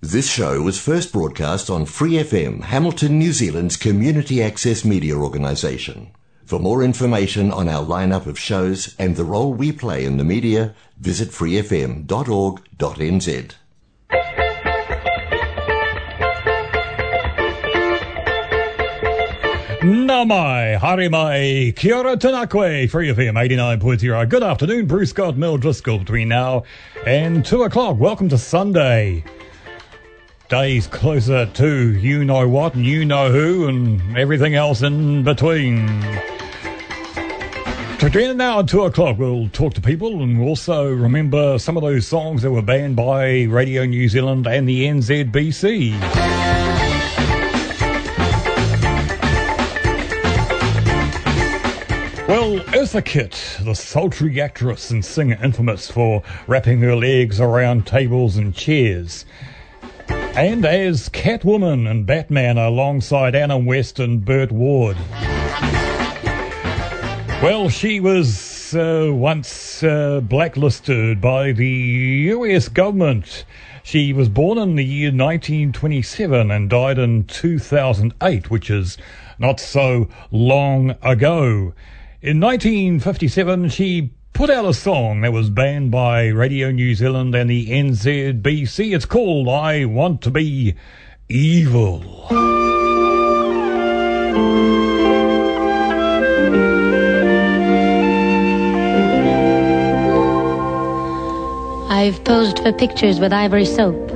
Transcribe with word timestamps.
This 0.00 0.30
show 0.30 0.62
was 0.62 0.78
first 0.80 1.12
broadcast 1.12 1.68
on 1.68 1.84
Free 1.84 2.12
FM, 2.12 2.62
Hamilton, 2.62 3.18
New 3.18 3.32
Zealand's 3.32 3.76
community 3.76 4.40
access 4.40 4.84
media 4.84 5.16
organisation. 5.16 6.12
For 6.44 6.60
more 6.60 6.84
information 6.84 7.50
on 7.50 7.68
our 7.68 7.84
lineup 7.84 8.26
of 8.26 8.38
shows 8.38 8.94
and 8.96 9.16
the 9.16 9.24
role 9.24 9.52
we 9.52 9.72
play 9.72 10.04
in 10.04 10.16
the 10.16 10.22
media, 10.22 10.76
visit 11.00 11.30
freefm.org.nz. 11.30 12.06
Namai, 19.80 20.78
Harimai, 20.78 21.74
Kia 21.74 21.96
ora 21.96 22.16
Tanakwe, 22.16 22.88
Free 22.88 23.08
FM 23.08 23.34
89.0. 23.34 24.28
Good 24.28 24.44
afternoon, 24.44 24.86
Bruce 24.86 25.10
Scott, 25.10 25.36
Mel 25.36 25.56
Driscoll, 25.56 25.98
between 25.98 26.28
now 26.28 26.62
and 27.04 27.44
2 27.44 27.64
o'clock. 27.64 27.98
Welcome 27.98 28.28
to 28.28 28.38
Sunday. 28.38 29.24
Days 30.48 30.86
closer 30.86 31.44
to 31.44 31.98
you 31.98 32.24
know 32.24 32.48
what 32.48 32.74
and 32.74 32.82
you 32.86 33.04
know 33.04 33.30
who 33.30 33.68
and 33.68 34.16
everything 34.16 34.54
else 34.54 34.80
in 34.80 35.22
between. 35.22 35.86
Between 38.00 38.34
now 38.38 38.60
and 38.60 38.66
2 38.66 38.84
o'clock, 38.84 39.18
we'll 39.18 39.50
talk 39.50 39.74
to 39.74 39.82
people 39.82 40.22
and 40.22 40.40
we'll 40.40 40.48
also 40.48 40.90
remember 40.90 41.58
some 41.58 41.76
of 41.76 41.82
those 41.82 42.06
songs 42.06 42.40
that 42.40 42.50
were 42.50 42.62
banned 42.62 42.96
by 42.96 43.42
Radio 43.42 43.84
New 43.84 44.08
Zealand 44.08 44.46
and 44.46 44.66
the 44.66 44.86
NZBC. 44.86 46.00
Well, 52.26 52.58
Eartha 52.74 53.04
Kitt, 53.04 53.58
the 53.60 53.74
sultry 53.74 54.40
actress 54.40 54.90
and 54.90 55.04
singer 55.04 55.38
infamous 55.42 55.90
for 55.90 56.22
wrapping 56.46 56.80
her 56.80 56.96
legs 56.96 57.38
around 57.38 57.86
tables 57.86 58.38
and 58.38 58.54
chairs. 58.54 59.26
And 60.34 60.64
as 60.64 61.08
Catwoman 61.08 61.90
and 61.90 62.06
Batman 62.06 62.58
alongside 62.58 63.34
Adam 63.34 63.66
West 63.66 63.98
and 63.98 64.24
Burt 64.24 64.52
Ward. 64.52 64.96
Well, 67.42 67.68
she 67.68 68.00
was 68.00 68.74
uh, 68.74 69.10
once 69.12 69.82
uh, 69.82 70.20
blacklisted 70.20 71.20
by 71.20 71.52
the 71.52 71.68
US 72.34 72.68
government. 72.68 73.44
She 73.82 74.12
was 74.12 74.28
born 74.28 74.58
in 74.58 74.74
the 74.74 74.84
year 74.84 75.10
1927 75.10 76.50
and 76.50 76.68
died 76.68 76.98
in 76.98 77.24
2008, 77.24 78.50
which 78.50 78.70
is 78.70 78.98
not 79.38 79.60
so 79.60 80.08
long 80.30 80.96
ago. 81.02 81.72
In 82.20 82.40
1957, 82.40 83.68
she 83.68 84.10
put 84.32 84.50
out 84.50 84.64
a 84.64 84.74
song 84.74 85.22
that 85.22 85.32
was 85.32 85.50
banned 85.50 85.90
by 85.90 86.26
Radio 86.28 86.70
New 86.70 86.94
Zealand 86.94 87.34
and 87.34 87.50
the 87.50 87.66
NZBC. 87.68 88.94
It's 88.94 89.04
called 89.04 89.48
I 89.48 89.84
Want 89.84 90.22
to 90.22 90.30
Be 90.30 90.74
Evil. 91.28 92.26
I've 101.90 102.22
posed 102.24 102.60
for 102.60 102.72
pictures 102.72 103.18
with 103.18 103.32
ivory 103.32 103.64
soap. 103.64 104.12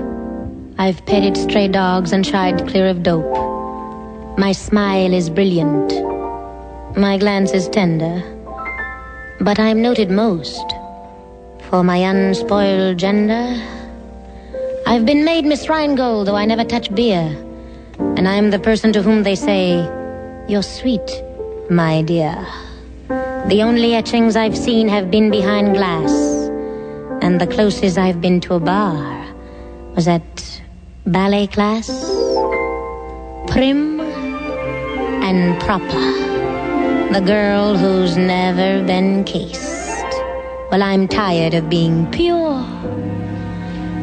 I've 0.78 1.04
petted 1.04 1.36
stray 1.36 1.68
dogs 1.68 2.12
and 2.12 2.26
shied 2.26 2.66
clear 2.68 2.88
of 2.88 3.02
dope. 3.02 4.38
My 4.38 4.52
smile 4.52 5.12
is 5.12 5.28
brilliant. 5.28 5.92
My 6.96 7.18
glance 7.18 7.52
is 7.52 7.68
tender, 7.68 8.20
but 9.42 9.58
I'm 9.58 9.82
noted 9.82 10.08
most 10.08 10.72
for 11.68 11.82
my 11.82 11.96
unspoiled 11.96 12.96
gender. 12.96 13.60
I've 14.86 15.04
been 15.04 15.24
made 15.24 15.44
Miss 15.44 15.68
Rheingold, 15.68 16.28
though 16.28 16.36
I 16.36 16.44
never 16.44 16.64
touch 16.64 16.94
beer, 16.94 17.36
and 17.98 18.28
I'm 18.28 18.50
the 18.50 18.60
person 18.60 18.92
to 18.92 19.02
whom 19.02 19.24
they 19.24 19.34
say, 19.34 19.82
You're 20.48 20.62
sweet, 20.62 21.10
my 21.68 22.02
dear. 22.02 22.46
The 23.48 23.62
only 23.62 23.94
etchings 23.94 24.36
I've 24.36 24.56
seen 24.56 24.88
have 24.88 25.10
been 25.10 25.30
behind 25.30 25.74
glass, 25.74 26.12
and 27.20 27.40
the 27.40 27.48
closest 27.48 27.98
I've 27.98 28.20
been 28.20 28.40
to 28.42 28.54
a 28.54 28.60
bar 28.60 29.26
was 29.96 30.06
at 30.06 30.62
ballet 31.04 31.48
class. 31.48 31.88
Prim 33.48 34.00
and 34.00 35.60
proper 35.60 36.31
the 37.12 37.20
girl 37.20 37.76
who's 37.76 38.16
never 38.16 38.82
been 38.86 39.22
kissed. 39.24 40.12
Well, 40.70 40.82
I'm 40.82 41.06
tired 41.06 41.52
of 41.52 41.68
being 41.68 42.10
pure 42.10 42.64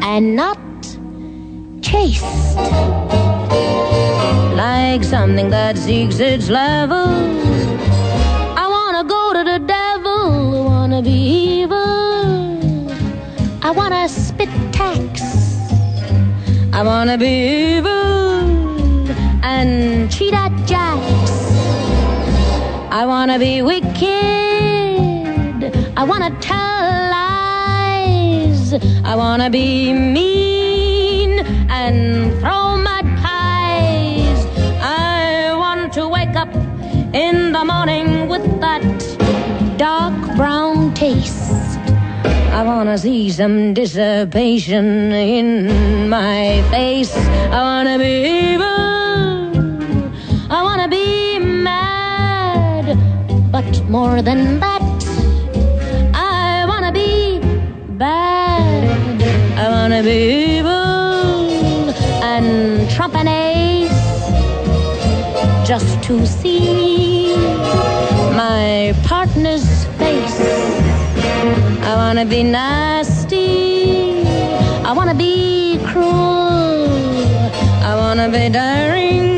and 0.00 0.36
not 0.36 0.58
chaste. 1.82 2.22
Like 4.54 5.02
something 5.02 5.50
that 5.50 5.76
seeks 5.76 6.20
its 6.20 6.48
level. 6.48 7.08
I 8.56 8.66
wanna 8.76 9.02
go 9.02 9.32
to 9.32 9.42
the 9.42 9.58
devil, 9.58 10.64
wanna 10.66 11.02
be 11.02 11.10
evil. 11.10 12.92
I 13.60 13.72
wanna 13.74 14.08
spit 14.08 14.50
tax. 14.70 15.22
I 16.72 16.84
wanna 16.84 17.18
be 17.18 17.76
evil 17.76 18.50
and 19.42 20.08
cheat 20.12 20.32
at. 20.32 20.69
I 23.00 23.06
wanna 23.06 23.38
be 23.38 23.62
wicked. 23.62 24.02
I 25.96 26.04
wanna 26.04 26.30
tell 26.38 26.82
lies. 27.16 28.74
I 29.02 29.14
wanna 29.16 29.48
be 29.48 29.94
mean 29.94 31.38
and 31.70 32.30
throw 32.40 32.76
mud 32.76 33.06
pies. 33.22 34.44
I 34.82 35.54
want 35.56 35.94
to 35.94 36.08
wake 36.08 36.36
up 36.36 36.54
in 37.14 37.52
the 37.52 37.64
morning 37.64 38.28
with 38.28 38.44
that 38.60 38.84
dark 39.78 40.36
brown 40.36 40.92
taste. 40.92 41.78
I 42.52 42.62
wanna 42.62 42.98
see 42.98 43.30
some 43.30 43.72
dissipation 43.72 45.10
in 45.12 46.10
my 46.10 46.62
face. 46.70 47.16
I 47.50 47.62
wanna 47.62 47.96
be 47.96 48.52
evil. 48.52 48.69
More 53.90 54.22
than 54.22 54.60
that, 54.60 54.82
I 56.14 56.64
wanna 56.68 56.92
be 56.92 57.40
bad. 57.98 58.84
I 59.58 59.68
wanna 59.68 60.00
be 60.04 60.58
evil 60.58 61.90
and 62.22 62.88
trump 62.88 63.16
an 63.16 63.26
ace 63.26 63.90
just 65.66 66.00
to 66.04 66.24
see 66.24 67.34
my 68.42 68.94
partner's 69.02 69.86
face. 69.98 70.40
I 71.82 71.92
wanna 71.96 72.26
be 72.26 72.44
nasty. 72.44 74.22
I 74.88 74.92
wanna 74.92 75.16
be 75.16 75.80
cruel. 75.84 76.86
I 77.90 77.96
wanna 77.96 78.28
be 78.28 78.48
daring. 78.50 79.30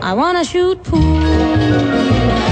I 0.00 0.14
wanna 0.14 0.42
shoot 0.42 0.82
pool. 0.84 2.43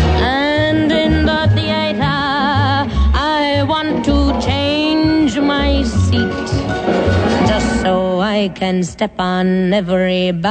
I 8.43 8.49
can 8.49 8.83
step 8.83 9.21
on 9.21 9.73
everybody's 9.73 10.43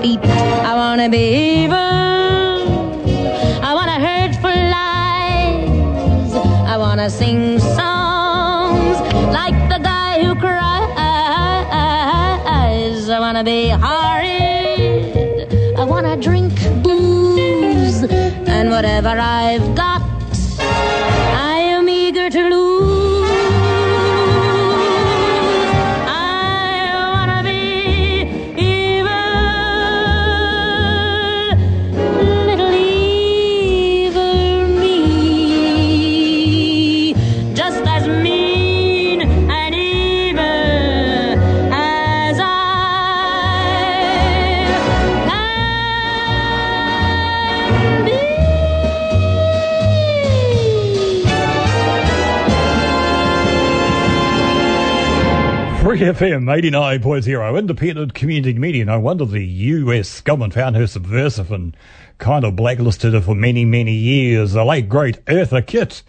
feet. 0.00 0.24
I 0.70 0.72
wanna 0.76 1.08
be 1.08 1.64
evil. 1.64 1.76
I 3.68 3.74
wanna 3.74 3.98
hurt 4.06 4.36
for 4.36 4.54
lies. 4.76 6.32
I 6.72 6.76
wanna 6.78 7.10
sing 7.10 7.58
songs 7.58 8.96
like 9.38 9.58
the 9.72 9.80
guy 9.82 10.22
who 10.22 10.36
cries. 10.36 10.70
I 13.10 13.18
wanna 13.18 13.42
be 13.42 13.70
horrid. 13.70 15.48
I 15.76 15.82
wanna 15.82 16.16
drink 16.16 16.52
booze. 16.84 18.04
And 18.46 18.70
whatever 18.70 19.18
I've 19.18 19.74
got, 19.74 19.89
FM 56.00 56.44
89.0, 56.44 57.58
independent 57.58 58.14
community 58.14 58.58
media. 58.58 58.86
No 58.86 58.98
wonder 58.98 59.26
the 59.26 59.44
US 59.44 60.22
government 60.22 60.54
found 60.54 60.74
her 60.76 60.86
subversive 60.86 61.52
and 61.52 61.76
kind 62.16 62.42
of 62.46 62.56
blacklisted 62.56 63.12
her 63.12 63.20
for 63.20 63.34
many, 63.34 63.66
many 63.66 63.92
years. 63.92 64.52
The 64.52 64.64
late, 64.64 64.88
great 64.88 65.22
Eartha 65.26 65.66
Kitt. 65.66 66.02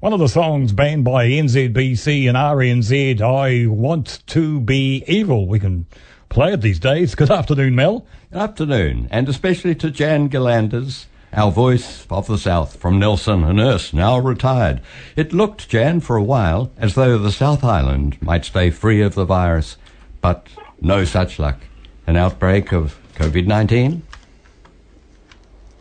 One 0.00 0.12
of 0.12 0.18
the 0.18 0.26
songs 0.26 0.72
banned 0.72 1.04
by 1.04 1.28
NZBC 1.28 2.28
and 2.28 2.36
RNZ, 2.36 3.20
I 3.20 3.66
Want 3.68 4.26
to 4.26 4.58
Be 4.58 5.04
Evil. 5.06 5.46
We 5.46 5.60
can 5.60 5.86
play 6.30 6.52
it 6.52 6.60
these 6.60 6.80
days. 6.80 7.14
Good 7.14 7.30
afternoon, 7.30 7.76
Mel. 7.76 8.04
Good 8.32 8.40
Afternoon, 8.40 9.06
and 9.12 9.28
especially 9.28 9.76
to 9.76 9.92
Jan 9.92 10.26
Galanders, 10.26 11.06
our 11.32 11.50
voice 11.52 12.06
of 12.10 12.26
the 12.26 12.38
South 12.38 12.76
from 12.76 12.98
Nelson 12.98 13.44
and 13.44 13.56
nurse, 13.56 13.92
now 13.92 14.18
retired. 14.18 14.80
It 15.16 15.32
looked, 15.32 15.68
Jan, 15.68 16.00
for 16.00 16.16
a 16.16 16.22
while 16.22 16.70
as 16.78 16.94
though 16.94 17.18
the 17.18 17.32
South 17.32 17.62
Island 17.62 18.20
might 18.22 18.44
stay 18.44 18.70
free 18.70 19.02
of 19.02 19.14
the 19.14 19.24
virus, 19.24 19.76
but 20.20 20.48
no 20.80 21.04
such 21.04 21.38
luck. 21.38 21.58
An 22.06 22.16
outbreak 22.16 22.72
of 22.72 22.98
COVID 23.14 23.46
19? 23.46 24.02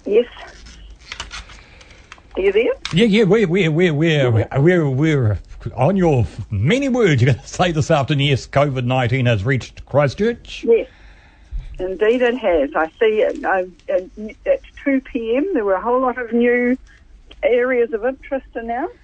Yes. 0.05 0.25
Are 2.35 2.41
you 2.41 2.51
there? 2.51 2.73
Yeah, 2.93 3.05
yeah, 3.05 3.23
we're, 3.23 3.47
we're, 3.47 3.71
we're, 3.71 3.93
we're, 3.93 4.49
we're, 4.59 4.89
we're 4.89 5.39
on 5.75 5.95
your 5.95 6.25
many 6.49 6.89
words 6.89 7.21
you're 7.21 7.33
going 7.33 7.43
to 7.43 7.47
say 7.47 7.71
this 7.71 7.91
afternoon. 7.91 8.27
Yes, 8.27 8.47
COVID 8.47 8.85
19 8.85 9.25
has 9.25 9.43
reached 9.43 9.85
Christchurch. 9.85 10.63
Yes. 10.63 10.89
Indeed, 11.79 12.23
it 12.23 12.37
has. 12.37 12.71
I 12.75 12.87
see 12.99 13.21
it 13.21 13.45
uh, 13.45 13.63
at, 13.89 14.03
at 14.47 14.61
2 14.87 15.01
p.m. 15.01 15.53
There 15.53 15.65
were 15.65 15.73
a 15.73 15.81
whole 15.81 15.99
lot 15.99 16.17
of 16.17 16.31
new 16.31 16.77
areas 17.43 17.91
of 17.91 18.05
interest 18.05 18.47
announced. 18.53 18.95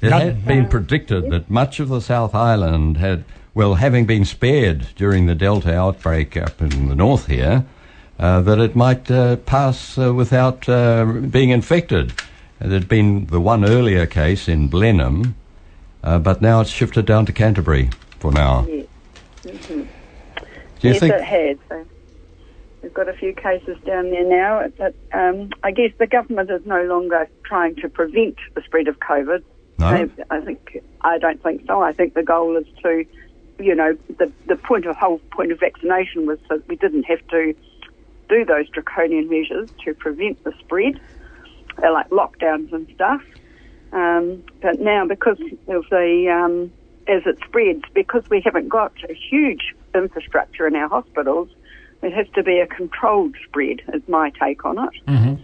It 0.00 0.12
had 0.12 0.44
been 0.46 0.68
predicted 0.68 1.30
that 1.30 1.50
much 1.50 1.80
of 1.80 1.88
the 1.88 2.00
South 2.00 2.32
Island 2.32 2.98
had, 2.98 3.24
well, 3.54 3.74
having 3.74 4.06
been 4.06 4.24
spared 4.24 4.86
during 4.94 5.26
the 5.26 5.34
Delta 5.34 5.74
outbreak 5.74 6.36
up 6.36 6.60
in 6.60 6.86
the 6.86 6.94
north 6.94 7.26
here, 7.26 7.64
uh, 8.20 8.40
that 8.42 8.60
it 8.60 8.76
might 8.76 9.10
uh, 9.10 9.34
pass 9.34 9.98
uh, 9.98 10.14
without 10.14 10.68
uh, 10.68 11.04
being 11.04 11.50
infected. 11.50 12.12
There'd 12.60 12.88
been 12.88 13.26
the 13.26 13.40
one 13.40 13.64
earlier 13.64 14.06
case 14.06 14.46
in 14.46 14.68
Blenheim, 14.68 15.34
uh, 16.04 16.20
but 16.20 16.40
now 16.40 16.60
it's 16.60 16.70
shifted 16.70 17.04
down 17.04 17.26
to 17.26 17.32
Canterbury 17.32 17.90
for 18.20 18.30
now. 18.30 18.64
Yes. 18.68 18.86
Mm-hmm. 19.42 19.80
Do 19.80 20.88
you 20.88 20.92
yes, 20.92 21.00
think? 21.00 21.14
it 21.14 21.24
has. 21.24 21.56
So 21.68 21.84
we've 22.94 23.06
got 23.06 23.12
a 23.12 23.18
few 23.18 23.34
cases 23.34 23.76
down 23.84 24.10
there 24.10 24.24
now. 24.24 24.68
But 24.78 24.94
um, 25.12 25.50
I 25.62 25.70
guess 25.70 25.90
the 25.98 26.06
government 26.06 26.50
is 26.50 26.64
no 26.64 26.84
longer 26.84 27.28
trying 27.44 27.76
to 27.76 27.88
prevent 27.88 28.36
the 28.54 28.62
spread 28.62 28.88
of 28.88 28.98
COVID. 29.00 29.42
No? 29.78 29.86
I, 29.86 30.08
I 30.30 30.40
think 30.40 30.82
I 31.00 31.18
don't 31.18 31.42
think 31.42 31.66
so. 31.66 31.82
I 31.82 31.92
think 31.92 32.14
the 32.14 32.22
goal 32.22 32.56
is 32.56 32.66
to, 32.82 33.04
you 33.58 33.74
know, 33.74 33.96
the 34.18 34.30
the 34.46 34.56
point 34.56 34.86
of 34.86 34.96
whole 34.96 35.18
point 35.32 35.50
of 35.50 35.60
vaccination 35.60 36.26
was 36.26 36.38
that 36.48 36.66
we 36.68 36.76
didn't 36.76 37.04
have 37.04 37.26
to 37.28 37.54
do 38.28 38.44
those 38.44 38.68
draconian 38.70 39.28
measures 39.28 39.70
to 39.84 39.94
prevent 39.94 40.42
the 40.44 40.52
spread, 40.60 41.00
uh, 41.82 41.92
like 41.92 42.08
lockdowns 42.10 42.72
and 42.72 42.88
stuff. 42.94 43.22
Um, 43.92 44.44
but 44.60 44.80
now, 44.80 45.06
because 45.06 45.40
of 45.68 45.84
the 45.90 46.28
um, 46.30 46.72
as 47.08 47.22
it 47.26 47.38
spreads, 47.44 47.82
because 47.92 48.22
we 48.30 48.40
haven't 48.40 48.68
got 48.68 48.92
a 49.08 49.14
huge 49.14 49.74
infrastructure 49.94 50.66
in 50.68 50.76
our 50.76 50.88
hospitals, 50.88 51.48
it 52.04 52.12
has 52.12 52.26
to 52.34 52.42
be 52.42 52.58
a 52.60 52.66
controlled 52.66 53.34
spread. 53.46 53.80
Is 53.92 54.02
my 54.08 54.30
take 54.40 54.64
on 54.64 54.78
it. 54.78 55.38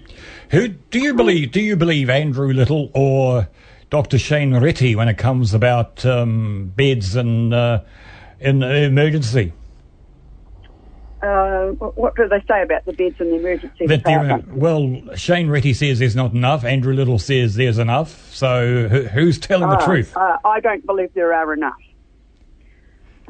Who 0.50 0.68
do 0.68 1.00
you 1.00 1.14
believe? 1.14 1.52
Do 1.52 1.60
you 1.60 1.76
believe 1.76 2.10
Andrew 2.10 2.52
Little 2.52 2.90
or 2.94 3.48
Dr. 3.88 4.18
Shane 4.18 4.52
Reti 4.52 4.94
when 4.94 5.08
it 5.08 5.18
comes 5.18 5.54
about 5.54 6.04
um, 6.06 6.72
beds 6.76 7.16
and 7.16 7.52
uh, 7.54 7.80
in 8.38 8.62
emergency? 8.62 9.52
Uh, 11.22 11.66
what 11.96 12.16
do 12.16 12.26
they 12.28 12.42
say 12.48 12.62
about 12.62 12.82
the 12.86 12.92
beds 12.94 13.16
in 13.20 13.28
the 13.30 13.36
emergency 13.36 13.86
That 13.86 13.98
department? 14.04 14.54
well, 14.56 15.14
Shane 15.16 15.48
Reti 15.48 15.74
says 15.76 15.98
there's 15.98 16.16
not 16.16 16.32
enough. 16.32 16.64
Andrew 16.64 16.94
Little 16.94 17.18
says 17.18 17.56
there's 17.56 17.76
enough. 17.78 18.32
So 18.34 18.88
who, 18.88 19.02
who's 19.02 19.38
telling 19.38 19.68
the 19.68 19.76
Ah, 19.76 19.84
truth? 19.84 20.16
Uh, 20.16 20.38
I 20.46 20.60
don't 20.60 20.84
believe 20.86 21.12
there 21.14 21.34
are 21.34 21.52
enough. 21.52 21.74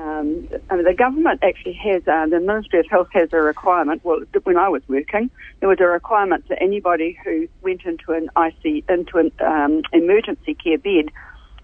Um, 0.01 0.49
I 0.71 0.77
mean, 0.77 0.85
the 0.85 0.95
government 0.95 1.41
actually 1.43 1.75
has, 1.75 2.03
uh, 2.09 2.25
the 2.27 2.41
Ministry 2.41 2.81
of 2.81 2.87
Health 2.87 3.09
has 3.13 3.29
a 3.35 3.37
requirement. 3.37 4.03
Well, 4.03 4.21
when 4.45 4.57
I 4.57 4.71
was 4.71 4.81
working, 4.89 5.31
there 5.59 5.69
was 5.69 5.79
a 5.79 5.87
requirement 5.87 6.49
that 6.49 6.63
anybody 6.63 7.19
who 7.23 7.49
went 7.61 7.85
into 7.85 8.13
an 8.13 8.31
IC, 8.35 8.89
into 8.89 9.19
an 9.19 9.31
um, 9.41 9.83
emergency 9.93 10.55
care 10.55 10.79
bed 10.79 11.11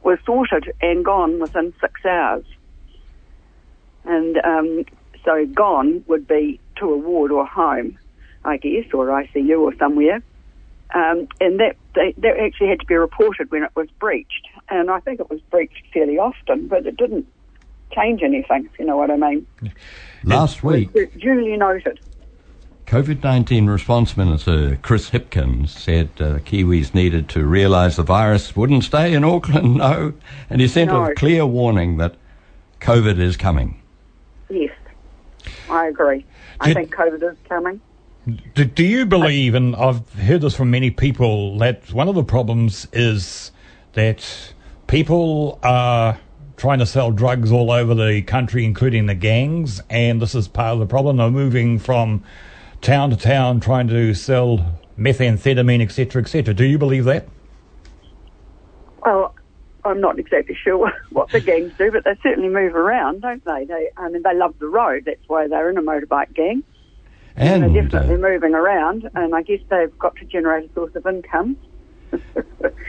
was 0.02 0.18
sorted 0.26 0.70
and 0.82 1.02
gone 1.02 1.40
within 1.40 1.72
six 1.80 2.04
hours. 2.04 2.44
And 4.04 4.36
um, 4.44 4.84
so 5.24 5.46
gone 5.46 6.04
would 6.06 6.28
be 6.28 6.60
to 6.76 6.92
a 6.92 6.98
ward 6.98 7.32
or 7.32 7.46
home, 7.46 7.98
I 8.44 8.58
guess, 8.58 8.84
or 8.92 9.06
ICU 9.06 9.60
or 9.60 9.74
somewhere. 9.76 10.22
Um, 10.94 11.26
and 11.40 11.58
that 11.60 11.76
they, 11.94 12.14
that 12.18 12.36
actually 12.38 12.68
had 12.68 12.80
to 12.80 12.86
be 12.86 12.96
reported 12.96 13.50
when 13.50 13.62
it 13.62 13.70
was 13.74 13.88
breached. 13.98 14.46
And 14.68 14.90
I 14.90 15.00
think 15.00 15.20
it 15.20 15.30
was 15.30 15.40
breached 15.50 15.82
fairly 15.94 16.18
often, 16.18 16.68
but 16.68 16.86
it 16.86 16.98
didn't 16.98 17.26
change 17.92 18.22
anything, 18.22 18.68
if 18.72 18.78
you 18.78 18.84
know 18.84 18.96
what 18.96 19.10
I 19.10 19.16
mean. 19.16 19.46
Last 20.24 20.62
week, 20.62 20.90
It's 20.94 21.14
duly 21.16 21.56
noted. 21.56 22.00
COVID 22.86 23.22
19 23.24 23.66
response 23.66 24.16
minister 24.16 24.76
Chris 24.80 25.10
Hipkins 25.10 25.70
said 25.70 26.08
uh, 26.20 26.38
Kiwis 26.38 26.94
needed 26.94 27.28
to 27.30 27.44
realise 27.44 27.96
the 27.96 28.04
virus 28.04 28.54
wouldn't 28.54 28.84
stay 28.84 29.12
in 29.12 29.24
Auckland, 29.24 29.74
no. 29.78 30.12
And 30.48 30.60
he 30.60 30.68
sent 30.68 30.90
No. 30.92 31.06
a 31.06 31.14
clear 31.14 31.44
warning 31.44 31.96
that 31.96 32.14
COVID 32.80 33.18
is 33.18 33.36
coming. 33.36 33.82
Yes, 34.48 34.72
I 35.68 35.86
agree. 35.88 36.24
I 36.60 36.66
Did- 36.68 36.74
think 36.76 36.94
COVID 36.94 37.28
is 37.32 37.36
coming. 37.48 37.80
Do, 38.54 38.64
do 38.64 38.84
you 38.84 39.06
believe, 39.06 39.54
and 39.54 39.76
I've 39.76 40.12
heard 40.14 40.40
this 40.40 40.56
from 40.56 40.70
many 40.70 40.90
people, 40.90 41.58
that 41.58 41.92
one 41.92 42.08
of 42.08 42.16
the 42.16 42.24
problems 42.24 42.88
is 42.92 43.52
that 43.92 44.52
people 44.88 45.60
are 45.62 46.18
trying 46.56 46.78
to 46.78 46.86
sell 46.86 47.10
drugs 47.10 47.52
all 47.52 47.70
over 47.70 47.94
the 47.94 48.22
country, 48.22 48.64
including 48.64 49.06
the 49.06 49.14
gangs, 49.14 49.80
and 49.90 50.20
this 50.22 50.34
is 50.34 50.48
part 50.48 50.72
of 50.74 50.78
the 50.80 50.86
problem. 50.86 51.16
They're 51.18 51.30
moving 51.30 51.78
from 51.78 52.22
town 52.80 53.10
to 53.10 53.16
town 53.16 53.60
trying 53.60 53.88
to 53.88 54.14
sell 54.14 54.78
methamphetamine, 54.98 55.82
etc., 55.82 56.22
etc. 56.22 56.54
Do 56.54 56.64
you 56.64 56.78
believe 56.78 57.04
that? 57.04 57.28
Well, 59.04 59.34
I'm 59.84 60.00
not 60.00 60.18
exactly 60.18 60.56
sure 60.62 60.90
what 61.10 61.30
the 61.30 61.40
gangs 61.40 61.72
do, 61.78 61.90
but 61.92 62.04
they 62.04 62.16
certainly 62.22 62.48
move 62.48 62.74
around, 62.74 63.22
don't 63.22 63.44
they? 63.44 63.64
They, 63.66 63.90
I 63.96 64.08
mean, 64.08 64.22
they 64.22 64.34
love 64.34 64.54
the 64.58 64.66
road. 64.68 65.04
That's 65.06 65.20
why 65.28 65.48
they're 65.48 65.70
in 65.70 65.76
a 65.78 65.82
motorbike 65.82 66.34
gang. 66.34 66.62
And 67.36 67.62
they're 67.74 67.82
definitely 67.82 68.14
uh, 68.14 68.18
moving 68.30 68.54
around, 68.54 69.10
and 69.14 69.34
I 69.34 69.42
guess 69.42 69.60
they've 69.68 69.96
got 69.98 70.16
to 70.16 70.24
generate 70.24 70.70
a 70.70 70.72
source 70.74 70.94
of 70.96 71.06
income. 71.06 71.58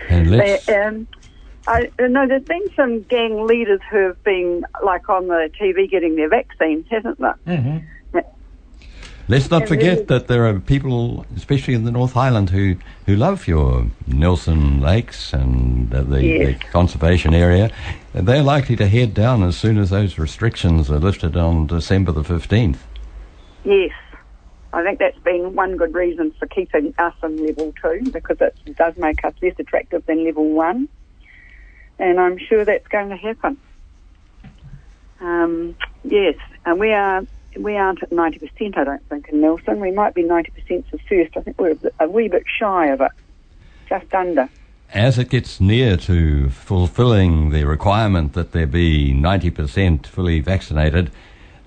And 0.09 0.31
let's- 0.31 0.65
They, 0.65 0.75
um, 0.75 1.05
I 1.67 1.91
I 1.99 2.07
know 2.07 2.27
there's 2.27 2.43
been 2.43 2.67
some 2.75 3.01
gang 3.03 3.45
leaders 3.45 3.81
who 3.91 3.97
have 4.07 4.23
been 4.23 4.65
like 4.83 5.09
on 5.09 5.27
the 5.27 5.49
TV 5.59 5.89
getting 5.89 6.15
their 6.15 6.29
vaccines, 6.29 6.85
hasn't 6.89 7.19
there? 7.19 7.35
Mm-hmm. 7.47 7.77
Let's 9.29 9.51
not 9.51 9.63
And 9.63 9.67
forget 9.69 9.93
really- 9.93 10.05
that 10.05 10.27
there 10.29 10.45
are 10.47 10.57
people, 10.57 11.25
especially 11.35 11.73
in 11.73 11.83
the 11.83 11.91
North 11.91 12.15
Island, 12.15 12.49
who, 12.49 12.75
who 13.05 13.17
love 13.17 13.45
your 13.45 13.87
Nelson 14.07 14.79
Lakes 14.79 15.33
and 15.33 15.93
uh, 15.93 16.03
the, 16.03 16.23
Yes. 16.23 16.47
the 16.59 16.65
conservation 16.67 17.33
area. 17.33 17.69
They're 18.13 18.41
likely 18.41 18.77
to 18.77 18.87
head 18.87 19.13
down 19.13 19.43
as 19.43 19.57
soon 19.57 19.77
as 19.79 19.89
those 19.89 20.17
restrictions 20.17 20.89
are 20.89 20.97
lifted 20.99 21.35
on 21.35 21.67
December 21.67 22.13
the 22.13 22.21
15th. 22.21 22.77
Yes. 23.65 23.91
I 24.71 24.81
think 24.85 24.99
that's 24.99 25.19
been 25.19 25.55
one 25.55 25.75
good 25.75 25.93
reason 25.93 26.31
for 26.39 26.47
keeping 26.47 26.93
us 26.97 27.13
in 27.21 27.45
level 27.45 27.73
two 27.81 28.09
because 28.11 28.37
it 28.39 28.55
does 28.77 28.95
make 28.95 29.25
us 29.25 29.33
less 29.41 29.55
attractive 29.59 30.05
than 30.05 30.23
level 30.23 30.49
one. 30.51 30.87
And 31.99 32.19
I'm 32.19 32.37
sure 32.37 32.63
that's 32.63 32.87
going 32.87 33.09
to 33.09 33.17
happen. 33.17 33.57
Um, 35.19 35.75
yes, 36.03 36.35
and 36.65 36.79
we 36.79 36.93
are 36.93 37.25
we 37.57 37.75
aren't 37.75 38.03
at 38.03 38.11
90%, 38.11 38.77
I 38.77 38.83
don't 38.83 39.09
think, 39.09 39.29
in 39.29 39.41
Nelson. 39.41 39.79
We 39.79 39.91
might 39.91 40.13
be 40.13 40.23
90% 40.23 40.85
for 40.89 40.97
first. 41.09 41.35
I 41.35 41.41
think 41.41 41.59
we're 41.59 41.75
a 41.99 42.07
wee 42.07 42.27
bit 42.27 42.43
shy 42.59 42.87
of 42.87 43.01
it, 43.01 43.11
just 43.89 44.13
under. 44.13 44.49
As 44.93 45.17
it 45.17 45.29
gets 45.29 45.59
near 45.59 45.97
to 45.97 46.49
fulfilling 46.49 47.49
the 47.49 47.65
requirement 47.65 48.33
that 48.33 48.51
there 48.51 48.67
be 48.67 49.13
90% 49.13 50.05
fully 50.05 50.39
vaccinated, 50.39 51.11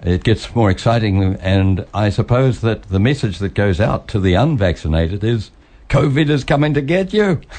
it 0.02 0.24
gets 0.24 0.54
more 0.54 0.70
exciting. 0.70 1.34
And 1.36 1.86
I 1.92 2.08
suppose 2.08 2.60
that 2.62 2.84
the 2.84 3.00
message 3.00 3.38
that 3.38 3.54
goes 3.54 3.80
out 3.80 4.08
to 4.08 4.20
the 4.20 4.34
unvaccinated 4.34 5.22
is 5.22 5.50
COVID 5.88 6.30
is 6.30 6.44
coming 6.44 6.72
to 6.74 6.80
get 6.80 7.12
you. 7.12 7.40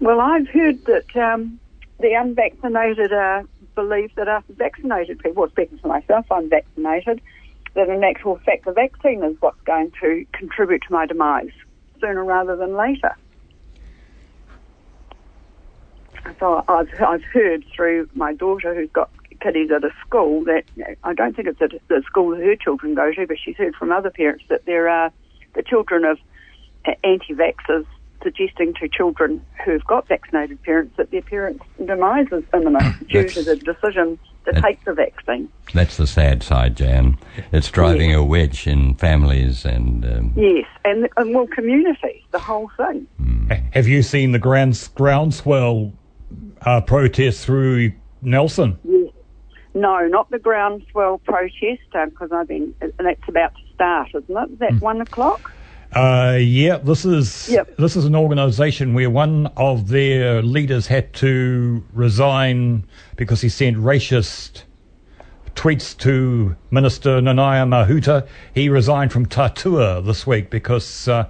Well, 0.00 0.20
I've 0.20 0.48
heard 0.48 0.84
that 0.84 1.16
um, 1.16 1.58
the 1.98 2.12
unvaccinated 2.14 3.12
uh, 3.12 3.42
believe 3.74 4.14
that 4.14 4.28
us 4.28 4.44
vaccinated 4.48 5.18
people, 5.18 5.42
well, 5.42 5.50
speaking 5.50 5.78
for 5.78 5.88
myself, 5.88 6.26
I'm 6.30 6.48
vaccinated, 6.48 7.20
that 7.74 7.88
in 7.88 8.04
actual 8.04 8.38
fact 8.38 8.64
the 8.64 8.72
vaccine 8.72 9.22
is 9.24 9.36
what's 9.40 9.60
going 9.62 9.92
to 10.00 10.24
contribute 10.32 10.82
to 10.86 10.92
my 10.92 11.06
demise 11.06 11.50
sooner 12.00 12.24
rather 12.24 12.56
than 12.56 12.76
later. 12.76 13.14
So 16.38 16.64
I've 16.68 16.88
I've 17.00 17.24
heard 17.24 17.64
through 17.74 18.08
my 18.14 18.34
daughter 18.34 18.74
who's 18.74 18.90
got 18.90 19.10
kiddies 19.40 19.70
at 19.70 19.82
a 19.84 19.90
school 20.06 20.44
that 20.44 20.64
I 21.02 21.14
don't 21.14 21.34
think 21.34 21.48
it's 21.48 21.58
the 21.58 22.02
school 22.06 22.36
her 22.36 22.56
children 22.56 22.94
go 22.94 23.12
to, 23.12 23.26
but 23.26 23.36
she's 23.42 23.56
heard 23.56 23.74
from 23.74 23.92
other 23.92 24.10
parents 24.10 24.44
that 24.48 24.64
there 24.66 24.88
are 24.88 25.12
the 25.54 25.62
children 25.62 26.04
of 26.04 26.18
anti-vaxxers 27.02 27.86
suggesting 28.22 28.74
to 28.80 28.88
children 28.88 29.44
who've 29.64 29.84
got 29.84 30.08
vaccinated 30.08 30.62
parents 30.62 30.94
that 30.96 31.10
their 31.10 31.22
parents' 31.22 31.64
demise 31.84 32.26
is 32.32 32.44
imminent 32.54 33.08
due 33.08 33.28
to 33.28 33.42
the 33.42 33.56
decision 33.56 34.18
to 34.44 34.52
That- 34.52 34.62
take 34.62 34.84
the 34.84 34.94
vaccine. 34.94 35.48
That's 35.74 35.96
the 35.96 36.06
sad 36.06 36.42
side, 36.42 36.76
Jan. 36.76 37.18
It's 37.52 37.70
driving 37.70 38.14
a 38.14 38.24
wedge 38.24 38.66
in 38.66 38.94
families 38.94 39.64
and. 39.64 40.04
Um, 40.04 40.32
Yes, 40.36 40.66
and, 40.84 41.08
and 41.16 41.34
well, 41.34 41.46
community, 41.46 42.24
the 42.32 42.38
whole 42.38 42.70
thing. 42.76 43.06
Have 43.72 43.86
you 43.86 44.02
seen 44.02 44.32
the 44.32 44.38
grounds, 44.38 44.88
groundswell 44.88 45.92
uh, 46.62 46.80
protest 46.80 47.44
through 47.44 47.92
Nelson? 48.22 48.78
Yes. 48.84 49.12
No, 49.74 50.06
not 50.08 50.30
the 50.30 50.38
groundswell 50.38 51.18
protest, 51.18 51.82
because 51.92 52.30
I've 52.32 52.48
been, 52.48 52.74
and 52.80 52.92
that's 52.98 53.20
about 53.28 53.52
to 53.54 53.74
start, 53.74 54.08
isn't 54.14 54.36
it? 54.36 54.52
Is 54.52 54.58
that 54.58 54.80
one 54.80 55.00
o'clock? 55.00 55.52
Uh, 55.92 56.36
yeah, 56.38 56.76
this 56.76 57.04
is 57.04 57.48
Yep. 57.48 57.76
this 57.78 57.96
is 57.96 58.04
an 58.04 58.14
organisation 58.14 58.92
where 58.92 59.08
one 59.08 59.46
of 59.56 59.88
their 59.88 60.42
leaders 60.42 60.86
had 60.86 61.12
to 61.14 61.82
resign 61.94 62.84
because 63.16 63.40
he 63.40 63.48
sent 63.48 63.76
racist 63.78 64.64
tweets 65.54 65.96
to 65.98 66.54
Minister 66.70 67.20
Nanaia 67.20 67.66
Mahuta. 67.66 68.26
He 68.54 68.68
resigned 68.68 69.12
from 69.12 69.26
Tatua 69.26 70.04
this 70.04 70.26
week 70.26 70.50
because 70.50 71.08
uh, 71.08 71.26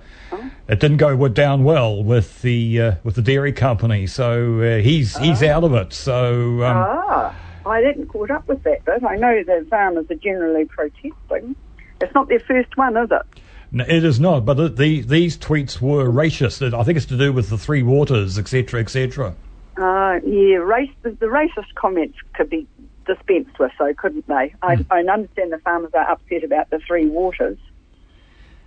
it 0.69 0.81
didn't 0.81 0.99
go 0.99 1.29
down 1.29 1.63
well 1.63 2.03
with 2.03 2.43
the 2.43 2.81
uh, 2.81 2.95
with 3.05 3.15
the 3.15 3.23
dairy 3.23 3.53
company. 3.53 4.09
So 4.09 4.61
uh, 4.61 4.83
he's 4.83 5.17
he's 5.19 5.43
out 5.43 5.63
of 5.63 5.73
it. 5.75 5.93
So 5.93 6.65
um, 6.65 6.77
Ah, 6.77 7.35
I 7.65 7.81
didn't 7.81 8.09
caught 8.09 8.33
up 8.33 8.49
with 8.49 8.65
that 8.65 8.85
but 8.85 9.05
I 9.05 9.17
know 9.17 9.43
the 9.45 9.65
farmers 9.71 10.07
are 10.11 10.17
generally 10.17 10.65
protesting. 10.65 11.55
It's 12.01 12.15
not 12.15 12.29
their 12.29 12.41
first 12.41 12.77
one, 12.77 12.97
is 12.97 13.11
it? 13.11 13.41
No, 13.71 13.85
It 13.87 14.05
is 14.05 14.19
not, 14.19 14.45
but 14.45 14.55
the, 14.55 14.69
the, 14.69 15.01
these 15.03 15.37
tweets 15.37 15.81
were 15.81 16.07
racist. 16.11 16.73
I 16.73 16.83
think 16.85 16.97
it's 16.97 17.07
to 17.07 17.19
do 17.19 17.33
with 17.33 17.51
the 17.51 17.59
three 17.59 17.83
waters, 17.83 18.39
etc., 18.39 18.81
etc. 18.81 19.35
Uh, 19.77 20.21
yeah, 20.25 20.57
race, 20.57 20.91
the, 21.03 21.11
the 21.11 21.27
racist 21.27 21.75
comments 21.75 22.17
could 22.35 22.49
be 22.49 22.67
dispensed 23.07 23.59
with, 23.59 23.73
so 23.79 23.93
couldn't 23.95 24.27
they? 24.27 24.55
I, 24.63 24.85
I 24.91 25.01
understand 25.01 25.53
the 25.53 25.59
farmers 25.59 25.93
are 25.95 26.11
upset 26.11 26.45
about 26.45 26.71
the 26.71 26.79
three 26.79 27.07
waters. 27.07 27.59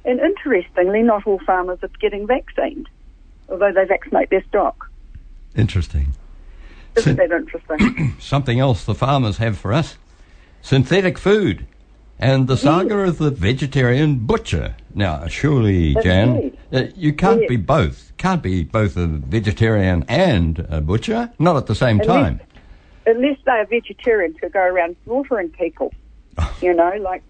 And 0.05 0.19
interestingly, 0.19 1.01
not 1.01 1.25
all 1.27 1.39
farmers 1.39 1.79
are 1.83 1.89
getting 1.99 2.27
vaccinated, 2.27 2.87
although 3.49 3.71
they 3.71 3.85
vaccinate 3.85 4.29
their 4.29 4.43
stock. 4.45 4.89
interesting. 5.55 6.13
Isn't 6.95 7.15
that 7.15 7.31
interesting? 7.31 8.15
Something 8.19 8.59
else 8.59 8.83
the 8.83 8.95
farmers 8.95 9.37
have 9.37 9.57
for 9.57 9.73
us 9.73 9.97
synthetic 10.61 11.17
food 11.17 11.65
and 12.21 12.47
the 12.47 12.55
saga 12.55 12.99
of 12.99 13.17
the 13.17 13.31
vegetarian 13.31 14.19
butcher. 14.19 14.75
Now, 14.93 15.27
surely, 15.27 15.95
Jan, 15.95 16.35
Indeed. 16.35 16.57
uh, 16.71 16.83
you 16.95 17.13
can't 17.13 17.41
Yes. 17.41 17.49
be 17.49 17.55
both. 17.57 18.13
Can't 18.17 18.43
be 18.43 18.63
both 18.63 18.95
a 18.95 19.07
vegetarian 19.07 20.05
and 20.07 20.65
a 20.69 20.79
butcher. 20.81 21.31
Not 21.39 21.57
at 21.57 21.65
the 21.65 21.75
same 21.75 21.99
Unless- 21.99 22.07
time. 22.07 22.41
Unless 23.07 23.37
they're 23.45 23.65
vegetarians 23.65 24.35
who 24.41 24.49
go 24.49 24.59
around 24.61 24.95
slaughtering 25.05 25.49
people, 25.49 25.91
you 26.61 26.73
know, 26.73 26.91
like, 26.99 27.23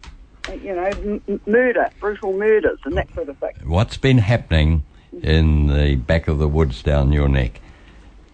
you 0.62 0.76
know, 0.76 0.90
m- 1.28 1.40
murder, 1.48 1.90
brutal 2.02 2.34
murders 2.34 2.80
and 2.84 2.98
that 2.98 3.14
sort 3.16 3.30
of 3.30 3.38
thing. 3.38 3.54
What's 3.64 3.96
been 3.96 4.18
happening 4.18 4.84
in 5.24 5.68
the 5.68 5.96
back 5.96 6.28
of 6.28 6.40
the 6.40 6.48
woods 6.50 6.84
down 6.84 7.14
your 7.14 7.30
neck? 7.30 7.62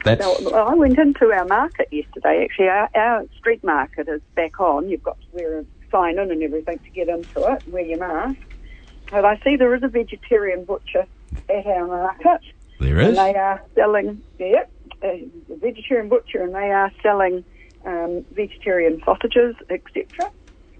That's 0.03 0.21
Now, 0.21 0.49
I 0.51 0.73
went 0.73 0.97
into 0.97 1.31
our 1.31 1.45
market 1.45 1.89
yesterday. 1.91 2.43
Actually, 2.43 2.69
our, 2.69 2.89
our 2.95 3.25
street 3.37 3.63
market 3.63 4.07
is 4.07 4.21
back 4.35 4.59
on. 4.59 4.89
You've 4.89 5.03
got 5.03 5.19
to 5.19 5.27
wear 5.33 5.59
a 5.59 5.65
sign 5.91 6.19
in 6.19 6.31
and 6.31 6.43
everything 6.43 6.79
to 6.79 6.89
get 6.89 7.09
into 7.09 7.51
it, 7.51 7.67
wear 7.67 7.83
your 7.83 7.99
mask. 7.99 8.39
But 9.09 9.25
I 9.25 9.39
see 9.43 9.55
there 9.55 9.73
is 9.75 9.83
a 9.83 9.87
vegetarian 9.87 10.65
butcher 10.65 11.05
at 11.49 11.65
our 11.65 11.87
market. 11.87 12.41
there 12.79 12.99
And 12.99 13.17
they 13.17 13.35
are 13.35 13.61
selling, 13.75 14.21
yeah, 14.37 14.65
a 15.03 15.27
vegetarian 15.49 16.09
butcher, 16.09 16.43
and 16.43 16.53
they 16.53 16.71
are 16.71 16.91
selling 17.01 17.43
um, 17.85 18.25
vegetarian 18.31 19.01
sausages, 19.05 19.55
etc. 19.69 20.29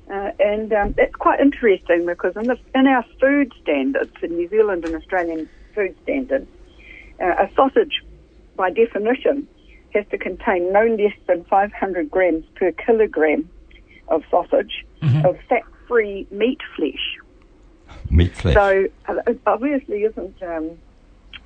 Uh, 0.09 0.31
and 0.39 0.71
um, 0.73 0.95
it's 0.97 1.15
quite 1.15 1.39
interesting 1.39 2.05
because 2.05 2.35
in, 2.35 2.47
the, 2.47 2.57
in 2.75 2.87
our 2.87 3.05
food 3.19 3.53
standards, 3.61 4.13
in 4.21 4.35
New 4.35 4.47
Zealand 4.49 4.85
and 4.85 4.95
Australian 4.95 5.49
food 5.73 5.95
standards, 6.03 6.49
uh, 7.21 7.25
a 7.25 7.49
sausage, 7.55 8.03
by 8.55 8.69
definition, 8.69 9.47
has 9.93 10.05
to 10.11 10.17
contain 10.17 10.71
no 10.71 10.85
less 10.85 11.15
than 11.27 11.43
500 11.45 12.09
grams 12.09 12.45
per 12.55 12.71
kilogram 12.71 13.49
of 14.07 14.23
sausage 14.29 14.85
of 15.01 15.37
fat-free 15.49 16.27
meat 16.31 16.59
flesh. 16.75 17.17
Meat 18.09 18.35
flesh. 18.35 18.53
So 18.55 18.87
uh, 19.07 19.21
it 19.27 19.39
obviously 19.45 20.03
isn't. 20.03 20.41
Um, 20.41 20.71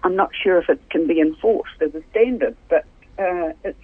I'm 0.04 0.16
not 0.16 0.32
sure 0.36 0.58
if 0.58 0.70
it 0.70 0.82
can 0.90 1.08
be 1.08 1.20
enforced 1.20 1.82
as 1.82 1.94
a 1.94 2.04
standard, 2.12 2.56
but 2.70 2.86
uh, 3.20 3.54
it's 3.64 3.78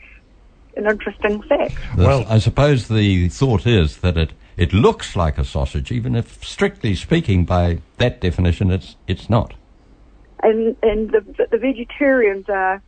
an 0.75 0.87
interesting 0.87 1.41
fact. 1.43 1.75
Well- 1.97 2.25
I 2.27 2.39
suppose 2.39 2.87
the 2.87 3.29
thought 3.29 3.65
is 3.65 3.97
that 3.97 4.17
it, 4.17 4.33
it 4.55 4.73
looks 4.73 5.15
like 5.15 5.37
a 5.37 5.43
sausage, 5.43 5.91
even 5.91 6.15
if 6.15 6.43
strictly 6.43 6.95
speaking, 6.95 7.45
by 7.45 7.79
that 7.97 8.21
definition, 8.21 8.71
it's 8.71 8.95
it's 9.07 9.29
not. 9.29 9.53
And 10.43 10.75
and 10.83 11.11
the, 11.11 11.47
the 11.51 11.57
vegetarians 11.57 12.47
are 12.49 12.81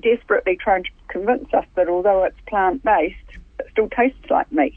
desperately 0.00 0.56
trying 0.56 0.84
to 0.84 0.90
convince 1.08 1.52
us 1.52 1.66
that 1.74 1.88
although 1.88 2.24
it's 2.24 2.40
plant 2.46 2.82
based, 2.82 3.16
it 3.58 3.66
still 3.72 3.88
tastes 3.88 4.30
like 4.30 4.50
meat. 4.50 4.74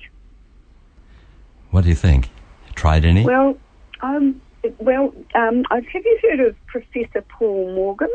What 1.75 1.83
do 1.83 1.89
you 1.89 1.95
think? 1.95 2.29
Tried 2.75 3.03
any? 3.03 3.25
Well, 3.25 3.57
um, 3.99 4.41
well, 4.79 5.13
um, 5.35 5.65
have 5.69 5.83
you 5.93 6.19
heard 6.21 6.39
of 6.39 6.55
Professor 6.67 7.21
Paul 7.27 7.75
Morgan, 7.75 8.07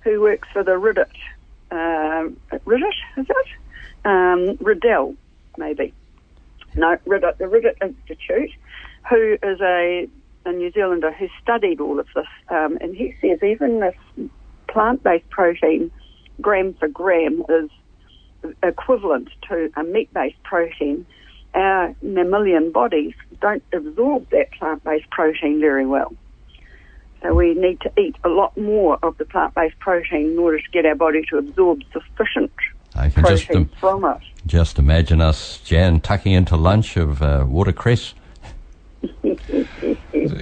who 0.00 0.20
works 0.20 0.48
for 0.52 0.64
the 0.64 0.72
Riddet, 0.72 1.06
uh, 1.70 2.28
Riddet, 2.66 2.94
is 3.16 3.26
it? 3.30 3.46
Um, 4.04 4.58
Riddell, 4.60 5.14
maybe. 5.56 5.94
No, 6.74 6.96
Riddet, 7.06 7.38
the 7.38 7.44
Riddet 7.44 7.76
Institute, 7.80 8.50
who 9.08 9.38
is 9.40 9.60
a, 9.60 10.08
a 10.44 10.50
New 10.50 10.72
Zealander 10.72 11.12
who 11.12 11.28
studied 11.40 11.80
all 11.80 12.00
of 12.00 12.08
this, 12.16 12.26
um, 12.48 12.76
and 12.80 12.92
he 12.92 13.14
says 13.20 13.38
even 13.40 13.78
this 13.78 14.28
plant-based 14.66 15.30
protein, 15.30 15.92
gram 16.40 16.74
for 16.74 16.88
gram, 16.88 17.44
is 17.48 17.70
equivalent 18.64 19.28
to 19.48 19.70
a 19.76 19.84
meat-based 19.84 20.42
protein, 20.42 21.06
our 21.54 21.94
mammalian 22.02 22.72
bodies 22.72 23.14
don't 23.40 23.62
absorb 23.72 24.28
that 24.30 24.52
plant-based 24.58 25.10
protein 25.10 25.60
very 25.60 25.86
well. 25.86 26.14
So 27.22 27.34
we 27.34 27.54
need 27.54 27.80
to 27.80 27.92
eat 28.00 28.16
a 28.24 28.28
lot 28.28 28.56
more 28.56 28.98
of 29.02 29.16
the 29.18 29.24
plant-based 29.24 29.78
protein 29.80 30.32
in 30.32 30.38
order 30.38 30.58
to 30.58 30.70
get 30.72 30.86
our 30.86 30.94
body 30.94 31.22
to 31.30 31.38
absorb 31.38 31.80
sufficient 31.92 32.52
I 32.94 33.10
can 33.10 33.24
just 33.26 33.46
protein 33.46 33.62
im- 33.62 33.68
from 33.80 34.04
it. 34.04 34.18
just 34.46 34.78
imagine 34.78 35.20
us, 35.20 35.58
Jan, 35.58 36.00
tucking 36.00 36.32
into 36.32 36.56
lunch 36.56 36.96
of 36.96 37.22
uh, 37.22 37.44
watercress. 37.48 38.14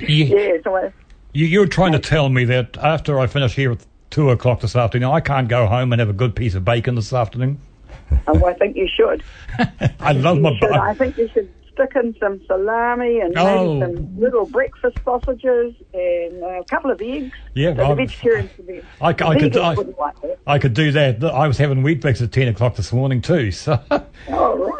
You, 0.08 0.24
Yeah, 0.24 0.56
so 0.64 0.76
I, 0.76 0.92
you, 1.32 1.46
you're 1.46 1.66
trying 1.66 1.92
to 1.92 1.98
tell 1.98 2.28
me 2.28 2.44
that 2.46 2.76
after 2.78 3.18
I 3.18 3.26
finish 3.26 3.54
here 3.54 3.72
at 3.72 3.86
two 4.10 4.30
o'clock 4.30 4.60
this 4.60 4.74
afternoon, 4.74 5.10
I 5.10 5.20
can't 5.20 5.48
go 5.48 5.66
home 5.66 5.92
and 5.92 6.00
have 6.00 6.08
a 6.08 6.14
good 6.14 6.34
piece 6.34 6.54
of 6.54 6.64
bacon 6.64 6.94
this 6.94 7.12
afternoon. 7.12 7.60
oh, 8.28 8.44
I 8.44 8.54
think 8.54 8.76
you 8.76 8.88
should. 8.88 9.22
I 10.00 10.12
love 10.12 10.38
my 10.40 10.50
You 10.50 10.58
should. 10.58 10.72
I 10.72 10.94
think 10.94 11.16
you 11.18 11.28
should 11.32 11.52
stick 11.72 11.92
in 11.94 12.14
some 12.18 12.40
salami 12.46 13.20
and 13.20 13.36
Oh. 13.36 13.74
maybe 13.74 13.94
some 13.96 14.18
little 14.20 14.46
breakfast 14.46 14.96
sausages 15.04 15.74
and 15.92 16.42
a 16.42 16.64
couple 16.70 16.90
of 16.90 17.00
eggs. 17.02 17.32
Yeah, 17.54 17.70
So 17.70 17.74
the 17.74 17.82
I'm- 17.84 17.96
vegetarians 17.96 18.50
would 18.56 18.66
be. 18.66 18.80
I, 19.00 19.12
the 19.12 19.26
I 19.26 19.38
could 19.38 19.56
I, 19.56 19.74
like. 19.74 20.16
I 20.46 20.58
could 20.58 20.74
do 20.74 20.92
that. 20.92 21.22
I 21.24 21.46
was 21.46 21.58
having 21.58 21.82
Weet-Bix 21.82 22.22
at 22.22 22.32
ten 22.32 22.48
o'clock 22.48 22.76
this 22.76 22.92
morning 22.92 23.20
too. 23.20 23.50
So 23.50 23.78
Oh, 24.28 24.72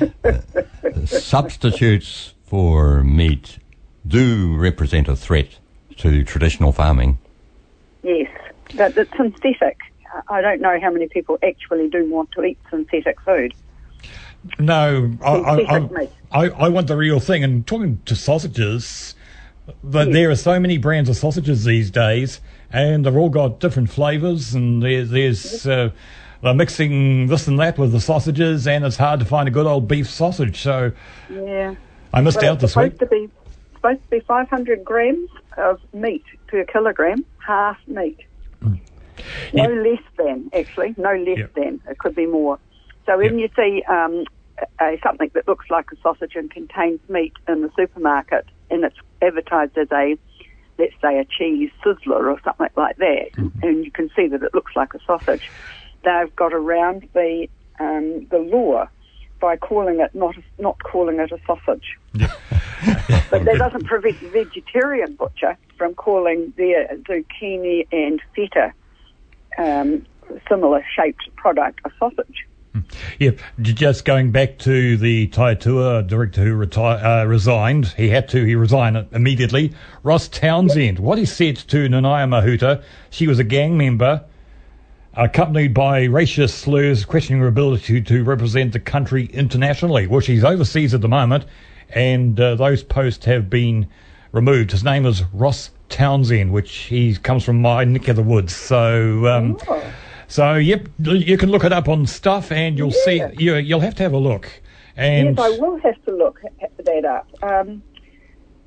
right. 0.00 0.42
Substitutes 1.06 2.34
for 2.44 3.02
meat 3.04 3.58
do 4.06 4.56
represent 4.56 5.08
a 5.08 5.16
threat 5.16 5.58
to 5.96 6.24
traditional 6.24 6.72
farming. 6.72 7.18
Yes, 8.02 8.28
but 8.76 8.96
it's 8.98 9.10
synthetic. 9.16 9.78
I 10.28 10.40
don't 10.40 10.60
know 10.60 10.78
how 10.80 10.90
many 10.90 11.08
people 11.08 11.38
actually 11.42 11.88
do 11.88 12.08
want 12.10 12.30
to 12.32 12.42
eat 12.44 12.58
synthetic 12.70 13.20
food. 13.20 13.52
no, 14.58 15.10
I, 15.24 15.30
I, 15.30 16.08
I, 16.32 16.48
I 16.50 16.68
want 16.68 16.86
the 16.88 16.96
real 16.96 17.20
thing. 17.20 17.42
And 17.44 17.66
talking 17.66 18.00
to 18.06 18.14
sausages, 18.14 19.14
but 19.82 20.12
there 20.12 20.30
are 20.30 20.36
so 20.36 20.60
many 20.60 20.78
brands 20.78 21.08
of 21.08 21.16
sausages 21.16 21.64
these 21.64 21.90
days, 21.90 22.40
and 22.70 23.06
they've 23.06 23.16
all 23.16 23.30
got 23.30 23.60
different 23.60 23.90
flavours, 23.90 24.54
and 24.54 24.82
there's 24.82 25.10
there's 25.10 25.66
uh, 25.66 25.90
they're 26.42 26.54
mixing 26.54 27.26
this 27.28 27.48
and 27.48 27.58
that 27.60 27.78
with 27.78 27.92
the 27.92 28.00
sausages, 28.00 28.66
and 28.66 28.84
it's 28.84 28.96
hard 28.98 29.20
to 29.20 29.26
find 29.26 29.48
a 29.48 29.50
good 29.50 29.66
old 29.66 29.88
beef 29.88 30.08
sausage. 30.10 30.60
So 30.60 30.92
Yeah. 31.30 31.74
I 32.12 32.20
missed 32.20 32.42
Well, 32.42 32.52
out 32.52 32.60
this 32.60 32.76
week. 32.76 32.92
supposed 32.92 33.00
to 33.00 33.06
be 33.06 33.30
supposed 33.76 34.02
to 34.04 34.10
be 34.10 34.20
500 34.20 34.84
grams 34.84 35.28
of 35.56 35.80
meat 35.92 36.24
per 36.48 36.64
kilogram, 36.64 37.24
half 37.44 37.78
meat. 37.88 38.18
No 39.52 39.64
Yep. 39.64 39.86
less 39.86 40.02
than, 40.18 40.50
actually. 40.58 40.94
No 40.96 41.14
less 41.14 41.38
Yep. 41.38 41.54
than. 41.54 41.80
It 41.88 41.98
could 41.98 42.14
be 42.14 42.26
more. 42.26 42.58
So 43.06 43.18
when 43.18 43.38
you 43.38 43.48
see 43.56 43.82
um, 43.88 44.24
a, 44.80 44.98
something 45.02 45.30
that 45.34 45.46
looks 45.46 45.66
like 45.70 45.86
a 45.92 45.96
sausage 46.02 46.32
and 46.34 46.50
contains 46.50 47.00
meat 47.08 47.32
in 47.48 47.62
the 47.62 47.70
supermarket 47.76 48.46
and 48.70 48.84
it's 48.84 48.96
advertised 49.22 49.76
as 49.76 49.88
a, 49.92 50.16
let's 50.78 50.94
say, 51.02 51.18
a 51.18 51.24
cheese 51.24 51.70
sizzler 51.84 52.32
or 52.32 52.40
something 52.44 52.68
like 52.76 52.96
that, 52.96 53.30
and 53.62 53.84
you 53.84 53.90
can 53.90 54.10
see 54.16 54.26
that 54.28 54.42
it 54.42 54.54
looks 54.54 54.72
like 54.74 54.94
a 54.94 54.98
sausage, 55.06 55.50
they've 56.04 56.34
got 56.36 56.52
around 56.52 57.04
the 57.14 57.46
um, 57.80 58.26
the 58.30 58.38
law 58.38 58.86
by 59.40 59.56
calling 59.56 60.00
it 60.00 60.14
not 60.14 60.36
not 60.58 60.76
calling 60.90 61.18
it 61.18 61.32
a 61.32 61.38
sausage. 61.46 61.96
but 63.30 63.44
that 63.44 63.58
doesn't 63.58 63.84
prevent 63.86 64.20
the 64.20 64.28
vegetarian 64.30 65.16
butcher 65.16 65.58
from 65.76 65.94
calling 65.94 66.52
their 66.56 66.88
zucchini 67.08 67.86
and 67.92 68.20
feta 68.34 68.72
um, 69.58 70.04
similar 70.48 70.84
shaped 70.96 71.22
product 71.36 71.80
a 71.84 71.90
sausage. 71.98 72.46
Yep. 73.20 73.38
J- 73.60 73.72
Just 73.72 74.04
going 74.04 74.32
back 74.32 74.58
to 74.58 74.96
the 74.96 75.28
Tatua 75.28 76.06
director 76.06 76.42
who 76.42 76.54
reti- 76.58 77.22
uh, 77.22 77.26
resigned, 77.26 77.86
he 77.96 78.08
had 78.08 78.28
to, 78.30 78.44
he 78.44 78.56
resigned 78.56 79.06
immediately. 79.12 79.72
Ross 80.02 80.26
Townsend, 80.28 80.98
what 80.98 81.18
he 81.18 81.24
said 81.24 81.56
to 81.56 81.88
Nanaia 81.88 82.28
Mahuta, 82.28 82.82
she 83.10 83.28
was 83.28 83.38
a 83.38 83.44
gang 83.44 83.78
member, 83.78 84.24
accompanied 85.14 85.72
by 85.72 86.08
racist 86.08 86.54
slurs 86.54 87.04
questioning 87.04 87.40
her 87.40 87.46
ability 87.46 88.00
to 88.00 88.24
represent 88.24 88.72
the 88.72 88.80
country 88.80 89.26
internationally. 89.26 90.08
Well, 90.08 90.20
she's 90.20 90.42
overseas 90.42 90.94
at 90.94 91.00
the 91.00 91.08
moment, 91.08 91.44
and 91.90 92.38
uh, 92.40 92.56
those 92.56 92.82
posts 92.82 93.24
have 93.26 93.48
been 93.48 93.86
removed. 94.32 94.72
His 94.72 94.82
name 94.82 95.06
is 95.06 95.22
Ross 95.32 95.70
Townsend, 95.88 96.52
which 96.52 96.72
he 96.72 97.14
comes 97.16 97.44
from 97.44 97.60
my 97.60 97.84
neck 97.84 98.08
of 98.08 98.16
the 98.16 98.22
woods. 98.22 98.54
So, 98.54 99.26
um, 99.26 99.58
so 100.28 100.54
yep, 100.54 100.88
you 100.98 101.36
can 101.36 101.50
look 101.50 101.64
it 101.64 101.72
up 101.72 101.88
on 101.88 102.06
stuff, 102.06 102.50
and 102.52 102.76
you'll 102.78 102.92
Yeah. 103.06 103.30
see. 103.30 103.44
You, 103.44 103.54
you'll 103.56 103.80
have 103.80 103.94
to 103.96 104.02
have 104.02 104.12
a 104.12 104.18
look. 104.18 104.48
And 104.96 105.36
yes, 105.36 105.44
I 105.44 105.50
will 105.58 105.78
have 105.80 106.02
to 106.04 106.12
look 106.12 106.40
at 106.62 106.70
that 106.84 107.04
up. 107.04 107.28
Um, 107.42 107.82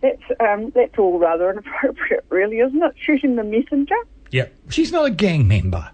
that's 0.02 0.22
um, 0.40 0.72
that's 0.76 0.98
all 0.98 1.20
rather 1.20 1.50
inappropriate, 1.52 2.26
really, 2.30 2.60
isn't 2.60 2.82
it? 2.82 2.94
Shooting 3.00 3.36
the 3.36 3.44
messenger. 3.44 3.96
yeah, 4.32 4.46
she's 4.70 4.92
not 4.92 5.06
a 5.06 5.10
gang 5.10 5.48
member. 5.48 5.90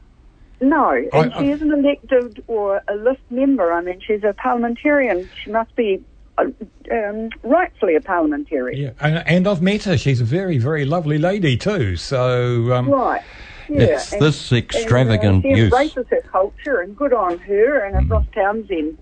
No, 0.62 0.90
and 1.14 1.34
I- 1.34 1.40
she 1.40 1.50
I- 1.50 1.54
isn't 1.54 1.72
elected 1.72 2.44
or 2.48 2.82
a 2.88 2.96
list 2.96 3.22
member. 3.30 3.72
I 3.72 3.82
mean, 3.82 4.02
she's 4.06 4.24
a 4.24 4.34
parliamentarian. 4.34 5.30
She 5.44 5.52
must 5.52 5.76
be 5.76 6.02
um, 6.38 7.30
rightfully 7.44 7.96
a 7.96 8.02
parliamentarian. 8.02 8.82
Yeah, 8.82 8.92
and, 9.00 9.24
and 9.28 9.48
I've 9.48 9.62
met 9.62 9.84
her. 9.84 9.98
She's 9.98 10.22
a 10.22 10.26
very, 10.26 10.58
very 10.58 10.86
lovely 10.86 11.18
lady 11.18 11.58
too. 11.58 11.96
So, 11.96 12.74
um, 12.74 12.90
Right. 12.90 13.22
Yeah. 13.70 13.84
It's 13.84 14.12
and- 14.14 14.22
this 14.22 14.52
and, 14.52 14.58
uh, 14.62 14.64
extravagant 14.66 15.44
she 15.44 15.50
use. 15.50 15.60
embraces 15.66 16.06
her 16.10 16.22
culture, 16.32 16.80
and 16.82 16.96
good 16.96 17.14
on 17.14 17.38
her. 17.40 17.80
And 17.86 18.04
if 18.06 18.12
Ross 18.12 18.26
Townsend 18.34 18.98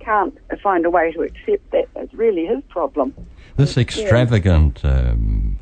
can't 0.00 0.36
find 0.62 0.84
a 0.84 0.90
way 0.90 1.12
to 1.12 1.22
accept 1.22 1.70
that, 1.70 1.86
that's 1.94 2.12
really 2.12 2.44
his 2.46 2.62
problem. 2.68 3.14
This 3.56 3.76
extravagant 3.78 4.84
um, 4.84 5.58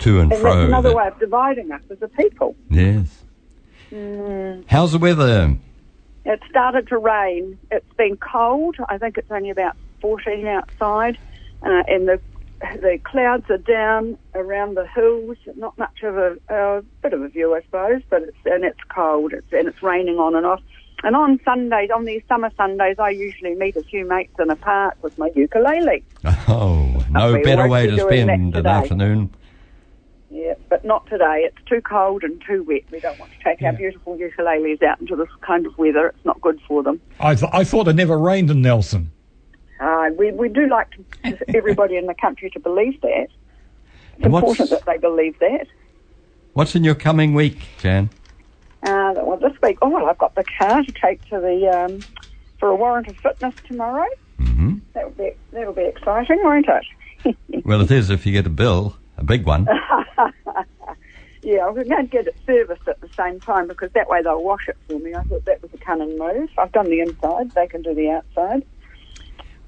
to 0.00 0.20
and 0.20 0.32
And 0.32 0.40
fro. 0.40 0.54
that's 0.56 0.68
another 0.68 0.88
that- 0.90 0.96
way 0.96 1.06
of 1.06 1.18
dividing 1.18 1.70
us 1.72 1.82
as 1.90 2.02
a 2.02 2.08
people. 2.08 2.54
Yes. 2.68 3.22
Mm. 3.92 4.64
How's 4.68 4.92
the 4.92 4.98
weather? 4.98 5.56
It 6.24 6.40
started 6.50 6.86
to 6.88 6.98
rain. 6.98 7.58
It's 7.70 7.92
been 7.96 8.16
cold. 8.18 8.76
I 8.88 8.98
think 8.98 9.16
it's 9.18 9.30
only 9.30 9.50
about 9.50 9.74
14 10.00 10.46
outside, 10.46 11.18
uh, 11.62 11.82
and 11.88 12.08
the 12.08 12.20
the 12.60 12.98
clouds 13.04 13.48
are 13.48 13.58
down 13.58 14.18
around 14.34 14.76
the 14.76 14.86
hills. 14.86 15.36
Not 15.56 15.78
much 15.78 16.02
of 16.02 16.16
a, 16.16 16.36
a 16.50 16.82
bit 17.02 17.12
of 17.14 17.22
a 17.22 17.28
view, 17.28 17.54
I 17.54 17.62
suppose, 17.62 18.02
but 18.10 18.22
it's 18.22 18.36
and 18.44 18.64
it's 18.64 18.80
cold. 18.94 19.32
It's 19.32 19.46
and 19.52 19.66
it's 19.68 19.82
raining 19.82 20.18
on 20.18 20.34
and 20.34 20.44
off. 20.44 20.60
And 21.02 21.16
on 21.16 21.40
Sundays, 21.44 21.88
on 21.94 22.04
these 22.04 22.22
summer 22.28 22.50
Sundays, 22.56 22.96
I 22.98 23.10
usually 23.10 23.54
meet 23.54 23.76
a 23.76 23.82
few 23.82 24.06
mates 24.06 24.34
in 24.38 24.50
a 24.50 24.56
park 24.56 24.96
with 25.02 25.16
my 25.18 25.30
ukulele. 25.34 26.04
Oh, 26.48 27.04
no 27.10 27.34
we 27.34 27.42
better 27.42 27.68
way 27.68 27.86
to 27.86 27.98
spend 27.98 28.56
an 28.56 28.66
afternoon. 28.66 29.30
Yeah, 30.30 30.54
but 30.68 30.84
not 30.84 31.06
today. 31.06 31.44
It's 31.46 31.56
too 31.68 31.80
cold 31.80 32.22
and 32.22 32.42
too 32.46 32.62
wet. 32.64 32.82
We 32.90 33.00
don't 33.00 33.18
want 33.18 33.32
to 33.32 33.38
take 33.42 33.62
our 33.62 33.72
beautiful 33.72 34.16
ukuleles 34.16 34.82
out 34.82 35.00
into 35.00 35.16
this 35.16 35.28
kind 35.40 35.64
of 35.64 35.76
weather. 35.78 36.08
It's 36.08 36.24
not 36.24 36.40
good 36.40 36.60
for 36.68 36.82
them. 36.82 37.00
I, 37.18 37.34
th- 37.34 37.50
I 37.52 37.64
thought 37.64 37.88
it 37.88 37.94
never 37.94 38.18
rained 38.18 38.50
in 38.50 38.62
Nelson. 38.62 39.10
Uh, 39.80 40.10
we, 40.18 40.30
we 40.32 40.48
do 40.48 40.68
like 40.68 40.88
to, 41.24 41.38
everybody 41.56 41.96
in 41.96 42.06
the 42.06 42.14
country 42.14 42.50
to 42.50 42.60
believe 42.60 43.00
that. 43.00 43.28
It's 44.18 44.28
what's- 44.28 44.42
important 44.60 44.70
that 44.70 44.84
they 44.86 44.98
believe 44.98 45.38
that. 45.40 45.66
What's 46.52 46.74
in 46.74 46.82
your 46.84 46.96
coming 46.96 47.32
week, 47.32 47.68
Jan? 47.78 48.10
Uh, 48.82 49.14
well, 49.16 49.38
this 49.38 49.52
week, 49.62 49.78
oh, 49.82 50.04
I've 50.06 50.18
got 50.18 50.34
the 50.34 50.44
car 50.58 50.82
to 50.82 50.92
take 50.92 51.24
to 51.28 51.38
the 51.38 51.68
um, 51.68 52.00
for 52.58 52.68
a 52.68 52.74
warrant 52.76 53.06
of 53.08 53.16
fitness 53.18 53.54
tomorrow. 53.66 54.06
hmm 54.38 54.78
That'll 54.92 55.10
be 55.10 55.30
that'll 55.52 55.72
be 55.74 55.84
exciting, 55.84 56.40
won't 56.42 56.66
it? 56.68 57.36
Well, 57.64 57.82
it 57.82 57.90
is 57.90 58.10
if 58.10 58.24
you 58.26 58.32
get 58.32 58.46
a 58.46 58.50
bill, 58.50 58.96
a 59.18 59.22
big 59.22 59.44
one. 59.46 59.66
yeah, 61.42 61.66
I'm 61.66 61.74
going 61.74 61.88
to 61.88 62.02
get 62.04 62.26
it 62.26 62.36
serviced 62.46 62.88
at 62.88 63.00
the 63.00 63.08
same 63.16 63.38
time 63.40 63.68
because 63.68 63.92
that 63.92 64.08
way 64.08 64.22
they'll 64.22 64.42
wash 64.42 64.66
it 64.68 64.76
for 64.88 64.98
me. 64.98 65.14
I 65.14 65.22
thought 65.24 65.44
that 65.44 65.62
was 65.62 65.70
a 65.74 65.78
cunning 65.78 66.18
move. 66.18 66.48
I've 66.58 66.72
done 66.72 66.86
the 66.90 67.00
inside; 67.00 67.50
they 67.52 67.66
can 67.66 67.82
do 67.82 67.94
the 67.94 68.10
outside. 68.10 68.64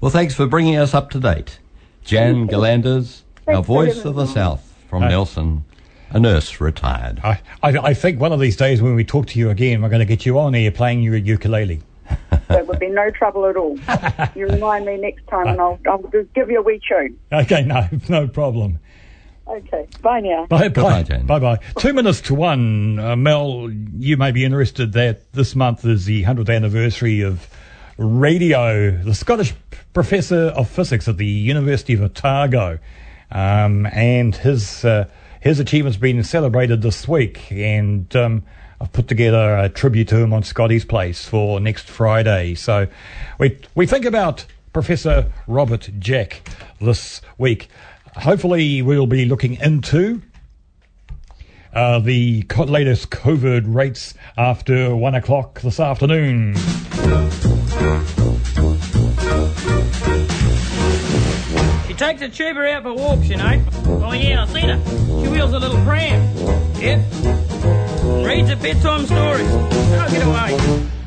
Well, 0.03 0.11
thanks 0.11 0.35
for 0.35 0.45
bringing 0.45 0.75
us 0.75 0.93
up 0.93 1.11
to 1.11 1.19
date. 1.21 1.59
Jan 2.03 2.47
Galanders, 2.47 3.23
our 3.47 3.63
voice 3.63 4.03
of 4.03 4.15
the. 4.15 4.25
South 4.25 4.61
from 4.89 5.03
Hi. 5.03 5.07
Nelson, 5.07 5.63
a 6.09 6.19
nurse 6.19 6.59
retired. 6.59 7.21
I, 7.23 7.39
I, 7.63 7.69
I 7.77 7.93
think 7.93 8.19
one 8.19 8.33
of 8.33 8.41
these 8.41 8.57
days 8.57 8.81
when 8.81 8.95
we 8.95 9.05
talk 9.05 9.27
to 9.27 9.39
you 9.39 9.49
again, 9.49 9.81
we're 9.81 9.87
going 9.87 10.01
to 10.01 10.05
get 10.05 10.25
you 10.25 10.37
on 10.39 10.55
here 10.55 10.71
playing 10.71 11.03
your 11.03 11.15
ukulele. 11.15 11.79
That 12.49 12.67
would 12.67 12.79
be 12.79 12.89
no 12.89 13.11
trouble 13.11 13.45
at 13.45 13.55
all. 13.55 13.79
you 14.35 14.45
remind 14.47 14.85
me 14.85 14.97
next 14.97 15.25
time, 15.27 15.47
and 15.47 15.61
I'll 15.61 15.79
I'll 15.87 16.03
just 16.11 16.33
give 16.33 16.49
you 16.49 16.59
a 16.59 16.61
wee 16.61 16.81
tune. 16.85 17.17
Okay, 17.31 17.63
no, 17.63 17.87
no 18.09 18.27
problem. 18.27 18.79
Okay, 19.47 19.87
bye 20.01 20.19
now. 20.19 20.47
Bye 20.47 20.67
bye. 20.67 21.03
Jane. 21.03 21.25
Bye 21.25 21.39
bye. 21.39 21.59
Two 21.77 21.93
minutes 21.93 22.19
to 22.23 22.35
one. 22.35 22.99
Uh, 22.99 23.15
Mel, 23.15 23.71
you 23.97 24.17
may 24.17 24.33
be 24.33 24.43
interested 24.43 24.91
that 24.91 25.31
this 25.31 25.55
month 25.55 25.85
is 25.85 26.03
the 26.03 26.25
100th 26.25 26.53
anniversary 26.53 27.21
of 27.21 27.47
radio. 27.97 28.91
The 28.91 29.13
Scottish 29.13 29.53
professor 29.93 30.47
of 30.47 30.69
physics 30.69 31.07
at 31.07 31.17
the 31.17 31.25
University 31.25 31.93
of 31.93 32.01
Otago. 32.01 32.79
Um, 33.31 33.87
and 33.87 34.35
his, 34.35 34.85
uh, 34.85 35.07
his 35.41 35.59
achievements 35.59 35.97
being 35.97 36.21
celebrated 36.23 36.81
this 36.81 37.07
week. 37.07 37.51
And 37.51 38.13
um, 38.15 38.43
I've 38.79 38.91
put 38.91 39.07
together 39.07 39.57
a 39.57 39.69
tribute 39.69 40.07
to 40.09 40.17
him 40.17 40.33
on 40.33 40.43
Scotty's 40.43 40.85
Place 40.85 41.25
for 41.25 41.59
next 41.59 41.89
Friday. 41.89 42.55
So 42.55 42.87
we, 43.39 43.57
we 43.75 43.85
think 43.85 44.05
about 44.05 44.45
Professor 44.73 45.31
Robert 45.47 45.89
Jack 45.99 46.49
this 46.81 47.21
week. 47.37 47.69
Hopefully, 48.15 48.81
we'll 48.81 49.07
be 49.07 49.25
looking 49.25 49.55
into 49.55 50.21
uh, 51.73 51.99
the 51.99 52.43
co- 52.43 52.63
latest 52.63 53.09
COVID 53.09 53.73
rates 53.73 54.13
after 54.37 54.95
one 54.95 55.15
o'clock 55.15 55.61
this 55.61 55.79
afternoon. 55.79 56.55
She 61.87 61.93
takes 61.93 62.21
a 62.21 62.29
tuba 62.29 62.67
out 62.71 62.83
for 62.83 62.93
walks, 62.93 63.27
you 63.27 63.37
know. 63.37 63.63
Oh 63.85 64.13
yeah, 64.13 64.41
I've 64.43 64.49
seen 64.49 64.69
her. 64.69 64.79
She 65.23 65.29
wheels 65.29 65.53
a 65.53 65.59
little 65.59 65.83
pram. 65.83 66.21
Yep. 66.77 66.99
Reads 68.25 68.49
her 68.49 68.55
bedtime 68.55 69.05
stories. 69.05 69.47
Oh, 69.51 70.07
get 70.11 70.25
away. 70.25 70.57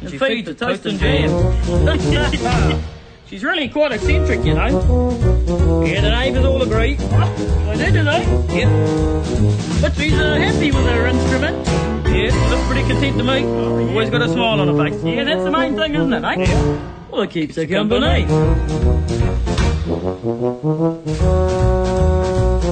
And 0.01 0.11
she 0.11 0.19
feeds 0.19 0.49
the 0.49 0.55
toast 0.55 0.87
and 0.87 0.99
jam. 0.99 2.83
She's 3.37 3.45
really 3.45 3.69
quite 3.69 3.93
eccentric, 3.93 4.43
you 4.47 4.55
know. 4.55 5.85
Yeah, 5.85 6.01
the 6.01 6.09
neighbours 6.09 6.47
all 6.47 6.63
agree. 6.63 6.95
They 6.95 7.77
do, 7.77 7.93
do 7.93 8.03
they? 8.03 8.23
Yep. 8.61 9.83
But 9.83 9.95
she's 9.95 10.15
uh, 10.15 10.37
happy 10.37 10.71
with 10.71 10.87
her 10.87 11.07
instrument. 11.07 11.69
Yeah, 12.07 12.49
looks 12.49 12.67
pretty 12.67 12.89
content 12.89 13.19
to 13.19 13.25
me. 13.25 13.45
Always 13.91 14.09
got 14.09 14.23
a 14.23 14.29
smile 14.31 14.59
on 14.63 14.69
her 14.69 14.89
face. 14.89 15.05
Yeah, 15.05 15.25
that's 15.25 15.43
the 15.43 15.51
main 15.51 15.77
thing, 15.77 15.97
isn't 15.97 16.15
it, 16.15 16.25
eh? 16.25 16.81
Well, 17.11 17.21
it 17.21 17.31
keeps 17.31 17.57
her 17.57 17.67
company. 17.67 18.25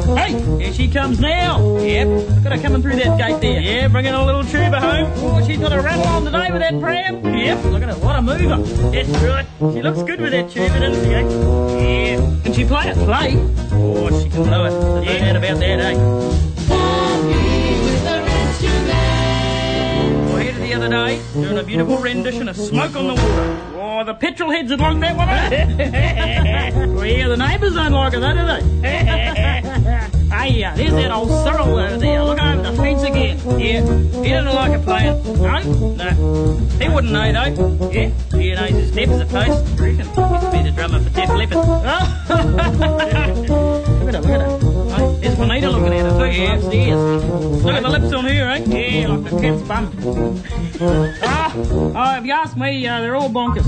Hey, 0.04 0.32
here 0.62 0.72
she 0.72 0.88
comes 0.88 1.18
now. 1.18 1.78
Yep, 1.78 2.06
look 2.08 2.46
at 2.46 2.52
her 2.52 2.58
coming 2.62 2.82
through 2.82 2.96
that 2.96 3.16
gate 3.18 3.40
there. 3.40 3.60
Yeah, 3.60 3.88
bringing 3.88 4.12
a 4.14 4.24
little 4.24 4.44
tuba 4.44 4.78
home. 4.80 5.10
Oh, 5.16 5.44
she's 5.46 5.58
got 5.58 5.72
a 5.72 5.80
rattle 5.80 6.04
on 6.06 6.24
today 6.24 6.50
with 6.52 6.60
that 6.60 6.78
pram. 6.80 7.24
Yep, 7.24 7.64
look 7.64 7.82
at 7.82 7.88
her, 7.88 7.94
what 7.96 8.16
a 8.16 8.22
mover. 8.22 8.56
That's 8.90 9.08
right. 9.08 9.46
She 9.58 9.82
looks 9.82 10.02
good 10.02 10.20
with 10.20 10.32
that 10.32 10.50
tuba, 10.50 10.78
doesn't 10.80 11.04
she? 11.04 11.14
eh? 11.14 11.22
Yeah. 12.12 12.42
Can 12.44 12.52
she 12.52 12.64
play 12.64 12.88
it? 12.88 12.96
Play? 12.96 13.36
Oh, 13.72 14.22
she 14.22 14.28
can 14.28 14.44
do 14.44 14.64
it. 14.66 15.04
There's 15.04 15.20
no 15.22 15.32
doubt 15.32 15.36
about 15.36 15.58
that, 15.60 15.80
eh? 15.80 15.94
I 20.36 20.42
heard 20.44 20.54
her 20.54 20.60
the 20.66 20.74
other 20.74 20.88
day 20.88 21.22
doing 21.34 21.58
a 21.58 21.62
beautiful 21.62 21.96
rendition 21.98 22.48
of 22.48 22.56
Smoke 22.56 22.94
on 22.96 23.06
the 23.06 23.14
Water. 23.14 23.60
Oh, 23.76 24.04
the 24.04 24.14
petrol 24.14 24.50
heads 24.50 24.70
would 24.70 24.80
like 24.80 25.00
that 25.00 25.16
one, 25.16 25.28
eh? 25.28 26.86
well, 26.86 27.06
yeah, 27.06 27.28
the 27.28 27.36
neighbours 27.36 27.74
don't 27.74 27.92
like 27.92 28.12
it, 28.14 28.20
though, 28.20 28.32
do 28.32 28.44
they? 28.80 29.62
hey, 30.30 30.64
uh, 30.64 30.74
there's 30.74 30.92
that 30.92 31.10
old 31.10 31.28
Cyril 31.28 31.78
over 31.78 31.96
there. 31.96 32.22
Look 32.22 32.40
over 32.40 32.62
the 32.62 32.76
fence 32.76 33.02
again. 33.02 33.38
Yeah. 33.58 34.22
He 34.22 34.30
doesn't 34.30 34.54
like 34.54 34.72
it 34.72 34.84
playing. 34.84 35.22
No? 35.40 35.94
No. 35.94 36.56
He 36.80 36.88
wouldn't 36.88 37.12
know, 37.12 37.32
though. 37.32 37.90
Yeah. 37.90 38.10
He 38.32 38.54
knows 38.54 38.70
his 38.70 38.90
deaf 38.92 39.08
as 39.10 39.20
a 39.20 39.26
post. 39.26 39.80
I 39.80 39.84
reckon. 39.84 40.06
To 40.06 40.50
be 40.52 40.62
the 40.62 40.72
drummer 40.74 41.00
for 41.00 41.10
Def 41.10 41.28
Leppard. 41.30 41.56
Oh. 41.56 42.26
look 44.04 44.14
at 44.14 44.14
her, 44.14 44.20
look 44.20 44.30
at. 44.30 44.74
Oh, 44.96 45.18
there's 45.20 45.36
Juanita 45.36 45.70
looking 45.70 45.98
at 45.98 46.12
her, 46.12 46.18
too, 46.18 46.40
yeah. 46.40 46.54
upstairs. 46.54 47.64
Look 47.64 47.74
at 47.74 47.82
the 47.82 47.88
lips 47.88 48.12
on 48.12 48.24
her, 48.24 48.48
eh? 48.50 48.64
Yeah, 48.66 49.08
like 49.08 49.30
the 49.30 49.40
cat's 49.40 49.62
bum. 49.62 50.42
Ah, 51.22 51.52
oh, 51.56 52.18
if 52.18 52.24
you 52.24 52.32
ask 52.32 52.56
me, 52.56 52.86
uh, 52.86 53.00
they're 53.00 53.16
all 53.16 53.30
bonkers. 53.30 53.64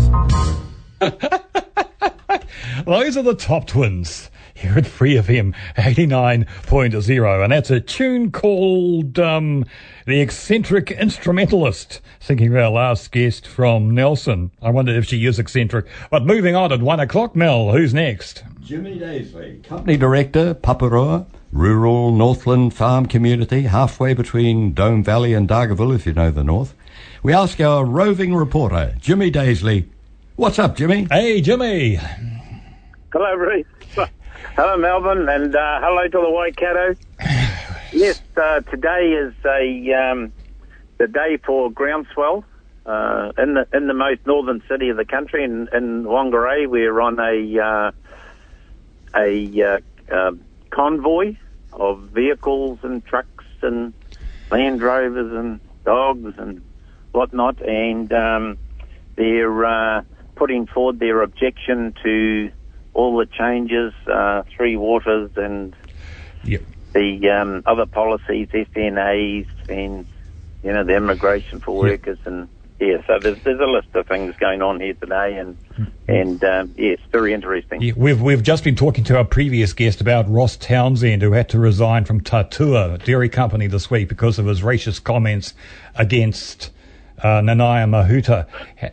Those 2.85 3.17
are 3.17 3.23
the 3.23 3.35
Topp 3.35 3.67
Twins 3.67 4.31
here 4.57 4.77
at 4.77 4.87
Free 4.87 5.15
FM 5.15 5.55
89.0. 5.77 7.43
And 7.45 7.53
that's 7.53 7.71
a 7.71 7.81
tune 7.81 8.31
called 8.33 9.19
um, 9.19 9.65
The 10.07 10.21
Eccentric 10.21 10.91
Instrumentalist, 10.91 12.01
thinking 12.21 12.49
of 12.49 12.57
our 12.57 12.71
last 12.71 13.13
guest 13.13 13.47
from 13.47 13.91
Nelson. 13.91 14.51
I 14.63 14.71
wonder 14.71 14.93
if 14.93 15.07
she 15.07 15.25
is 15.27 15.39
eccentric. 15.39 15.87
But 16.11 16.25
moving 16.25 16.57
on 16.57 16.73
at 16.73 16.81
one 16.81 17.01
o'clock, 17.01 17.37
Mel, 17.37 17.73
who's 17.73 17.93
next? 17.93 18.45
Jimmy 18.61 18.99
Daisley, 18.99 19.63
Company 19.63 19.97
Director, 19.97 20.55
Paparoa, 20.55 21.27
rural 21.53 22.13
Northland 22.13 22.75
farm 22.75 23.07
community, 23.07 23.63
halfway 23.63 24.15
between 24.15 24.73
Dome 24.73 25.05
Valley 25.05 25.35
and 25.35 25.49
Dargaville, 25.49 25.95
if 25.95 26.07
you 26.07 26.13
know 26.13 26.31
the 26.31 26.45
north. 26.45 26.75
We 27.23 27.33
ask 27.33 27.61
our 27.61 27.85
roving 27.85 28.35
reporter, 28.35 28.95
Jimmy 29.01 29.31
Daisley, 29.31 29.87
what's 30.37 30.59
up, 30.59 30.77
Jimmy? 30.77 31.07
Hey, 31.11 31.41
Jimmy. 31.41 31.99
Hello, 33.13 33.35
Reese. 33.35 33.67
Hello, 34.57 34.77
Melbourne, 34.77 35.29
and 35.29 35.55
uh, 35.55 35.81
hello 35.81 36.03
to 36.09 36.19
the 36.19 36.31
Waikato. 36.31 36.95
yes, 37.93 38.21
uh, 38.37 38.61
today 38.61 39.13
is 39.13 39.35
a 39.45 39.93
um, 39.95 40.33
the 40.99 41.07
day 41.07 41.39
for 41.39 41.71
groundswell 41.71 42.45
uh, 42.85 43.33
in 43.39 43.55
the 43.55 43.67
in 43.73 43.87
the 43.87 43.95
most 43.95 44.27
northern 44.27 44.63
city 44.69 44.91
of 44.91 44.99
the 44.99 45.05
country, 45.05 45.43
in, 45.45 45.69
in 45.73 46.05
Whangarei. 46.05 46.69
We're 46.69 47.01
on 47.01 47.19
a 47.19 47.61
uh, 47.61 47.93
a 49.15 49.63
uh, 49.63 50.15
uh, 50.15 50.33
convoy 50.71 51.37
of 51.73 52.09
vehicles 52.11 52.79
and 52.83 53.05
trucks 53.05 53.45
and 53.63 53.95
Land 54.51 54.83
Rovers 54.83 55.33
and 55.33 55.61
dogs 55.85 56.35
and 56.39 56.63
whatnot, 57.13 57.63
and 57.63 58.13
um, 58.13 58.59
they're 59.17 60.05
putting 60.35 60.67
forward 60.67 60.99
their 60.99 61.23
objection 61.23 61.95
to 62.03 62.51
all 62.97 63.19
the 63.19 63.27
changes, 63.27 63.93
uh, 64.07 64.43
Three 64.57 64.77
Waters 64.77 65.31
and 65.37 65.77
yep. 66.45 66.63
the 66.95 67.29
um, 67.29 67.63
other 67.67 67.85
policies, 67.85 68.49
SNAs 68.49 69.47
and, 69.69 70.07
you 70.63 70.73
know, 70.73 70.83
the 70.83 70.97
immigration 70.97 71.61
for 71.61 71.77
workers 71.77 72.19
yep. 72.19 72.27
and, 72.27 72.49
yeah, 72.79 72.99
so 73.07 73.19
there's, 73.19 73.43
there's 73.43 73.61
a 73.61 73.65
list 73.65 73.89
of 73.95 74.07
things 74.07 74.35
going 74.37 74.61
on 74.61 74.81
here 74.81 74.93
today, 74.93 75.39
and 75.39 75.57
and 76.07 76.45
um, 76.45 76.75
yes, 76.77 76.99
very 77.11 77.33
interesting. 77.33 77.81
Yeah, 77.81 77.95
we've 77.97 78.21
we've 78.21 78.43
just 78.43 78.65
been 78.65 78.77
talking 78.77 79.03
to 79.05 79.17
our 79.17 79.25
previous 79.25 79.73
guest 79.73 80.03
about 80.03 80.29
Ross 80.29 80.59
Townsend, 80.59 81.23
who 81.23 81.33
had 81.33 81.49
to 81.49 81.59
resign 81.59 82.05
from 82.05 82.21
Tatua 82.21 83.03
Dairy 83.03 83.31
Company 83.31 83.67
this 83.67 83.91
week 83.91 84.11
because 84.11 84.39
of 84.39 84.45
his 84.45 84.61
racist 84.61 85.05
comments 85.05 85.55
against 85.95 86.71
uh, 87.19 87.41
Nanaia 87.41 87.87
Mahuta. 87.89 88.47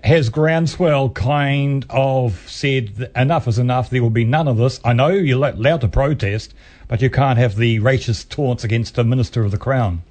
Has 0.04 0.30
Groundswell 0.30 1.10
kind 1.10 1.86
of 1.90 2.50
said 2.50 3.12
enough 3.16 3.48
is 3.48 3.60
enough? 3.60 3.90
There 3.90 4.02
will 4.02 4.10
be 4.10 4.26
none 4.26 4.48
of 4.48 4.58
this. 4.58 4.80
I 4.84 4.94
know 4.94 5.10
you're 5.10 5.44
allowed 5.46 5.82
to 5.82 5.88
protest, 5.88 6.54
but 6.88 7.02
you 7.02 7.10
can't 7.10 7.38
have 7.38 7.56
the 7.56 7.80
racist 7.80 8.30
taunts 8.30 8.64
against 8.64 8.98
a 8.98 9.04
minister 9.04 9.44
of 9.44 9.52
the 9.52 9.58
crown. 9.58 10.04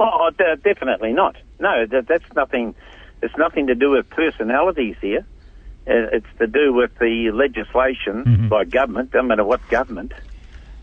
Oh, 0.00 0.30
d- 0.36 0.44
definitely 0.62 1.12
not. 1.12 1.36
No, 1.58 1.86
that, 1.86 2.06
that's 2.06 2.32
nothing. 2.34 2.74
It's 3.22 3.36
nothing 3.36 3.66
to 3.66 3.74
do 3.74 3.90
with 3.90 4.08
personalities 4.10 4.96
here. 5.00 5.26
It's 5.86 6.26
to 6.38 6.46
do 6.46 6.72
with 6.72 6.96
the 6.98 7.30
legislation 7.30 8.24
mm-hmm. 8.24 8.48
by 8.48 8.64
government, 8.64 9.14
no 9.14 9.22
matter 9.22 9.44
what 9.44 9.66
government, 9.68 10.12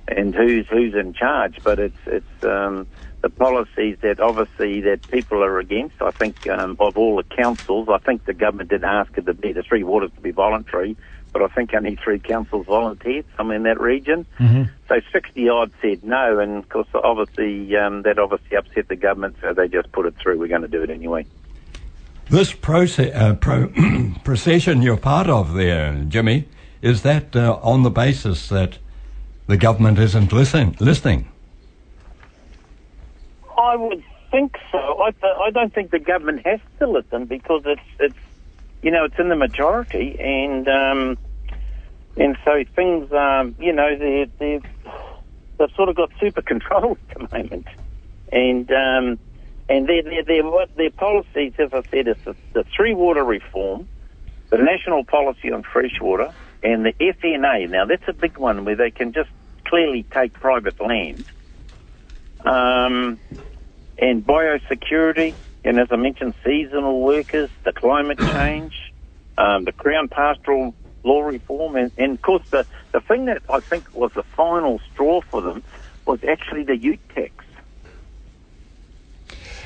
and 0.08 0.34
who's 0.34 0.67
who's 0.67 0.95
in 0.95 1.13
charge. 1.13 1.60
But 1.63 1.80
it's 1.80 1.98
it's 2.08 2.43
um, 2.43 2.88
the 3.25 3.29
policies 3.31 3.97
that 4.03 4.19
obviously 4.19 4.81
that 4.81 4.99
people 5.07 5.43
are 5.43 5.57
against. 5.57 5.95
I 5.99 6.11
think 6.11 6.35
um, 6.47 6.77
of 6.79 6.95
all 6.95 7.15
the 7.15 7.23
councils, 7.23 7.89
I 7.91 7.97
think 7.97 8.25
the 8.25 8.35
government 8.35 8.69
did 8.69 8.83
ask 8.83 9.17
it 9.17 9.25
to 9.25 9.33
be 9.33 9.51
the 9.51 9.63
three 9.63 9.81
waters 9.81 10.11
to 10.13 10.21
be 10.21 10.29
voluntary, 10.29 10.95
but 11.33 11.41
I 11.41 11.47
think 11.47 11.73
only 11.73 11.95
three 11.95 12.19
councils 12.19 12.67
volunteered. 12.67 13.25
Somewhere 13.35 13.57
in 13.57 13.63
that 13.63 13.81
region. 13.81 14.27
Mm-hmm. 14.38 14.63
So 14.88 15.01
sixty 15.11 15.49
odd 15.49 15.71
said 15.81 16.03
no, 16.03 16.38
and 16.38 16.57
of 16.57 16.69
course, 16.69 16.88
obviously 16.93 17.75
um, 17.75 18.03
that 18.03 18.19
obviously 18.19 18.57
upset 18.57 18.89
the 18.89 18.95
government, 18.95 19.38
so 19.41 19.55
they 19.55 19.69
just 19.69 19.91
put 19.91 20.05
it 20.05 20.13
through. 20.21 20.38
We're 20.38 20.47
going 20.47 20.61
to 20.61 20.67
do 20.67 20.83
it 20.83 20.91
anyway. 20.91 21.25
This 22.29 22.53
uh, 22.53 23.35
pro- 23.41 23.73
procession 24.23 24.83
you're 24.83 24.97
part 24.97 25.31
of 25.31 25.55
there, 25.55 25.95
Jimmy, 26.07 26.47
is 26.83 27.01
that 27.01 27.35
uh, 27.35 27.57
on 27.63 27.81
the 27.81 27.89
basis 27.89 28.49
that 28.49 28.77
the 29.47 29.57
government 29.57 29.97
isn't 29.97 30.31
listen- 30.31 30.75
listening? 30.79 31.31
I 33.75 33.77
would 33.77 34.03
think 34.31 34.53
so. 34.71 34.77
I, 34.77 35.11
I 35.47 35.51
don't 35.51 35.73
think 35.73 35.91
the 35.91 35.99
government 35.99 36.41
has 36.45 36.61
to 36.79 36.89
listen 36.89 37.25
because 37.25 37.63
it's 37.65 37.81
it's 37.99 38.15
you 38.81 38.91
know 38.91 39.05
it's 39.05 39.15
in 39.19 39.29
the 39.29 39.35
majority 39.35 40.15
and 40.19 40.67
um, 40.67 41.17
and 42.15 42.38
so 42.45 42.63
things 42.75 43.11
um, 43.11 43.55
you 43.59 43.73
know 43.73 43.97
they 43.99 44.27
they 44.39 44.59
they've 45.59 45.69
sort 45.75 45.89
of 45.89 45.95
got 45.97 46.09
super 46.21 46.41
control 46.41 46.97
at 47.11 47.17
the 47.17 47.38
moment 47.38 47.67
and 48.31 48.69
um, 48.71 49.19
and 49.69 49.89
their 49.89 50.03
their 50.03 50.23
their 50.25 50.45
what 50.45 50.69
their 50.77 50.91
policies 50.91 51.53
as 51.59 51.69
I 51.73 51.81
said 51.91 52.07
is 52.07 52.17
the, 52.25 52.35
the 52.53 52.63
three 52.75 52.93
water 52.93 53.25
reform, 53.25 53.89
the 54.51 54.57
national 54.57 55.05
policy 55.05 55.51
on 55.53 55.63
freshwater 55.73 56.31
and 56.63 56.85
the 56.85 56.93
SNA. 57.01 57.69
Now 57.69 57.85
that's 57.85 58.07
a 58.07 58.13
big 58.13 58.38
one 58.38 58.65
where 58.65 58.77
they 58.77 58.91
can 58.91 59.13
just 59.13 59.29
clearly 59.67 60.07
take 60.15 60.33
private 60.33 60.75
land. 60.79 61.25
Um, 62.45 63.19
and 63.97 64.25
biosecurity, 64.25 65.34
and 65.63 65.79
as 65.79 65.88
I 65.91 65.95
mentioned, 65.95 66.34
seasonal 66.43 67.01
workers, 67.01 67.49
the 67.63 67.73
climate 67.73 68.19
change, 68.34 68.73
um, 69.38 69.65
the 69.65 69.71
Crown 69.71 70.08
Pastoral 70.08 70.73
Law 71.03 71.21
Reform, 71.21 71.75
and, 71.75 71.91
and 71.97 72.13
of 72.13 72.21
course 72.21 72.43
the, 72.49 72.65
the 72.91 73.01
thing 73.01 73.25
that 73.25 73.41
I 73.49 73.60
think 73.60 73.93
was 73.93 74.12
the 74.13 74.23
final 74.23 74.79
straw 74.93 75.21
for 75.21 75.41
them 75.41 75.63
was 76.05 76.23
actually 76.23 76.63
the 76.63 76.77
ute 76.77 76.99
tax. 77.13 77.31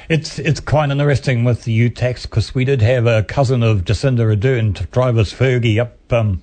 It's 0.09 0.39
it's 0.39 0.59
quite 0.59 0.89
interesting 0.89 1.43
with 1.43 1.65
the 1.65 1.71
ute 1.71 1.95
tax 1.95 2.25
because 2.25 2.55
we 2.55 2.65
did 2.65 2.81
have 2.81 3.05
a 3.05 3.21
cousin 3.21 3.61
of 3.61 3.85
Jacinda 3.85 4.35
Ardern 4.35 4.89
drive 4.89 5.19
us 5.19 5.31
Fergie 5.31 5.79
up 5.79 6.11
um, 6.11 6.41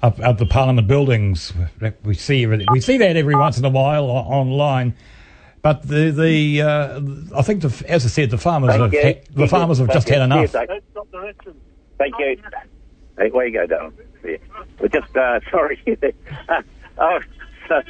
up 0.00 0.20
up 0.20 0.38
the 0.38 0.46
Parliament 0.46 0.86
buildings. 0.86 1.52
We 2.04 2.14
see 2.14 2.46
we 2.46 2.80
see 2.80 2.98
that 2.98 3.16
every 3.16 3.34
once 3.34 3.58
in 3.58 3.64
a 3.64 3.68
while 3.68 4.04
online. 4.04 4.94
But 5.62 5.86
the 5.86 6.10
the 6.10 6.62
uh, 6.62 7.00
I 7.38 7.42
think 7.42 7.62
the, 7.62 7.84
as 7.88 8.04
I 8.04 8.08
said, 8.08 8.30
the 8.30 8.38
farmers 8.38 8.74
Thank 8.74 8.92
have 8.92 9.16
ha- 9.16 9.22
the 9.30 9.46
farmers 9.46 9.78
have 9.78 9.92
just 9.92 10.08
had 10.08 10.22
enough. 10.22 10.50
Thank 10.50 12.14
you. 12.18 12.36
Hey, 13.16 13.30
where 13.30 13.46
you 13.46 13.52
go, 13.52 13.66
Darren? 13.66 13.92
Yeah. 14.24 14.36
We're 14.80 14.88
just 14.88 15.16
uh, 15.16 15.38
sorry. 15.50 15.80
oh, 16.98 17.20
so, 17.68 17.82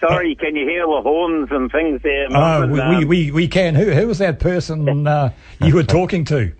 sorry. 0.00 0.34
Can 0.34 0.56
you 0.56 0.66
hear 0.66 0.86
the 0.86 1.02
horns 1.02 1.48
and 1.52 1.70
things 1.70 2.02
there? 2.02 2.26
Oh, 2.30 2.66
we, 2.66 2.80
um, 2.80 2.98
we, 2.98 3.04
we, 3.04 3.30
we 3.30 3.48
can. 3.48 3.76
Who 3.76 3.92
who 3.92 4.08
was 4.08 4.18
that 4.18 4.40
person 4.40 4.88
uh, 5.06 5.32
you 5.60 5.74
were 5.74 5.84
talking 5.84 6.24
to? 6.26 6.52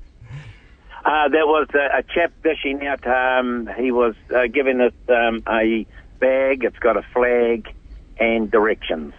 Uh, 1.05 1.29
there 1.29 1.47
was 1.47 1.67
a, 1.75 1.99
a 1.99 2.03
chap 2.03 2.33
dishing 2.45 2.87
out. 2.87 3.05
Um, 3.07 3.69
he 3.77 3.91
was 3.91 4.15
uh, 4.35 4.47
giving 4.47 4.81
us 4.81 4.93
um, 5.09 5.43
a 5.49 5.85
bag. 6.21 6.63
It's 6.63 6.79
got 6.79 6.97
a 6.97 7.03
flag 7.13 7.75
and 8.19 8.51
directions. 8.51 9.15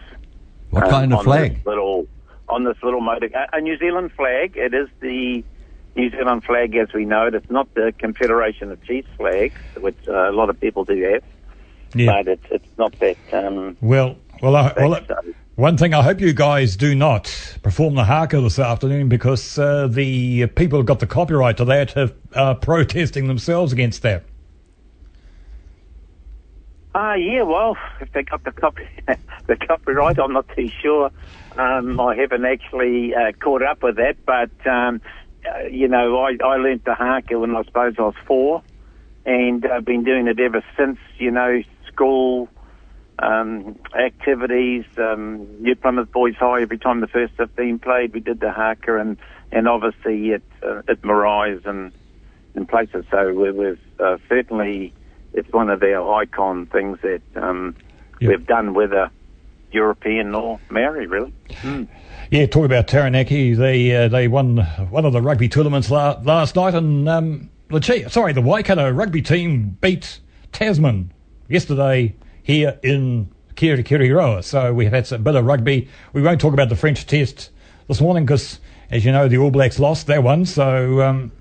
What 0.75 0.89
kind 0.89 1.13
of 1.13 1.23
flag? 1.23 1.61
little 1.65 2.07
on 2.49 2.63
this 2.63 2.77
little 2.83 3.01
motor, 3.01 3.29
a, 3.53 3.61
New 3.61 3.77
Zealand 3.77 4.11
flag. 4.11 4.55
It 4.55 4.73
is 4.73 4.87
the 4.99 5.43
New 5.95 6.09
Zealand 6.11 6.43
flag 6.43 6.75
as 6.75 6.93
we 6.93 7.05
know 7.05 7.27
it. 7.27 7.33
It's 7.35 7.49
not 7.49 7.73
the 7.73 7.93
Confederation 7.97 8.71
of 8.71 8.83
Chiefs 8.83 9.07
flag, 9.17 9.53
which 9.79 9.97
uh, 10.07 10.29
a 10.29 10.31
lot 10.31 10.49
of 10.49 10.59
people 10.59 10.83
do 10.83 11.01
have. 11.03 11.23
Yeah. 11.93 12.11
But 12.11 12.27
it's 12.27 12.45
it's 12.51 12.77
not 12.77 12.97
that. 12.99 13.17
Um, 13.31 13.77
well, 13.81 14.17
well, 14.41 14.55
I, 14.55 14.73
well. 14.75 14.99
One 15.55 15.77
thing 15.77 15.93
I 15.93 16.03
hope 16.03 16.19
you 16.19 16.33
guys 16.33 16.75
do 16.75 16.93
not 16.93 17.33
perform 17.63 17.95
the 17.95 18.03
haka 18.03 18.41
this 18.41 18.59
afternoon 18.59 19.07
because 19.07 19.57
uh, 19.57 19.87
the 19.87 20.47
people 20.47 20.79
who 20.79 20.83
got 20.83 20.99
the 20.99 21.07
copyright 21.07 21.55
to 21.57 21.65
that 21.65 21.91
have 21.91 22.13
uh, 22.33 22.55
protesting 22.55 23.27
themselves 23.27 23.71
against 23.71 24.01
that. 24.01 24.25
Ah, 26.97 27.11
uh, 27.11 27.15
yeah. 27.15 27.43
Well, 27.43 27.75
if 27.99 28.11
they 28.13 28.23
got 28.23 28.45
the 28.45 28.53
copy, 28.53 28.83
the 29.47 29.57
copyright, 29.57 30.17
I'm 30.17 30.31
not 30.31 30.47
too 30.55 30.69
sure. 30.81 31.11
Um, 31.57 31.99
I 31.99 32.15
haven't 32.15 32.45
actually 32.45 33.13
uh, 33.13 33.33
caught 33.33 33.61
up 33.61 33.83
with 33.83 33.97
that, 33.97 34.15
but 34.25 34.51
um, 34.65 35.01
uh, 35.45 35.67
you 35.69 35.89
know, 35.89 36.17
I, 36.19 36.37
I 36.41 36.55
learnt 36.55 36.85
the 36.85 36.95
haka 36.95 37.37
when 37.37 37.53
I 37.53 37.63
suppose 37.63 37.95
I 37.99 38.03
was 38.03 38.15
four, 38.25 38.63
and 39.25 39.65
I've 39.65 39.83
been 39.83 40.05
doing 40.05 40.27
it 40.27 40.39
ever 40.39 40.63
since. 40.77 40.97
You 41.17 41.31
know, 41.31 41.63
school, 41.87 42.47
um, 43.19 43.77
activities. 43.97 44.85
Um, 44.97 45.47
New 45.61 45.75
Plymouth 45.75 46.11
Boys 46.13 46.35
High, 46.39 46.61
every 46.61 46.77
time 46.77 47.01
the 47.01 47.07
first 47.07 47.33
15 47.35 47.79
played, 47.79 48.13
we 48.13 48.19
did 48.19 48.39
the 48.39 48.51
haka 48.51 48.99
and, 48.99 49.17
and 49.51 49.67
obviously 49.67 50.33
at, 50.33 50.41
uh, 50.63 50.81
at 50.87 51.03
Marais 51.03 51.59
and 51.65 51.91
in 52.55 52.65
places. 52.65 53.05
So 53.11 53.33
we, 53.33 53.51
we've 53.51 53.79
uh, 53.99 54.17
certainly, 54.29 54.93
it's 55.35 55.51
one 55.53 55.69
of 55.69 55.83
our 55.83 56.13
icon 56.21 56.65
things 56.67 56.97
that 57.01 57.21
um, 57.35 57.75
Yep. 58.21 58.29
we've 58.29 58.47
done 58.47 58.73
whether 58.73 59.11
European 59.71 60.33
or 60.33 60.59
Maori, 60.69 61.05
really. 61.05 61.33
Yeah, 62.31 62.45
talk 62.45 62.63
about 62.65 62.87
Taranaki. 62.87 63.53
They 63.53 63.93
uh, 63.93 64.07
they 64.07 64.29
won 64.29 64.57
one 64.89 65.03
of 65.05 65.11
the 65.11 65.21
rugby 65.21 65.49
tournaments 65.49 65.91
la- 65.91 66.19
last 66.23 66.55
night, 66.55 66.73
and 66.73 67.07
um, 67.09 67.49
the 67.69 68.05
sorry, 68.09 68.31
the 68.31 68.41
Waikato 68.41 68.89
rugby 68.89 69.21
team 69.21 69.77
beat 69.81 70.21
Tasman 70.53 71.11
yesterday 71.49 72.15
here 72.41 72.79
in 72.83 73.29
Kirikiriroa. 73.55 74.43
So 74.45 74.73
we 74.73 74.85
have 74.85 74.93
had 74.93 75.11
a 75.11 75.19
bit 75.19 75.35
of 75.35 75.45
rugby. 75.45 75.89
We 76.13 76.21
won't 76.21 76.39
talk 76.39 76.53
about 76.53 76.69
the 76.69 76.75
French 76.77 77.05
test 77.05 77.51
this 77.89 77.99
morning 77.99 78.25
because, 78.25 78.59
as 78.89 79.03
you 79.03 79.11
know, 79.11 79.27
the 79.27 79.37
All 79.37 79.51
Blacks 79.51 79.77
lost 79.77 80.07
that 80.07 80.23
one. 80.23 80.45
So, 80.45 81.01
um, 81.01 81.31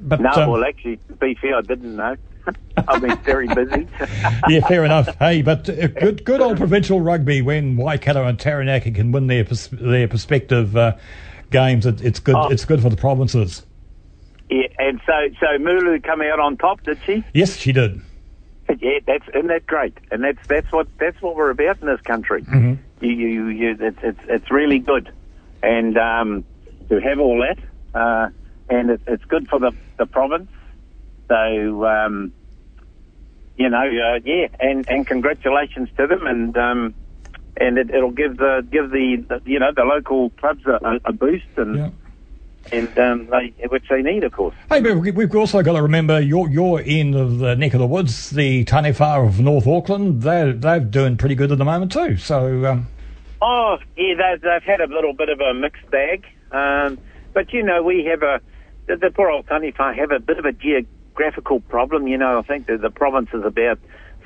but 0.00 0.20
No, 0.20 0.30
um, 0.30 0.50
well, 0.50 0.64
actually, 0.64 0.96
to 1.08 1.12
be 1.14 1.34
fair, 1.40 1.56
I 1.56 1.60
didn't 1.60 1.94
know. 1.94 2.16
I've 2.88 3.00
been 3.00 3.16
very 3.18 3.48
busy. 3.48 3.88
yeah, 4.48 4.66
fair 4.66 4.84
enough. 4.84 5.16
Hey, 5.18 5.42
but 5.42 5.68
uh, 5.68 5.86
good, 5.88 6.24
good 6.24 6.40
old 6.40 6.56
provincial 6.58 7.00
rugby 7.00 7.40
when 7.42 7.76
Waikato 7.76 8.24
and 8.26 8.38
Taranaki 8.38 8.90
can 8.90 9.12
win 9.12 9.26
their 9.28 9.44
pers- 9.44 9.68
their 9.68 10.08
perspective 10.08 10.76
uh, 10.76 10.96
games. 11.50 11.86
It, 11.86 12.02
it's 12.02 12.20
good. 12.20 12.34
Oh. 12.36 12.48
It's 12.48 12.64
good 12.64 12.82
for 12.82 12.90
the 12.90 12.96
provinces. 12.96 13.64
yeah, 14.50 14.66
and 14.78 15.00
so, 15.06 15.12
so 15.40 15.46
Mooloo 15.58 16.02
come 16.02 16.20
out 16.20 16.40
on 16.40 16.56
top, 16.56 16.82
did 16.82 16.98
she? 17.06 17.24
Yes, 17.32 17.56
she 17.56 17.72
did. 17.72 18.00
Yeah, 18.80 18.98
that's 19.06 19.28
isn't 19.28 19.48
that 19.48 19.66
great? 19.66 19.96
And 20.10 20.24
that's 20.24 20.38
that's 20.48 20.72
what 20.72 20.88
that's 20.98 21.20
what 21.20 21.36
we're 21.36 21.50
about 21.50 21.80
in 21.82 21.86
this 21.86 22.00
country. 22.00 22.44
You, 23.00 23.10
you, 23.10 23.48
you, 23.48 23.76
it's, 23.78 23.98
it's 24.02 24.20
it's 24.26 24.50
really 24.50 24.78
good, 24.78 25.12
and 25.62 25.98
um, 25.98 26.44
to 26.88 26.98
have 26.98 27.20
all 27.20 27.38
that, 27.46 27.58
uh, 27.94 28.30
and 28.70 28.88
it, 28.88 29.02
it's 29.06 29.24
good 29.26 29.48
for 29.48 29.58
the 29.58 29.72
the 29.98 30.06
province. 30.06 30.50
So, 31.28 31.86
um, 31.86 32.32
you 33.56 33.68
know, 33.70 33.78
uh, 33.78 34.20
yeah, 34.24 34.48
and 34.60 34.84
and 34.88 35.06
congratulations 35.06 35.88
to 35.96 36.06
them, 36.06 36.26
and 36.26 36.56
um, 36.56 36.94
and 37.56 37.78
it, 37.78 37.90
it'll 37.90 38.10
give 38.10 38.36
the 38.36 38.66
give 38.70 38.90
the, 38.90 39.24
the 39.28 39.40
you 39.44 39.58
know 39.58 39.70
the 39.74 39.84
local 39.84 40.30
clubs 40.30 40.62
a, 40.66 40.98
a- 41.04 41.12
boost, 41.12 41.44
and 41.56 41.76
Yeah. 41.76 41.90
and 42.72 42.98
um, 42.98 43.28
they 43.30 43.54
which 43.68 43.84
they 43.88 44.02
need, 44.02 44.24
of 44.24 44.32
course. 44.32 44.54
Hey, 44.68 44.80
but 44.80 44.96
we- 44.98 45.12
we've 45.12 45.34
also 45.36 45.62
got 45.62 45.74
to 45.74 45.82
remember 45.82 46.20
your 46.20 46.50
your 46.50 46.82
end 46.84 47.14
of 47.14 47.38
the 47.38 47.54
neck 47.54 47.74
of 47.74 47.80
the 47.80 47.86
woods, 47.86 48.30
the 48.30 48.64
Taniwha 48.64 49.26
of 49.26 49.40
North 49.40 49.66
Auckland. 49.68 50.22
They're 50.22 50.52
they're 50.52 50.80
doing 50.80 51.16
pretty 51.16 51.36
good 51.36 51.52
at 51.52 51.58
the 51.58 51.64
moment 51.64 51.92
too. 51.92 52.16
So 52.16 52.66
um, 52.66 52.88
Oh, 53.40 53.76
yeah, 53.96 54.14
they've, 54.16 54.40
they've 54.40 54.62
had 54.62 54.80
a 54.80 54.86
little 54.92 55.12
bit 55.12 55.28
of 55.28 55.38
a 55.38 55.52
mixed 55.54 55.88
bag. 55.90 56.24
Um, 56.50 56.98
but, 57.34 57.52
you 57.52 57.62
know, 57.62 57.82
we 57.82 58.04
have 58.10 58.22
a, 58.22 58.40
the, 58.86 58.96
the 58.96 59.10
poor 59.10 59.28
old 59.30 59.44
Taniwha 59.46 59.94
have 59.98 60.10
a 60.12 60.18
bit 60.18 60.38
of 60.38 60.46
a 60.46 60.52
geographical 61.14 61.60
problem. 61.60 62.06
You 62.06 62.18
know, 62.18 62.38
I 62.38 62.42
think 62.42 62.66
that 62.66 62.80
the 62.80 62.90
province 62.90 63.28
is 63.32 63.44
about 63.44 63.78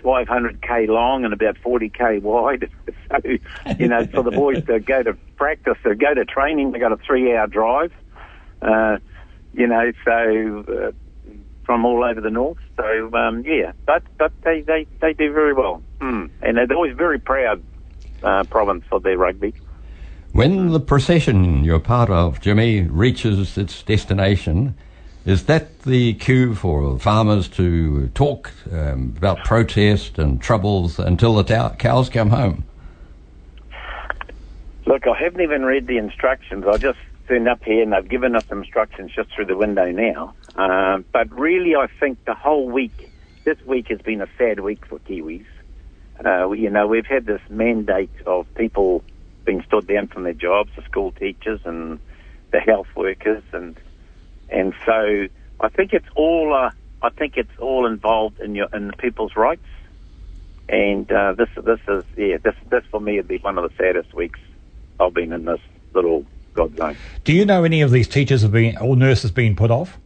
500k 0.03 0.89
long 0.89 1.25
and 1.25 1.33
about 1.33 1.57
40k 1.57 2.23
wide. 2.23 2.71
so, 3.11 3.19
you 3.79 3.89
know, 3.89 4.07
for 4.07 4.23
the 4.23 4.31
boys 4.31 4.65
to 4.67 4.81
go 4.81 5.03
to 5.03 5.15
practice 5.37 5.77
or 5.85 5.95
go 5.95 6.15
to 6.15 6.25
training, 6.25 6.73
they 6.73 6.79
got 6.79 6.93
a 6.93 6.97
three 6.97 7.35
hour 7.35 7.47
drive. 7.47 7.93
Uh, 8.63 8.99
you 9.55 9.67
know, 9.67 9.93
so, 10.05 10.65
uh, 10.69 10.93
from 11.65 11.85
all 11.85 12.05
over 12.05 12.21
the 12.21 12.31
north. 12.31 12.59
So, 12.77 13.13
um, 13.15 13.43
yeah, 13.45 13.73
but, 13.87 14.03
but 14.17 14.33
they, 14.43 14.63
they, 14.63 14.87
they 15.01 15.13
do 15.13 15.33
very 15.33 15.53
well. 15.53 15.83
Mm. 16.01 16.31
And 16.43 16.57
they're 16.57 16.73
always 16.75 16.97
very 16.97 17.19
proud 17.19 17.63
uh, 18.23 18.45
province 18.45 18.85
for 18.89 19.01
their 19.01 19.19
rugby. 19.19 19.55
When 20.33 20.69
the 20.73 20.81
procession 20.81 21.65
you're 21.65 21.81
part 21.81 22.11
of, 22.11 22.41
Jimmy, 22.41 22.83
reaches 22.83 23.59
its 23.59 23.83
destination, 23.83 24.77
is 25.25 25.45
that 25.47 25.83
the 25.83 26.15
cue 26.15 26.55
for 26.55 26.99
farmers 26.99 27.49
to 27.49 28.09
talk 28.09 28.53
um, 28.73 29.15
about 29.17 29.45
protest 29.45 30.19
and 30.19 30.41
troubles 30.41 30.99
until 30.99 31.35
the 31.35 31.43
tow- 31.43 31.75
cows 31.79 32.09
come 32.09 32.31
home? 32.31 32.65
Look, 34.87 35.07
I 35.07 35.23
haven't 35.23 35.43
even 35.43 35.65
read 35.65 35.87
the 35.87 35.99
instructions. 35.99 36.65
I 36.67 36.79
just 36.79 36.99
turned 37.29 37.47
up 37.47 37.63
here 37.63 37.83
and 37.83 37.93
they've 37.93 38.09
given 38.09 38.35
us 38.35 38.45
instructions 38.51 39.13
just 39.15 39.31
through 39.35 39.45
the 39.45 39.57
window 39.57 39.91
now. 39.91 40.35
Um, 40.57 41.05
but 41.13 41.31
really, 41.39 41.77
I 41.77 41.89
think 42.01 42.25
the 42.25 42.35
whole 42.35 42.69
week, 42.69 43.11
this 43.45 43.61
week 43.67 43.89
has 43.89 44.01
been 44.01 44.23
a 44.23 44.29
sad 44.39 44.61
week 44.61 44.87
for 44.87 44.99
Kiwis. 45.01 45.45
Uh, 46.25 46.51
you 46.53 46.71
know, 46.71 46.87
we've 46.87 47.07
had 47.07 47.27
this 47.27 47.43
mandate 47.49 48.11
of 48.27 48.47
people 48.55 49.05
being 49.45 49.63
stood 49.63 49.87
down 49.87 50.09
from 50.09 50.25
their 50.25 50.33
jobs, 50.33 50.71
the 50.75 50.83
school 50.83 51.13
teachers 51.13 51.61
and 51.65 52.01
the 52.51 52.61
health 52.61 52.89
workers, 52.97 53.43
and 53.53 53.77
and 54.51 54.73
so 54.87 55.27
I 55.61 55.69
think 55.69 55.93
it's 55.93 56.09
all 56.15 56.55
uh, 56.55 56.71
I 57.03 57.11
think 57.11 57.37
it's 57.37 57.57
all 57.59 57.87
involved 57.87 58.41
in 58.41 58.55
your 58.55 58.69
in 58.73 58.93
people's 58.99 59.37
rights. 59.37 59.65
And 60.69 61.11
uh, 61.11 61.35
this 61.35 61.49
this 61.57 61.81
is 61.89 62.05
yeah 62.17 62.37
this 62.43 62.55
this 62.71 62.85
for 62.91 63.01
me 63.01 63.17
would 63.17 63.29
be 63.29 63.39
one 63.39 63.59
of 63.59 63.69
the 63.69 63.75
saddest 63.77 64.15
weeks 64.15 64.41
I've 65.01 65.15
been 65.15 65.33
in 65.33 65.45
this 65.45 65.61
little 65.95 66.27
god 66.55 66.77
zone. 66.77 66.97
do 67.25 67.33
you 67.33 67.45
know 67.45 67.65
any 67.65 67.81
of 67.83 67.91
these 67.91 68.09
teachers 68.09 68.43
have 68.43 68.53
been 68.53 68.77
or 68.79 68.97
nurses 68.97 69.31
been 69.31 69.57
put 69.57 69.71
off? 69.71 69.99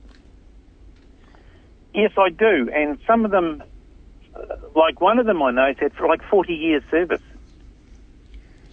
Yes, 1.94 2.12
I 2.16 2.31
do, 2.31 2.70
and 2.74 2.98
some 3.07 3.26
of 3.26 3.31
them, 3.31 3.62
uh, 4.35 4.40
like 4.74 5.00
one 5.00 5.18
of 5.18 5.26
them 5.26 5.42
I 5.42 5.50
know, 5.50 5.74
had 5.78 5.92
for 5.92 6.09
like 6.09 6.22
forty 6.31 6.55
years 6.55 6.83
service 6.90 7.20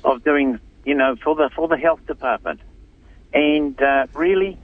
of 0.06 0.24
doing, 0.24 0.60
you 0.86 0.96
know, 0.96 1.16
for 1.22 1.36
the 1.36 1.50
for 1.54 1.68
the 1.68 1.78
health 1.78 2.06
department, 2.06 2.62
and 3.34 3.82
uh, 3.82 4.08
really 4.14 4.58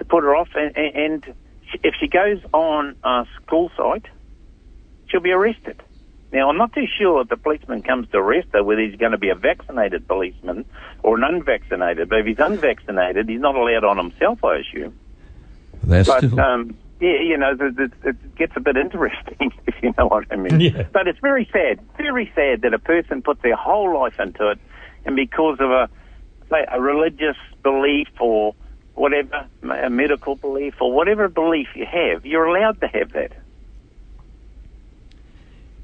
to 0.00 0.04
put 0.06 0.24
her 0.24 0.34
off, 0.34 0.48
and, 0.54 0.76
and, 0.76 1.34
if 1.84 1.94
she 2.00 2.08
goes 2.08 2.40
on 2.52 2.96
a 3.04 3.26
school 3.36 3.70
site, 3.76 4.06
she'll 5.06 5.20
be 5.20 5.30
arrested. 5.30 5.80
Now, 6.32 6.48
I'm 6.48 6.56
not 6.56 6.72
too 6.72 6.86
sure 6.98 7.20
if 7.20 7.28
the 7.28 7.36
policeman 7.36 7.82
comes 7.82 8.08
to 8.10 8.18
arrest 8.18 8.48
her 8.54 8.64
whether 8.64 8.80
he's 8.80 8.96
going 8.96 9.12
to 9.12 9.18
be 9.18 9.28
a 9.28 9.36
vaccinated 9.36 10.08
policeman 10.08 10.64
or 11.04 11.16
an 11.16 11.22
unvaccinated. 11.22 12.08
But 12.08 12.20
if 12.20 12.26
he's 12.26 12.40
unvaccinated, 12.40 13.28
he's 13.28 13.40
not 13.40 13.54
allowed 13.54 13.84
on 13.84 13.98
himself, 13.98 14.42
I 14.42 14.56
assume. 14.56 14.98
They're 15.84 16.02
But 16.02 16.24
still, 16.24 16.40
um, 16.40 16.76
yeah, 16.98 17.20
you 17.20 17.36
know, 17.36 17.54
the, 17.54 17.92
it 18.02 18.34
gets 18.34 18.54
a 18.56 18.60
bit 18.60 18.76
interesting 18.76 19.52
if 19.68 19.74
you 19.80 19.94
know 19.96 20.08
what 20.08 20.24
I 20.32 20.34
mean. 20.34 20.58
Yeah. 20.58 20.88
But 20.92 21.06
it's 21.06 21.20
very 21.20 21.48
sad, 21.52 21.78
very 21.98 22.32
sad 22.34 22.62
that 22.62 22.74
a 22.74 22.80
person 22.80 23.22
puts 23.22 23.42
their 23.42 23.54
whole 23.54 23.96
life 23.96 24.18
into 24.18 24.50
it, 24.50 24.58
and 25.04 25.14
because 25.14 25.58
of 25.60 25.70
a 25.70 25.88
say 26.50 26.66
a 26.68 26.80
religious 26.80 27.36
belief 27.62 28.08
or 28.18 28.56
whatever, 29.00 29.46
a 29.62 29.88
medical 29.88 30.36
belief 30.36 30.74
or 30.78 30.92
whatever 30.92 31.26
belief 31.26 31.68
you 31.74 31.86
have, 31.86 32.26
you're 32.26 32.44
allowed 32.44 32.78
to 32.82 32.86
have 32.86 33.12
that. 33.12 33.32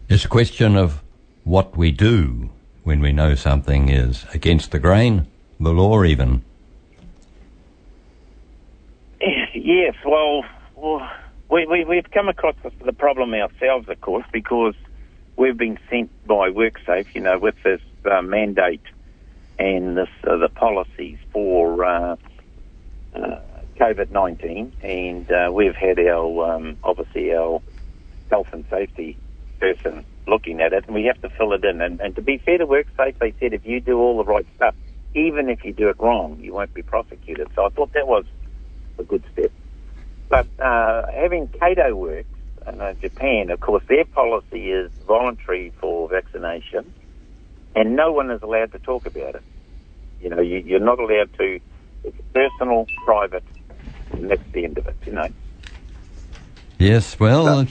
it's 0.09 0.25
a 0.27 0.29
question 0.29 0.77
of 0.77 1.03
what 1.43 1.77
we 1.77 1.91
do 1.91 2.51
when 2.85 3.01
we 3.01 3.13
know 3.13 3.35
something 3.35 3.89
is 3.89 4.27
against 4.35 4.71
the 4.71 4.79
grain, 4.79 5.27
the 5.59 5.71
law 5.71 6.05
even. 6.05 6.43
Yes, 9.55 9.97
well, 10.05 10.45
well 10.77 11.11
we, 11.51 11.67
we, 11.67 11.85
we've 11.85 12.11
come 12.13 12.29
across 12.29 12.55
the, 12.63 12.71
the 12.85 12.93
problem 12.93 13.35
ourselves, 13.35 13.89
of 13.89 14.01
course, 14.01 14.25
because 14.31 14.75
we've 15.37 15.57
been 15.57 15.79
sent 15.91 16.11
by 16.25 16.51
WorkSafe, 16.51 17.07
you 17.15 17.23
know, 17.23 17.37
with 17.39 17.57
this 17.65 17.81
uh, 18.05 18.23
mandate 18.23 18.83
and 19.59 19.97
this 19.97 20.09
uh, 20.23 20.37
the 20.37 20.49
policies 20.49 21.19
for 21.33 21.85
uh, 21.85 22.17
COVID 23.81 24.11
nineteen, 24.11 24.73
and 24.83 25.31
uh, 25.31 25.51
we've 25.53 25.77
had 25.77 25.99
our 25.99 26.55
um, 26.55 26.79
obviously 26.83 27.33
our 27.33 27.61
health 28.31 28.49
and 28.53 28.65
safety 28.71 29.19
person 29.61 30.05
looking 30.27 30.61
at 30.61 30.73
it, 30.73 30.85
and 30.87 30.95
we 30.95 31.05
have 31.05 31.21
to 31.21 31.29
fill 31.37 31.53
it 31.53 31.65
in. 31.65 31.81
And, 31.81 32.01
and 32.01 32.15
to 32.17 32.23
be 32.23 32.39
fair 32.39 32.59
to 32.59 32.67
WorkSafe, 32.67 33.19
they 33.21 33.35
said 33.39 33.53
if 33.53 33.65
you 33.65 33.81
do 33.81 33.99
all 33.99 34.17
the 34.19 34.25
right 34.25 34.47
stuff, 34.57 34.75
even 35.15 35.49
if 35.49 35.65
you 35.65 35.73
do 35.73 35.89
it 35.89 35.97
wrong, 35.99 36.39
you 36.41 36.53
won't 36.53 36.75
be 36.75 36.83
prosecuted. 36.83 37.49
So 37.55 37.65
I 37.65 37.69
thought 37.71 37.93
that 37.95 38.07
was 38.07 38.25
a 38.99 39.05
good 39.05 39.25
step. 39.33 39.53
But 40.29 40.47
uh, 40.63 41.03
having 41.15 41.49
Kato 41.49 41.95
Works, 41.95 42.29
uh, 42.67 42.95
Japan, 43.01 43.51
of 43.51 43.61
course, 43.61 43.85
their 43.89 44.05
policy 44.05 44.71
is 44.73 44.91
voluntary 45.07 45.73
for 45.81 46.09
vaccination, 46.09 46.93
and 47.75 47.95
no 47.95 48.13
one 48.13 48.31
is 48.31 48.43
allowed 48.43 48.73
to 48.73 48.79
talk 48.81 49.07
about 49.07 49.37
it. 49.37 49.45
You 50.21 50.31
know, 50.31 50.41
you, 50.41 50.59
you're 50.59 50.81
not 50.81 50.99
allowed 50.99 51.31
to. 51.39 51.61
It's 52.07 52.17
personal, 52.33 52.87
private, 53.05 53.45
and 54.13 54.31
that's 54.31 54.43
the 54.53 54.65
end 54.65 54.79
of 54.79 54.87
it. 54.87 54.97
You 55.05 55.13
know. 55.13 55.29
Yes, 56.79 57.19
well, 57.19 57.67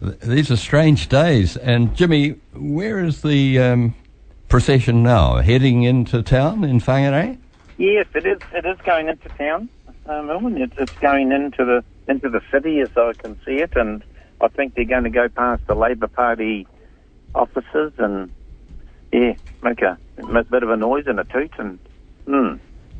th- 0.00 0.18
these 0.20 0.50
are 0.50 0.56
strange 0.56 1.08
days. 1.08 1.56
And 1.56 1.94
Jimmy, 1.94 2.36
where 2.52 3.02
is 3.04 3.22
the 3.22 3.58
um, 3.58 3.94
procession 4.48 5.02
now? 5.02 5.36
Heading 5.36 5.82
into 5.82 6.22
town 6.22 6.64
in 6.64 6.80
Whangarei? 6.80 7.38
Yes, 7.78 8.06
it 8.14 8.26
is. 8.26 8.38
It 8.52 8.66
is 8.66 8.78
going 8.84 9.08
into 9.08 9.28
town, 9.30 9.68
Melbourne. 10.06 10.60
It's, 10.60 10.74
it's 10.78 10.92
going 10.94 11.32
into 11.32 11.64
the 11.64 11.84
into 12.08 12.28
the 12.28 12.42
city, 12.50 12.80
as 12.80 12.90
I 12.96 13.12
can 13.14 13.40
see 13.44 13.56
it, 13.56 13.76
and 13.76 14.02
I 14.40 14.48
think 14.48 14.74
they're 14.74 14.84
going 14.84 15.04
to 15.04 15.10
go 15.10 15.28
past 15.28 15.66
the 15.66 15.74
Labor 15.74 16.08
Party 16.08 16.66
offices 17.34 17.92
and 17.98 18.30
yeah, 19.12 19.34
make 19.62 19.80
a, 19.82 19.96
a 20.18 20.44
bit 20.44 20.62
of 20.62 20.70
a 20.70 20.76
noise 20.76 21.06
and 21.06 21.20
a 21.20 21.24
toot, 21.24 21.52
and 21.58 21.78
hmm. 22.26 22.54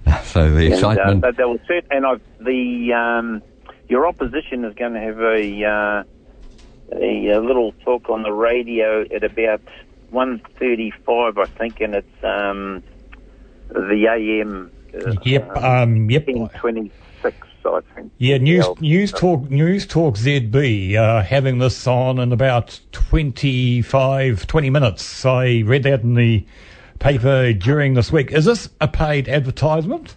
So 0.24 0.50
the 0.50 0.72
excitement. 0.72 1.24
And, 1.24 1.24
uh, 1.24 1.32
they 1.36 1.44
will 1.44 1.58
set, 1.66 1.84
and 1.90 2.06
I've, 2.06 2.20
the 2.38 2.92
um, 2.92 3.42
your 3.88 4.06
opposition 4.06 4.64
is 4.64 4.74
going 4.74 4.92
to 4.94 5.00
have 5.00 5.18
a, 5.18 5.64
uh, 5.64 6.96
a 6.96 7.28
a 7.28 7.40
little 7.40 7.72
talk 7.84 8.08
on 8.08 8.22
the 8.22 8.32
radio 8.32 9.02
at 9.14 9.24
about 9.24 9.60
one 10.10 10.40
thirty-five, 10.58 11.36
I 11.38 11.44
think, 11.46 11.80
and 11.80 11.94
it's 11.96 12.24
um, 12.24 12.82
the 13.70 14.06
AM. 14.08 14.70
Uh, 14.94 15.14
Yep, 15.24 15.56
um, 15.56 16.10
yep. 16.10 16.26
twenty-six, 16.56 17.36
I 17.64 17.80
think. 17.94 18.12
Yeah, 18.18 18.38
news 18.38 18.66
Yeah. 18.66 18.74
news 18.80 19.12
talk 19.12 19.42
Newstalk 19.48 20.16
ZB 20.16 20.96
uh, 20.96 21.22
having 21.22 21.58
this 21.58 21.86
on 21.86 22.18
in 22.18 22.32
about 22.32 22.80
25, 22.92 24.46
20 24.46 24.70
minutes. 24.70 25.24
I 25.24 25.62
read 25.64 25.82
that 25.84 26.02
in 26.02 26.14
the 26.14 26.44
paper 27.00 27.52
during 27.52 27.94
this 27.94 28.12
week. 28.12 28.30
Is 28.30 28.44
this 28.44 28.70
a 28.80 28.86
paid 28.86 29.28
advertisement? 29.28 30.16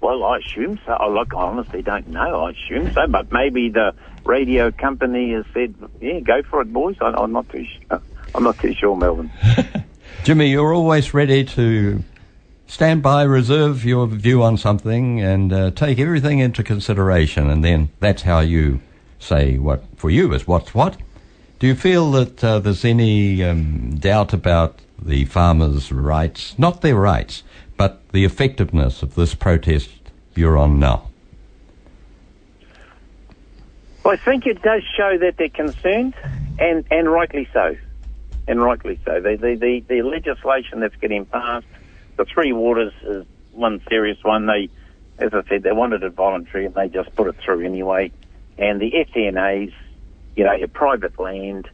Well, 0.00 0.24
I 0.24 0.38
assume 0.38 0.80
so. 0.86 0.92
I 0.92 1.06
look, 1.08 1.34
I 1.34 1.42
honestly 1.42 1.82
don't 1.82 2.08
know. 2.08 2.44
I 2.46 2.50
assume 2.52 2.92
so, 2.92 3.06
but 3.06 3.30
maybe 3.30 3.68
the 3.68 3.94
radio 4.24 4.70
company 4.70 5.32
has 5.32 5.44
said, 5.52 5.74
"Yeah, 6.00 6.20
go 6.20 6.42
for 6.42 6.62
it, 6.62 6.72
boys." 6.72 6.96
I, 7.00 7.10
I'm 7.10 7.32
not 7.32 7.48
too. 7.50 7.64
Sure. 7.64 8.02
I'm 8.34 8.42
not 8.42 8.58
too 8.58 8.74
sure, 8.74 8.96
Melvin. 8.96 9.30
Jimmy, 10.24 10.46
you're 10.46 10.72
always 10.74 11.14
ready 11.14 11.44
to 11.44 12.02
stand 12.66 13.02
by, 13.02 13.22
reserve 13.22 13.84
your 13.84 14.06
view 14.06 14.42
on 14.42 14.56
something, 14.56 15.20
and 15.20 15.52
uh, 15.52 15.70
take 15.70 15.98
everything 15.98 16.38
into 16.40 16.64
consideration, 16.64 17.48
and 17.48 17.62
then 17.62 17.90
that's 18.00 18.22
how 18.22 18.40
you 18.40 18.80
say 19.20 19.58
what 19.58 19.84
for 19.96 20.10
you 20.10 20.32
is 20.32 20.48
what's 20.48 20.74
what. 20.74 20.96
Do 21.60 21.68
you 21.68 21.76
feel 21.76 22.10
that 22.12 22.42
uh, 22.42 22.58
there's 22.58 22.84
any 22.84 23.44
um, 23.44 23.96
doubt 23.96 24.32
about 24.32 24.80
the 25.04 25.24
farmers' 25.24 25.92
rights, 25.92 26.58
not 26.58 26.80
their 26.80 26.96
rights, 26.96 27.42
but 27.76 28.06
the 28.10 28.24
effectiveness 28.24 29.02
of 29.02 29.14
this 29.14 29.34
protest 29.34 29.90
you're 30.34 30.56
on 30.56 30.78
now? 30.78 31.10
Well, 34.04 34.14
I 34.14 34.16
think 34.16 34.46
it 34.46 34.62
does 34.62 34.82
show 34.96 35.16
that 35.18 35.36
they're 35.36 35.48
concerned, 35.48 36.14
and, 36.58 36.84
and 36.90 37.10
rightly 37.10 37.48
so. 37.52 37.76
And 38.48 38.60
rightly 38.60 38.98
so. 39.04 39.20
The, 39.20 39.36
the, 39.36 39.54
the, 39.54 39.84
the 39.88 40.02
legislation 40.02 40.80
that's 40.80 40.96
getting 40.96 41.26
passed, 41.26 41.66
the 42.16 42.24
Three 42.24 42.52
Waters 42.52 42.92
is 43.02 43.24
one 43.52 43.80
serious 43.88 44.18
one. 44.22 44.46
They, 44.46 44.68
as 45.18 45.32
I 45.32 45.42
said, 45.48 45.62
they 45.62 45.72
wanted 45.72 46.02
it 46.02 46.12
voluntary 46.14 46.66
and 46.66 46.74
they 46.74 46.88
just 46.88 47.14
put 47.14 47.28
it 47.28 47.36
through 47.44 47.64
anyway. 47.64 48.10
And 48.58 48.80
the 48.80 48.90
SNAs, 48.90 49.72
you 50.34 50.44
know, 50.44 50.52
your 50.52 50.68
private 50.68 51.18
land, 51.20 51.68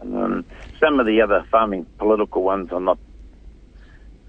um, 0.00 0.44
some 0.80 1.00
of 1.00 1.06
the 1.06 1.20
other 1.22 1.46
farming 1.50 1.86
political 1.98 2.42
ones 2.42 2.70
I'm 2.72 2.84
not 2.84 2.98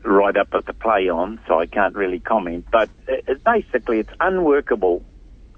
right 0.04 0.36
up 0.38 0.50
at 0.54 0.66
the 0.66 0.74
play 0.74 1.10
on, 1.10 1.40
so 1.48 1.60
I 1.60 1.66
can't 1.66 1.96
really 1.96 2.20
comment. 2.20 2.66
But 2.72 2.90
it, 3.08 3.26
it, 3.28 3.44
basically, 3.44 4.00
it's 4.00 4.14
unworkable 4.20 5.04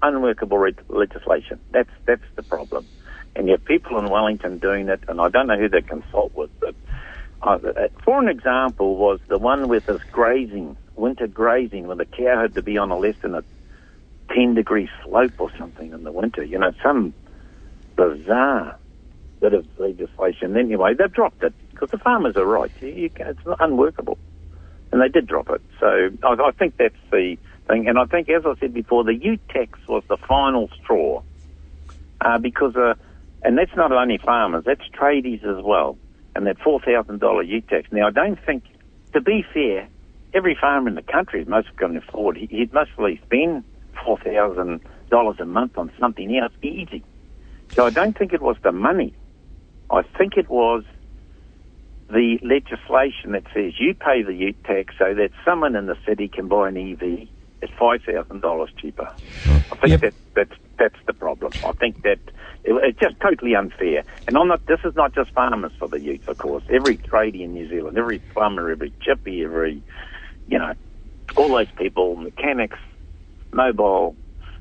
unworkable 0.02 0.58
re- 0.58 0.74
legislation. 0.88 1.60
That's 1.72 1.90
that's 2.06 2.22
the 2.36 2.42
problem. 2.42 2.86
And 3.36 3.46
you 3.46 3.52
have 3.52 3.64
people 3.64 3.98
in 3.98 4.10
Wellington 4.10 4.58
doing 4.58 4.88
it, 4.88 5.00
and 5.08 5.20
I 5.20 5.28
don't 5.28 5.46
know 5.46 5.58
who 5.58 5.68
they 5.68 5.82
consult 5.82 6.34
with. 6.34 6.50
But 6.58 6.74
uh, 7.42 7.58
uh, 7.64 7.88
for 8.04 8.20
an 8.20 8.28
example, 8.28 8.96
was 8.96 9.20
the 9.28 9.38
one 9.38 9.68
with 9.68 9.86
this 9.86 10.02
grazing, 10.10 10.76
winter 10.96 11.26
grazing, 11.26 11.86
where 11.86 11.96
the 11.96 12.06
cow 12.06 12.42
had 12.42 12.54
to 12.54 12.62
be 12.62 12.76
on 12.76 12.90
a 12.90 12.98
less 12.98 13.14
than 13.22 13.34
a 13.34 13.44
ten 14.34 14.54
degree 14.54 14.88
slope 15.04 15.34
or 15.38 15.50
something 15.58 15.92
in 15.92 16.02
the 16.02 16.12
winter. 16.12 16.42
You 16.42 16.58
know, 16.58 16.72
some 16.82 17.14
bizarre 17.96 18.79
bit 19.40 19.54
of 19.54 19.66
legislation. 19.78 20.56
Anyway, 20.56 20.94
they've 20.94 21.12
dropped 21.12 21.42
it 21.42 21.54
because 21.70 21.90
the 21.90 21.98
farmers 21.98 22.36
are 22.36 22.44
right. 22.44 22.70
You, 22.80 22.88
you, 22.88 23.10
it's 23.18 23.40
unworkable, 23.58 24.18
and 24.92 25.00
they 25.00 25.08
did 25.08 25.26
drop 25.26 25.48
it. 25.50 25.62
So 25.78 26.10
I, 26.22 26.32
I 26.32 26.50
think 26.52 26.76
that's 26.76 26.94
the 27.10 27.36
thing. 27.68 27.88
And 27.88 27.98
I 27.98 28.04
think, 28.04 28.28
as 28.28 28.44
I 28.44 28.54
said 28.60 28.74
before, 28.74 29.04
the 29.04 29.14
ute 29.14 29.40
tax 29.48 29.78
was 29.88 30.02
the 30.08 30.16
final 30.16 30.68
straw 30.82 31.22
uh, 32.20 32.38
because, 32.38 32.76
uh, 32.76 32.94
and 33.42 33.56
that's 33.56 33.74
not 33.74 33.92
only 33.92 34.18
farmers, 34.18 34.64
that's 34.64 34.86
tradies 34.98 35.44
as 35.44 35.64
well. 35.64 35.96
And 36.36 36.46
that 36.46 36.58
four 36.58 36.80
thousand 36.80 37.18
dollar 37.18 37.42
ute 37.42 37.66
tax. 37.68 37.90
Now, 37.90 38.06
I 38.06 38.10
don't 38.10 38.38
think, 38.46 38.62
to 39.14 39.20
be 39.20 39.44
fair, 39.52 39.88
every 40.32 40.54
farmer 40.54 40.88
in 40.88 40.94
the 40.94 41.02
country 41.02 41.42
is 41.42 41.48
most 41.48 41.74
going 41.76 41.94
to 41.94 41.98
afford. 42.06 42.36
He, 42.36 42.46
he'd 42.46 42.72
mostly 42.72 43.20
spend 43.26 43.64
four 44.04 44.16
thousand 44.18 44.80
dollars 45.10 45.40
a 45.40 45.44
month 45.44 45.76
on 45.76 45.90
something 45.98 46.36
else 46.38 46.52
easy. 46.62 47.02
So 47.72 47.84
I 47.84 47.90
don't 47.90 48.16
think 48.16 48.32
it 48.32 48.40
was 48.40 48.56
the 48.62 48.72
money. 48.72 49.12
I 49.90 50.02
think 50.16 50.36
it 50.36 50.48
was 50.48 50.84
the 52.08 52.38
legislation 52.42 53.32
that 53.32 53.44
says 53.54 53.74
you 53.78 53.94
pay 53.94 54.22
the 54.22 54.34
ute 54.34 54.62
tax 54.64 54.94
so 54.98 55.14
that 55.14 55.30
someone 55.44 55.76
in 55.76 55.86
the 55.86 55.96
city 56.06 56.28
can 56.28 56.48
buy 56.48 56.68
an 56.68 56.76
EV 56.76 57.28
at 57.62 57.70
five 57.78 58.00
thousand 58.02 58.40
dollars 58.40 58.70
cheaper. 58.80 59.08
I 59.70 59.76
think 59.76 59.90
Yep. 59.90 60.00
that 60.00 60.14
that's 60.34 60.60
that's 60.78 60.98
the 61.06 61.12
problem. 61.12 61.52
I 61.64 61.72
think 61.72 62.02
that 62.02 62.18
it, 62.64 62.72
it's 62.82 62.98
just 62.98 63.20
totally 63.20 63.54
unfair. 63.54 64.04
And 64.26 64.36
I'm 64.36 64.48
not. 64.48 64.64
This 64.66 64.80
is 64.84 64.94
not 64.96 65.14
just 65.14 65.30
farmers 65.32 65.72
for 65.78 65.88
the 65.88 66.00
utes, 66.00 66.26
of 66.26 66.38
course. 66.38 66.64
Every 66.70 66.96
tradie 66.98 67.42
in 67.42 67.52
New 67.52 67.68
Zealand, 67.68 67.96
every 67.98 68.18
plumber, 68.34 68.70
every 68.70 68.92
chippy, 69.02 69.44
every 69.44 69.82
you 70.48 70.58
know, 70.58 70.72
all 71.36 71.48
those 71.48 71.70
people, 71.76 72.16
mechanics, 72.16 72.78
mobile, 73.52 74.16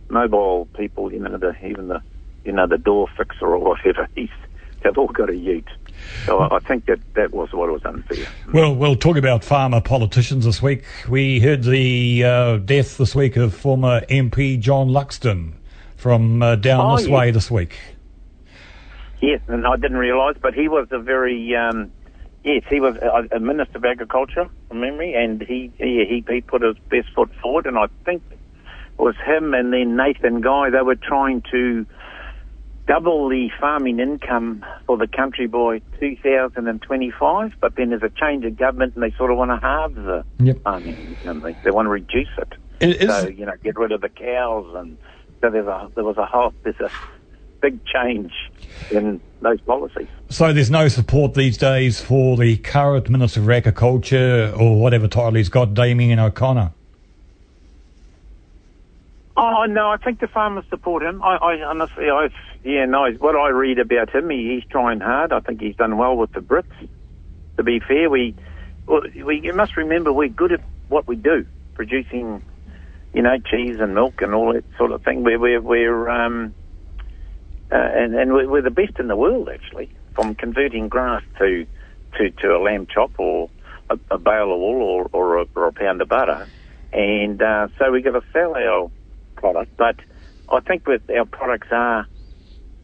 mobile 0.10 0.68
people. 0.78 1.12
You 1.12 1.20
know, 1.20 1.38
the 1.38 1.56
even 1.66 1.88
the 1.88 2.02
you 2.44 2.52
know 2.52 2.68
the 2.68 2.78
door 2.78 3.08
fixer 3.18 3.48
or 3.48 3.58
whatever. 3.60 4.08
He's 4.16 4.30
they've 4.84 4.98
all 4.98 5.08
got 5.08 5.30
a 5.30 5.36
ute. 5.36 5.70
So 6.26 6.40
I 6.40 6.60
think 6.60 6.86
that 6.86 7.00
that 7.16 7.34
was 7.34 7.52
what 7.52 7.70
was 7.70 7.84
unfair. 7.86 8.26
Well, 8.54 8.74
we'll 8.76 8.96
talk 8.96 9.18
about 9.18 9.44
farmer 9.44 9.82
politicians 9.82 10.46
this 10.46 10.62
week. 10.62 10.84
We 11.10 11.40
heard 11.40 11.64
the 11.64 12.24
uh, 12.24 12.58
death 12.58 12.98
this 12.98 13.14
week 13.16 13.36
of 13.36 13.54
former 13.54 14.02
MP 14.10 14.60
John 14.60 14.88
Luxton 14.90 15.54
from 15.98 16.42
uh, 16.42 16.56
down 16.56 16.86
Oh, 16.92 16.96
this 16.98 17.08
yes. 17.08 17.12
way 17.16 17.32
this 17.32 17.52
week. 17.52 17.78
Yes, 19.22 19.42
and 19.48 19.68
I 19.68 19.76
didn't 19.76 19.98
realise, 19.98 20.38
but 20.42 20.54
he 20.54 20.70
was 20.70 20.88
a 20.92 21.00
very 21.00 21.54
um, 21.56 21.92
yes, 22.46 22.64
he 22.70 22.80
was 22.80 22.96
a, 22.96 23.36
a 23.36 23.40
minister 23.40 23.78
of 23.78 23.86
agriculture 23.86 24.50
from 24.70 24.80
memory, 24.80 25.14
and 25.14 25.42
he 25.42 25.72
he 25.78 26.06
he 26.06 26.24
he 26.28 26.42
put 26.42 26.62
his 26.62 26.78
best 26.90 27.10
foot 27.14 27.30
forward, 27.42 27.66
and 27.66 27.78
I 27.78 27.88
think 28.06 28.24
it 28.32 28.38
was 29.02 29.16
him 29.26 29.54
and 29.54 29.74
then 29.74 29.98
Nathan 29.98 30.40
Guy. 30.40 30.70
They 30.70 30.82
were 30.82 30.96
trying 30.96 31.44
to 31.52 31.86
double 32.90 33.30
the 33.30 33.50
farming 33.60 34.00
income 34.00 34.66
for 34.88 34.98
the 34.98 35.08
country 35.08 35.46
by 35.46 35.80
2025, 36.00 37.52
but 37.62 37.76
then 37.76 37.92
there's 37.92 38.02
a 38.02 38.10
change 38.10 38.44
of 38.44 38.58
government, 38.58 38.96
and 38.96 39.04
they 39.04 39.16
sort 39.16 39.30
of 39.32 39.38
want 39.38 39.52
to 39.52 39.58
halve 39.66 39.94
the 39.94 40.26
Yep. 40.40 40.64
farming 40.64 40.98
income. 40.98 41.42
They, 41.42 41.56
they 41.64 41.72
want 41.72 41.86
to 41.86 41.92
reduce 41.92 42.28
it. 42.38 42.54
It 42.82 43.08
so 43.08 43.28
you 43.28 43.46
know, 43.46 43.54
get 43.64 43.78
rid 43.78 43.92
of 43.92 44.02
the 44.02 44.10
cows, 44.10 44.74
and 44.76 44.98
so 45.40 45.50
there's 45.52 45.68
a 45.68 45.92
there 45.96 46.04
was 46.04 46.18
a 46.18 46.26
whole 46.26 46.54
there's 46.64 46.80
a 46.80 46.90
big 47.62 47.80
change 47.86 48.32
in 48.90 49.22
those 49.42 49.60
policies. 49.62 50.08
So 50.30 50.54
there's 50.54 50.72
no 50.72 50.88
support 50.88 51.34
these 51.34 51.58
days 51.58 52.02
for 52.02 52.38
the 52.38 52.58
current 52.58 53.10
Minister 53.10 53.42
of 53.42 53.50
Agriculture 53.50 54.54
or 54.58 54.80
whatever 54.80 55.08
title 55.08 55.34
he's 55.34 55.50
got, 55.50 55.74
Damien 55.74 56.20
O'Connor. 56.20 56.74
Oh 59.42 59.64
no, 59.64 59.90
I 59.90 59.96
think 59.96 60.20
the 60.20 60.28
farmers 60.28 60.66
support 60.70 61.02
him. 61.02 61.24
I, 61.24 61.38
I 61.38 61.64
honestly, 61.64 62.10
I 62.10 62.28
yeah, 62.62 62.84
no. 62.84 63.10
What 63.20 63.38
I 63.38 63.48
read 63.48 63.80
about 63.80 64.14
him, 64.14 64.30
he, 64.30 64.56
he's 64.56 64.70
trying 64.70 65.00
hard. 65.00 65.32
I 65.32 65.40
think 65.40 65.62
he's 65.62 65.78
done 65.78 65.98
well 65.98 66.18
with 66.18 66.34
the 66.34 66.42
Brits. 66.42 66.90
To 67.56 67.64
be 67.64 67.80
fair, 67.80 68.10
we 68.10 68.36
we 68.86 69.40
you 69.42 69.54
must 69.54 69.78
remember 69.78 70.12
we're 70.12 70.28
good 70.28 70.52
at 70.52 70.62
what 70.90 71.08
we 71.08 71.16
do, 71.16 71.46
producing, 71.76 72.44
you 73.14 73.22
know, 73.22 73.38
cheese 73.40 73.78
and 73.80 73.96
milk 73.96 74.22
and 74.22 74.36
all 74.36 74.52
that 74.52 74.66
sort 74.78 74.92
of 74.92 75.04
thing. 75.04 75.24
We're 75.24 75.40
we're, 75.40 75.62
we're 75.62 76.10
um, 76.10 76.54
uh, 77.72 77.76
and 77.78 78.16
and 78.16 78.34
we're, 78.34 78.50
we're 78.50 78.62
the 78.62 78.72
best 78.72 79.00
in 79.00 79.08
the 79.08 79.16
world 79.16 79.48
actually, 79.48 79.90
from 80.16 80.36
converting 80.36 80.90
grass 80.90 81.24
to 81.38 81.66
to 82.18 82.30
to 82.30 82.58
a 82.58 82.60
lamb 82.60 82.88
chop 82.94 83.18
or 83.18 83.50
a, 83.90 83.98
a 84.12 84.18
bale 84.18 84.52
of 84.52 84.60
wool 84.60 84.82
or 84.82 85.10
or 85.14 85.38
a, 85.38 85.46
or 85.56 85.68
a 85.68 85.72
pound 85.72 86.02
of 86.02 86.10
butter, 86.10 86.46
and 86.92 87.42
uh, 87.42 87.70
so 87.78 87.90
we 87.90 88.02
got 88.02 88.20
to 88.20 88.24
sell 88.34 88.58
our 88.58 88.92
product. 89.40 89.72
But 89.78 89.96
I 90.52 90.60
think 90.60 90.86
that 90.86 91.02
our 91.18 91.26
products 91.26 91.68
are 91.72 92.08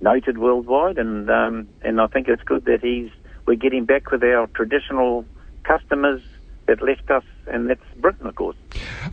noted 0.01 0.37
worldwide, 0.37 0.97
and 0.97 1.29
um, 1.29 1.67
and 1.81 1.99
I 1.99 2.07
think 2.07 2.27
it's 2.27 2.43
good 2.43 2.65
that 2.65 2.79
he's 2.81 3.09
we're 3.45 3.55
getting 3.55 3.85
back 3.85 4.11
with 4.11 4.23
our 4.23 4.47
traditional 4.55 5.25
customers 5.63 6.21
that 6.67 6.81
left 6.81 7.09
us, 7.11 7.23
and 7.47 7.69
that's 7.69 7.81
Britain, 7.97 8.25
of 8.25 8.35
course. 8.35 8.55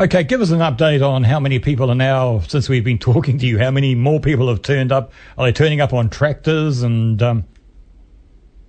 Okay, 0.01 0.25
give 0.25 0.41
us 0.41 0.51
an 0.51 0.61
update 0.61 1.07
on 1.07 1.23
how 1.23 1.39
many 1.39 1.59
people 1.59 1.91
are 1.91 1.95
now, 1.95 2.41
since 2.41 2.69
we've 2.69 2.85
been 2.85 2.99
talking 3.11 3.39
to 3.39 3.47
you, 3.47 3.59
how 3.59 3.71
many 3.71 3.95
more 3.95 4.21
people 4.21 4.49
have 4.49 4.63
turned 4.63 4.93
up? 4.93 5.13
Are 5.37 5.47
they 5.47 5.53
turning 5.53 5.81
up 5.81 5.93
on 5.93 6.11
tractors 6.11 6.83
and. 6.83 7.23
Um, 7.23 7.45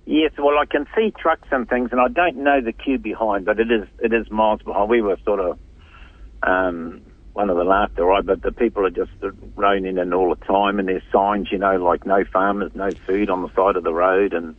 Yes, 0.06 0.32
well, 0.36 0.58
I 0.58 0.66
can 0.66 0.86
see 0.94 1.14
trucks 1.18 1.48
and 1.50 1.66
things, 1.66 1.88
and 1.90 1.98
I 1.98 2.08
don't 2.08 2.36
know 2.36 2.60
the 2.60 2.74
queue 2.74 2.98
behind, 2.98 3.46
but 3.46 3.58
it 3.58 3.70
is 3.70 3.88
it 4.00 4.12
is 4.12 4.30
miles 4.30 4.60
behind. 4.60 4.90
We 4.90 5.00
were 5.00 5.16
sort 5.24 5.40
of 5.40 5.58
um, 6.42 7.00
one 7.34 7.50
of 7.50 7.56
the 7.56 7.64
last 7.64 7.96
to 7.96 8.02
arrive, 8.02 8.26
but 8.26 8.42
the 8.42 8.52
people 8.52 8.86
are 8.86 8.90
just 8.90 9.10
rolling 9.56 9.86
in 9.86 9.98
and 9.98 10.14
all 10.14 10.30
the 10.34 10.44
time, 10.46 10.78
and 10.78 10.88
there's 10.88 11.02
signs, 11.12 11.50
you 11.50 11.58
know, 11.58 11.76
like 11.76 12.06
no 12.06 12.24
farmers, 12.24 12.70
no 12.74 12.90
food 13.06 13.28
on 13.28 13.42
the 13.42 13.52
side 13.54 13.76
of 13.76 13.84
the 13.84 13.92
road, 13.92 14.32
and 14.32 14.56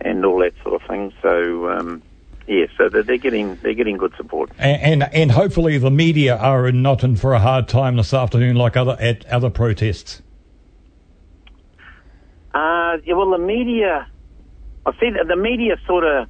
and 0.00 0.24
all 0.24 0.38
that 0.38 0.54
sort 0.62 0.80
of 0.80 0.88
thing. 0.88 1.12
So. 1.22 1.68
Um, 1.68 2.02
yeah, 2.46 2.66
so 2.76 2.90
they're 2.90 3.16
getting 3.16 3.56
they're 3.62 3.72
getting 3.72 3.96
good 3.96 4.12
support, 4.18 4.50
and, 4.58 5.02
and, 5.02 5.14
and 5.14 5.32
hopefully 5.32 5.78
the 5.78 5.90
media 5.90 6.36
are 6.36 6.70
not 6.72 7.02
in 7.02 7.16
for 7.16 7.32
a 7.32 7.38
hard 7.38 7.68
time 7.68 7.96
this 7.96 8.12
afternoon, 8.12 8.54
like 8.54 8.76
other 8.76 8.98
at 9.00 9.24
other 9.28 9.48
protests. 9.48 10.20
Uh, 12.52 12.98
yeah, 13.06 13.14
well, 13.14 13.30
the 13.30 13.38
media, 13.38 14.06
I 14.84 14.92
see 15.00 15.08
that 15.08 15.26
the 15.26 15.36
media 15.36 15.78
sort 15.86 16.04
of 16.04 16.28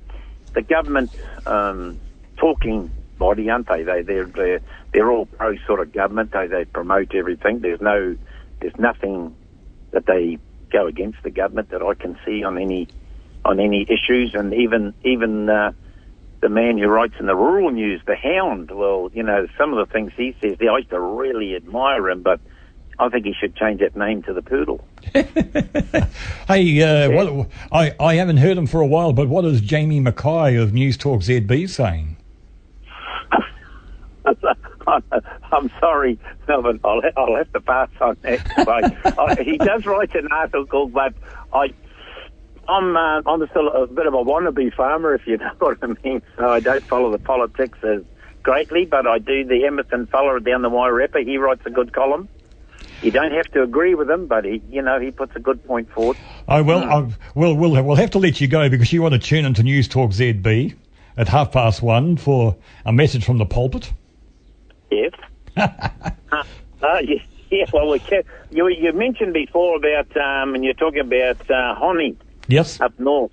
the 0.52 0.62
government 0.62 1.10
um, 1.46 1.98
talking 2.36 2.92
body, 3.18 3.50
aren't 3.50 3.68
they? 3.68 3.82
They 3.82 4.02
they're 4.02 4.26
they're, 4.26 4.60
they're 4.92 5.10
all 5.10 5.26
pro 5.26 5.56
sort 5.66 5.80
of 5.80 5.92
government. 5.92 6.32
They 6.32 6.46
they 6.46 6.64
promote 6.64 7.14
everything. 7.14 7.60
There's 7.60 7.80
no 7.80 8.16
there's 8.60 8.76
nothing 8.78 9.34
that 9.92 10.06
they 10.06 10.38
go 10.70 10.86
against 10.86 11.22
the 11.22 11.30
government 11.30 11.70
that 11.70 11.82
I 11.82 11.94
can 11.94 12.18
see 12.24 12.42
on 12.42 12.58
any 12.58 12.88
on 13.44 13.60
any 13.60 13.82
issues, 13.82 14.34
and 14.34 14.52
even 14.54 14.94
even. 15.04 15.48
Uh, 15.48 15.72
the 16.40 16.50
man 16.50 16.76
who 16.76 16.86
writes 16.88 17.14
in 17.18 17.24
the 17.24 17.34
rural 17.34 17.70
news, 17.70 18.02
the 18.06 18.14
Hound. 18.14 18.70
Well, 18.70 19.10
you 19.14 19.22
know, 19.22 19.46
some 19.56 19.72
of 19.72 19.78
the 19.78 19.90
things 19.90 20.12
he 20.14 20.36
says 20.42 20.58
I 20.60 20.76
used 20.76 20.90
to 20.90 21.00
really 21.00 21.56
admire 21.56 22.10
him, 22.10 22.20
but 22.20 22.38
I 22.98 23.08
think 23.08 23.24
he 23.24 23.32
should 23.32 23.56
change 23.56 23.80
that 23.80 23.96
name 23.96 24.22
to 24.24 24.34
the 24.34 24.42
Poodle. 24.42 24.86
hey, 25.14 26.82
uh, 26.82 27.10
what, 27.10 27.48
I, 27.72 27.94
I 27.98 28.14
haven't 28.16 28.36
heard 28.36 28.58
him 28.58 28.66
for 28.66 28.82
a 28.82 28.86
while, 28.86 29.14
but 29.14 29.28
what 29.28 29.46
is 29.46 29.62
Jamie 29.62 30.00
Mackay 30.00 30.56
of 30.56 30.72
Newstalk 30.72 31.22
ZB 31.24 31.68
saying? 31.68 32.16
I'm 35.52 35.70
sorry, 35.80 36.18
Melvin. 36.48 36.80
I'll, 36.84 37.02
I'll 37.16 37.36
have 37.36 37.52
to 37.52 37.60
pass 37.60 37.90
on 38.00 38.16
that. 38.22 38.40
I, 39.18 39.42
he 39.42 39.58
does 39.58 39.84
write 39.86 40.14
an 40.14 40.28
article, 40.30 40.88
but 40.88 41.14
I 41.52 41.72
I'm 42.68 42.96
uh, 42.96 43.22
I'm 43.26 43.46
still 43.50 43.68
a 43.68 43.86
bit 43.86 44.06
of 44.06 44.14
a 44.14 44.24
wannabe 44.24 44.74
farmer, 44.74 45.14
if 45.14 45.26
you 45.26 45.36
know 45.38 45.52
what 45.58 45.78
I 45.82 45.88
mean. 46.02 46.22
So 46.36 46.48
I 46.48 46.60
don't 46.60 46.84
follow 46.84 47.10
the 47.10 47.18
politics 47.18 47.78
as 47.82 48.02
greatly, 48.42 48.84
but 48.86 49.06
I 49.06 49.18
do. 49.18 49.44
The 49.44 49.66
Emerson 49.66 50.06
fella 50.06 50.40
down 50.40 50.62
the 50.62 50.70
Wairarapa, 50.70 51.24
he 51.24 51.36
writes 51.36 51.62
a 51.66 51.70
good 51.70 51.92
column. 51.92 52.28
You 53.02 53.10
don't 53.10 53.32
have 53.32 53.50
to 53.52 53.62
agree 53.62 53.94
with 53.94 54.08
him, 54.08 54.26
but 54.26 54.44
he, 54.44 54.62
you 54.70 54.80
know, 54.80 54.98
he 54.98 55.10
puts 55.10 55.36
a 55.36 55.40
good 55.40 55.62
point 55.66 55.90
forward. 55.90 56.16
Oh 56.48 56.62
well, 56.62 56.82
mm. 56.82 57.14
we'll 57.34 57.54
we'll 57.54 57.82
we'll 57.82 57.96
have 57.96 58.12
to 58.12 58.18
let 58.18 58.40
you 58.40 58.48
go 58.48 58.68
because 58.68 58.92
you 58.92 59.02
want 59.02 59.12
to 59.12 59.18
tune 59.18 59.44
into 59.44 59.62
Newstalk 59.62 60.14
ZB 60.14 60.74
at 61.16 61.28
half 61.28 61.52
past 61.52 61.82
one 61.82 62.16
for 62.16 62.56
a 62.84 62.92
message 62.92 63.24
from 63.24 63.38
the 63.38 63.46
pulpit. 63.46 63.92
Yes. 65.56 65.70
uh, 66.32 66.42
uh, 66.82 66.98
yeah, 67.04 67.22
yeah, 67.50 67.66
well, 67.72 67.88
we 67.88 68.00
can, 68.00 68.24
you, 68.50 68.68
you 68.68 68.92
mentioned 68.92 69.32
before 69.32 69.76
about, 69.76 70.16
um, 70.16 70.54
and 70.54 70.64
you're 70.64 70.74
talking 70.74 71.00
about 71.00 71.48
uh, 71.50 71.74
Hone. 71.76 72.16
Yes. 72.48 72.80
Up 72.80 72.98
north, 72.98 73.32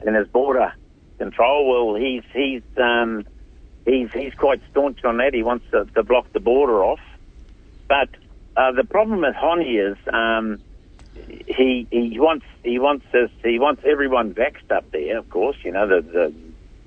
and 0.00 0.14
his 0.14 0.28
border 0.28 0.72
control. 1.18 1.92
Well, 1.92 2.00
he's 2.00 2.22
he's 2.32 2.62
um, 2.76 3.26
he's 3.84 4.10
he's 4.12 4.34
quite 4.34 4.60
staunch 4.70 5.04
on 5.04 5.16
that. 5.16 5.34
He 5.34 5.42
wants 5.42 5.64
to, 5.72 5.86
to 5.94 6.02
block 6.02 6.32
the 6.32 6.40
border 6.40 6.84
off. 6.84 7.00
But 7.88 8.10
uh, 8.56 8.72
the 8.72 8.84
problem 8.84 9.22
with 9.22 9.34
Hone 9.34 9.62
is 9.62 9.96
um, 10.12 10.60
he 11.46 11.86
he 11.90 12.20
wants 12.20 12.46
he 12.62 12.78
wants 12.78 13.06
this, 13.12 13.30
he 13.42 13.58
wants 13.58 13.82
everyone 13.84 14.34
vaxxed 14.34 14.70
up 14.70 14.90
there. 14.92 15.18
Of 15.18 15.30
course, 15.30 15.56
you 15.64 15.72
know 15.72 15.86
the, 15.86 16.02
the 16.02 16.34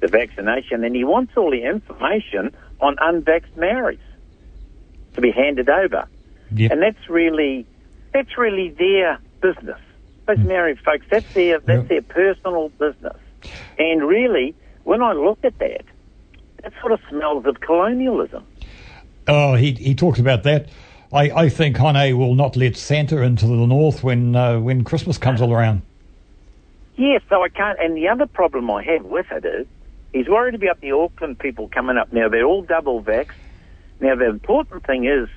the 0.02 0.08
vaccination, 0.08 0.84
and 0.84 0.96
he 0.96 1.04
wants 1.04 1.34
all 1.36 1.52
the 1.52 1.64
information 1.64 2.56
on 2.82 2.96
unvaxxed 2.98 3.56
Maoris 3.58 4.00
to 5.14 5.22
be 5.22 5.32
handed 5.32 5.70
over. 5.70 6.08
Yep. 6.52 6.72
And 6.72 6.82
that's 6.82 7.10
really 7.10 7.66
that's 8.14 8.38
really 8.38 8.70
their 8.70 9.20
business 9.42 9.80
those 10.30 10.46
Maori 10.46 10.76
folks, 10.76 11.06
that's 11.10 11.34
their 11.34 11.60
that's 11.60 11.88
their 11.88 12.02
personal 12.02 12.70
business. 12.70 13.18
And 13.78 14.04
really, 14.04 14.56
when 14.84 15.02
I 15.02 15.14
look 15.14 15.40
at 15.44 15.58
that, 15.60 15.84
that 16.64 16.74
sort 16.80 16.92
of 16.92 17.00
smells 17.10 17.46
of 17.46 17.60
colonialism. 17.62 18.46
Oh, 19.28 19.56
he 19.56 19.74
he 19.74 19.96
talks 19.96 20.20
about 20.20 20.44
that. 20.44 20.70
I, 21.12 21.32
I 21.32 21.50
think 21.50 21.78
Hone 21.78 22.18
will 22.18 22.36
not 22.36 22.56
let 22.56 22.78
Santa 22.78 23.22
into 23.22 23.48
the 23.48 23.56
north 23.56 24.04
when 24.04 24.36
uh, 24.36 24.60
when 24.60 24.84
Christmas 24.84 25.18
comes 25.18 25.42
all 25.42 25.52
around. 25.52 25.82
Yes, 26.96 27.22
so 27.30 27.44
I 27.44 27.50
can't. 27.50 27.80
And 27.80 27.96
the 27.96 28.10
other 28.10 28.26
problem 28.26 28.70
I 28.70 28.84
have 28.84 29.06
with 29.06 29.26
it 29.32 29.46
is 29.46 29.68
he's 30.14 30.28
worried 30.28 30.56
about 30.56 30.82
the 30.82 30.92
Auckland 30.92 31.40
people 31.40 31.68
coming 31.70 31.98
up. 31.98 32.12
Now 32.14 32.30
they're 32.30 32.46
all 32.46 32.62
double 32.62 33.02
vaxxed. 33.02 33.32
Now 34.00 34.16
the 34.16 34.30
important 34.30 34.86
thing 34.86 35.06
is, 35.06 35.30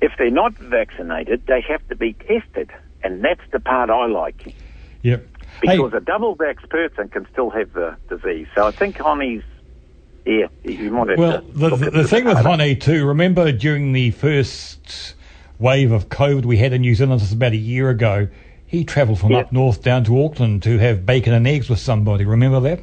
if 0.00 0.12
they're 0.18 0.30
not 0.30 0.54
vaccinated, 0.54 1.46
they 1.46 1.60
have 1.62 1.86
to 1.88 1.96
be 1.96 2.12
tested. 2.12 2.70
And 3.02 3.22
that's 3.22 3.40
the 3.52 3.60
part 3.60 3.90
I 3.90 4.06
like. 4.06 4.54
Yep. 5.02 5.26
Because 5.60 5.92
hey. 5.92 5.98
a 5.98 6.00
double 6.00 6.36
vax 6.36 6.68
person 6.68 7.08
can 7.08 7.26
still 7.32 7.50
have 7.50 7.72
the 7.72 7.96
disease. 8.08 8.46
So 8.54 8.66
I 8.66 8.70
think 8.70 8.96
Hone's 8.96 9.44
yeah, 10.26 10.46
you 10.62 10.90
might 10.90 11.10
have 11.10 11.18
well, 11.18 11.42
the, 11.42 11.76
the, 11.76 11.90
the 11.90 12.08
thing 12.08 12.24
with 12.24 12.38
Hone 12.38 12.78
too, 12.78 13.06
remember 13.06 13.52
during 13.52 13.92
the 13.92 14.10
first 14.12 15.14
wave 15.58 15.92
of 15.92 16.08
COVID 16.08 16.46
we 16.46 16.56
had 16.56 16.72
in 16.72 16.80
New 16.80 16.94
Zealand, 16.94 17.20
this 17.20 17.32
about 17.32 17.52
a 17.52 17.56
year 17.56 17.90
ago, 17.90 18.28
he 18.66 18.84
travelled 18.84 19.20
from 19.20 19.32
yep. 19.32 19.46
up 19.46 19.52
north 19.52 19.82
down 19.82 20.02
to 20.04 20.24
Auckland 20.24 20.62
to 20.62 20.78
have 20.78 21.04
bacon 21.04 21.34
and 21.34 21.46
eggs 21.46 21.68
with 21.68 21.78
somebody. 21.78 22.24
Remember 22.24 22.60
that? 22.60 22.80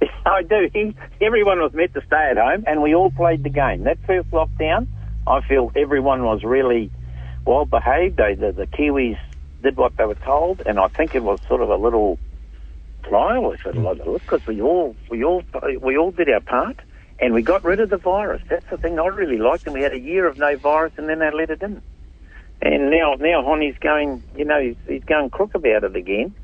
I 0.26 0.42
do. 0.42 0.70
He, 0.72 0.94
everyone 1.20 1.60
was 1.60 1.72
meant 1.72 1.94
to 1.94 2.02
stay 2.06 2.28
at 2.30 2.36
home, 2.36 2.64
and 2.66 2.82
we 2.82 2.94
all 2.94 3.10
played 3.10 3.42
the 3.42 3.50
game. 3.50 3.84
That 3.84 3.98
first 4.06 4.30
lockdown, 4.30 4.86
I 5.26 5.40
feel 5.40 5.72
everyone 5.74 6.24
was 6.24 6.44
really 6.44 6.90
well 7.44 7.64
behaved. 7.64 8.16
They, 8.16 8.34
the, 8.34 8.52
the 8.52 8.66
Kiwis 8.66 9.18
did 9.62 9.76
what 9.76 9.96
they 9.96 10.04
were 10.04 10.14
told, 10.14 10.62
and 10.64 10.78
I 10.78 10.88
think 10.88 11.14
it 11.14 11.22
was 11.22 11.40
sort 11.48 11.60
of 11.60 11.70
a 11.70 11.76
little 11.76 12.18
trial, 13.02 13.52
if 13.52 13.64
it 13.66 13.76
like 13.76 14.04
because 14.04 14.46
we 14.46 14.60
all 14.60 14.94
we 15.10 15.24
all 15.24 15.42
we 15.80 15.96
all 15.96 16.10
did 16.10 16.28
our 16.28 16.40
part, 16.40 16.78
and 17.20 17.34
we 17.34 17.42
got 17.42 17.64
rid 17.64 17.80
of 17.80 17.90
the 17.90 17.96
virus. 17.96 18.42
That's 18.48 18.68
the 18.70 18.76
thing 18.76 18.98
I 18.98 19.06
really 19.06 19.38
liked, 19.38 19.66
and 19.66 19.74
we 19.74 19.82
had 19.82 19.92
a 19.92 19.98
year 19.98 20.26
of 20.26 20.38
no 20.38 20.56
virus, 20.56 20.92
and 20.96 21.08
then 21.08 21.18
they 21.18 21.30
let 21.30 21.50
it 21.50 21.62
in. 21.62 21.82
And 22.60 22.90
now 22.90 23.14
now 23.14 23.42
Hone's 23.42 23.78
going, 23.78 24.22
you 24.36 24.44
know, 24.44 24.60
he's, 24.60 24.76
he's 24.86 25.04
going 25.04 25.30
crook 25.30 25.54
about 25.54 25.84
it 25.84 25.96
again. 25.96 26.34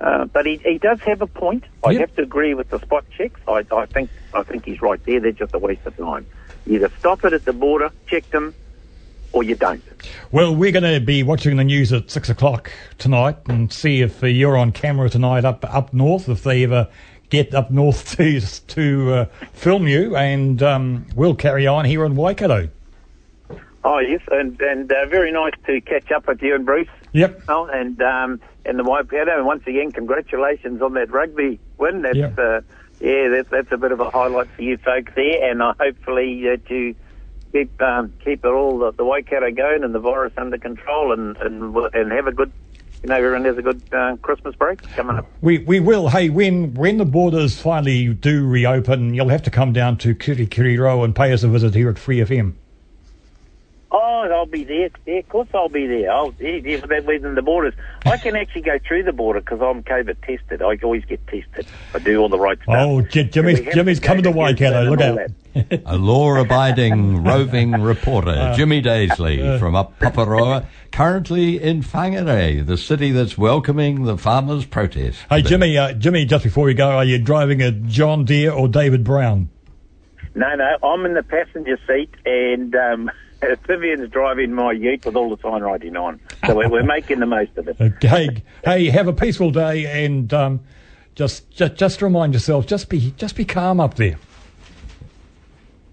Uh, 0.00 0.26
but 0.26 0.46
he, 0.46 0.56
he 0.58 0.78
does 0.78 1.00
have 1.00 1.22
a 1.22 1.26
point. 1.26 1.64
I 1.84 1.90
yep. 1.90 2.00
have 2.00 2.16
to 2.16 2.22
agree 2.22 2.54
with 2.54 2.70
the 2.70 2.78
spot 2.80 3.04
checks. 3.16 3.40
I, 3.48 3.64
I 3.72 3.86
think 3.86 4.10
I 4.32 4.42
think 4.42 4.64
he's 4.64 4.80
right 4.80 5.02
there. 5.04 5.20
They're 5.20 5.32
just 5.32 5.54
a 5.54 5.58
waste 5.58 5.86
of 5.86 5.96
time. 5.96 6.26
either 6.66 6.90
stop 6.98 7.24
it 7.24 7.32
at 7.32 7.44
the 7.44 7.52
border, 7.52 7.90
check 8.06 8.28
them, 8.30 8.54
or 9.32 9.42
you 9.42 9.56
don't. 9.56 9.82
Well, 10.30 10.54
we're 10.54 10.72
going 10.72 10.94
to 10.94 11.00
be 11.04 11.22
watching 11.22 11.56
the 11.56 11.64
news 11.64 11.92
at 11.92 12.10
six 12.10 12.28
o'clock 12.28 12.70
tonight 12.98 13.38
and 13.48 13.72
see 13.72 14.02
if 14.02 14.22
uh, 14.22 14.26
you're 14.26 14.56
on 14.56 14.72
camera 14.72 15.10
tonight 15.10 15.44
up 15.44 15.64
up 15.64 15.92
north. 15.92 16.28
If 16.28 16.44
they 16.44 16.62
ever 16.62 16.88
get 17.30 17.54
up 17.54 17.70
north 17.70 18.16
to 18.16 18.40
to 18.40 19.12
uh, 19.12 19.24
film 19.52 19.88
you, 19.88 20.16
and 20.16 20.62
um, 20.62 21.06
we'll 21.16 21.34
carry 21.34 21.66
on 21.66 21.84
here 21.84 22.04
in 22.04 22.14
Waikato. 22.14 22.68
Oh 23.84 23.98
yes, 23.98 24.20
and 24.30 24.60
and 24.60 24.92
uh, 24.92 25.06
very 25.06 25.32
nice 25.32 25.54
to 25.66 25.80
catch 25.80 26.10
up 26.12 26.26
with 26.26 26.42
you 26.42 26.54
and 26.54 26.66
Bruce. 26.66 26.88
Yep. 27.12 27.42
Oh, 27.48 27.66
and 27.66 28.00
um, 28.02 28.40
and 28.68 28.78
the 28.78 28.84
Waikato, 28.84 29.36
and 29.36 29.46
once 29.46 29.66
again, 29.66 29.90
congratulations 29.92 30.82
on 30.82 30.94
that 30.94 31.10
rugby 31.10 31.58
win. 31.78 32.02
That's 32.02 32.16
yep. 32.16 32.38
uh, 32.38 32.60
yeah, 33.00 33.28
that's 33.28 33.48
that's 33.48 33.72
a 33.72 33.76
bit 33.76 33.92
of 33.92 34.00
a 34.00 34.10
highlight 34.10 34.48
for 34.50 34.62
you 34.62 34.76
folks 34.76 35.12
there, 35.16 35.50
and 35.50 35.62
uh, 35.62 35.74
hopefully 35.80 36.42
that 36.42 36.68
you 36.68 36.94
keep 37.52 37.80
um, 37.80 38.12
keep 38.24 38.44
it 38.44 38.48
all 38.48 38.78
the, 38.78 38.92
the 38.92 39.04
Waikato 39.04 39.50
going 39.50 39.82
and 39.84 39.94
the 39.94 40.00
virus 40.00 40.32
under 40.36 40.58
control 40.58 41.12
and 41.12 41.36
and 41.38 41.74
and 41.94 42.12
have 42.12 42.26
a 42.26 42.32
good 42.32 42.52
you 43.02 43.08
know, 43.08 43.14
everyone 43.14 43.44
has 43.44 43.56
a 43.56 43.62
good 43.62 43.82
uh, 43.92 44.16
Christmas 44.16 44.56
break 44.56 44.82
coming 44.94 45.18
up. 45.18 45.26
We 45.40 45.58
we 45.58 45.80
will. 45.80 46.08
Hey, 46.08 46.30
when 46.30 46.74
when 46.74 46.98
the 46.98 47.04
borders 47.04 47.60
finally 47.60 48.12
do 48.12 48.46
reopen, 48.46 49.14
you'll 49.14 49.28
have 49.28 49.42
to 49.44 49.50
come 49.50 49.72
down 49.72 49.98
to 49.98 50.14
Kirikiriroa 50.14 51.04
and 51.04 51.14
pay 51.14 51.32
us 51.32 51.42
a 51.42 51.48
visit 51.48 51.74
here 51.74 51.88
at 51.90 51.98
Free 51.98 52.18
FM. 52.18 52.54
Oh, 53.90 54.28
I'll 54.30 54.44
be 54.44 54.64
there. 54.64 54.90
Yeah, 55.06 55.20
of 55.20 55.28
course 55.30 55.48
I'll 55.54 55.70
be 55.70 55.86
there. 55.86 56.12
I'll, 56.12 56.34
yeah, 56.38 56.60
yeah, 56.62 56.80
for 56.80 56.88
that 56.88 57.06
reason, 57.06 57.34
the 57.34 57.42
borders. 57.42 57.72
I 58.04 58.18
can 58.18 58.36
actually 58.36 58.60
go 58.60 58.78
through 58.86 59.04
the 59.04 59.12
border 59.12 59.40
because 59.40 59.62
I'm 59.62 59.82
COVID 59.82 60.20
tested. 60.20 60.60
I 60.60 60.76
always 60.82 61.06
get 61.06 61.26
tested. 61.26 61.66
I 61.94 61.98
do 61.98 62.20
all 62.20 62.28
the 62.28 62.38
right 62.38 62.58
stuff. 62.62 62.74
Oh, 62.76 63.00
Jimmy's, 63.00 63.60
Jimmy's 63.72 63.98
coming 63.98 64.24
to 64.24 64.30
Waikato. 64.30 64.90
Look 64.90 65.00
out. 65.00 65.30
A 65.86 65.96
law-abiding 65.96 67.24
roving 67.24 67.72
reporter, 67.72 68.30
uh, 68.30 68.54
Jimmy 68.54 68.82
Daisley 68.82 69.42
uh, 69.42 69.58
from 69.58 69.74
up 69.74 69.98
Paparoa, 69.98 70.66
currently 70.92 71.60
in 71.60 71.82
Whangarei, 71.82 72.64
the 72.64 72.76
city 72.76 73.10
that's 73.10 73.38
welcoming 73.38 74.04
the 74.04 74.18
farmers' 74.18 74.66
protest. 74.66 75.18
Hey, 75.30 75.40
Jimmy, 75.40 75.76
uh, 75.78 75.94
Jimmy, 75.94 76.26
just 76.26 76.44
before 76.44 76.66
we 76.66 76.74
go, 76.74 76.90
are 76.90 77.04
you 77.04 77.18
driving 77.18 77.62
a 77.62 77.72
John 77.72 78.26
Deere 78.26 78.52
or 78.52 78.68
David 78.68 79.02
Brown? 79.02 79.48
No, 80.34 80.54
no, 80.54 80.76
I'm 80.86 81.06
in 81.06 81.14
the 81.14 81.22
passenger 81.22 81.78
seat 81.88 82.10
and... 82.26 82.74
Um, 82.74 83.10
Vivian's 83.66 84.10
driving 84.10 84.52
my 84.52 84.72
Ute 84.72 85.04
with 85.04 85.16
all 85.16 85.34
the 85.34 85.40
sign 85.42 85.62
writing 85.62 85.96
on, 85.96 86.20
so 86.46 86.56
we're, 86.56 86.68
we're 86.68 86.82
making 86.82 87.20
the 87.20 87.26
most 87.26 87.56
of 87.56 87.68
it. 87.68 87.76
Okay, 87.98 88.42
hey, 88.64 88.86
have 88.90 89.08
a 89.08 89.12
peaceful 89.12 89.50
day, 89.50 90.04
and 90.04 90.32
um, 90.34 90.60
just, 91.14 91.50
just 91.50 91.76
just 91.76 92.02
remind 92.02 92.34
yourself, 92.34 92.66
just 92.66 92.88
be 92.88 93.12
just 93.16 93.36
be 93.36 93.44
calm 93.44 93.80
up 93.80 93.94
there. 93.94 94.18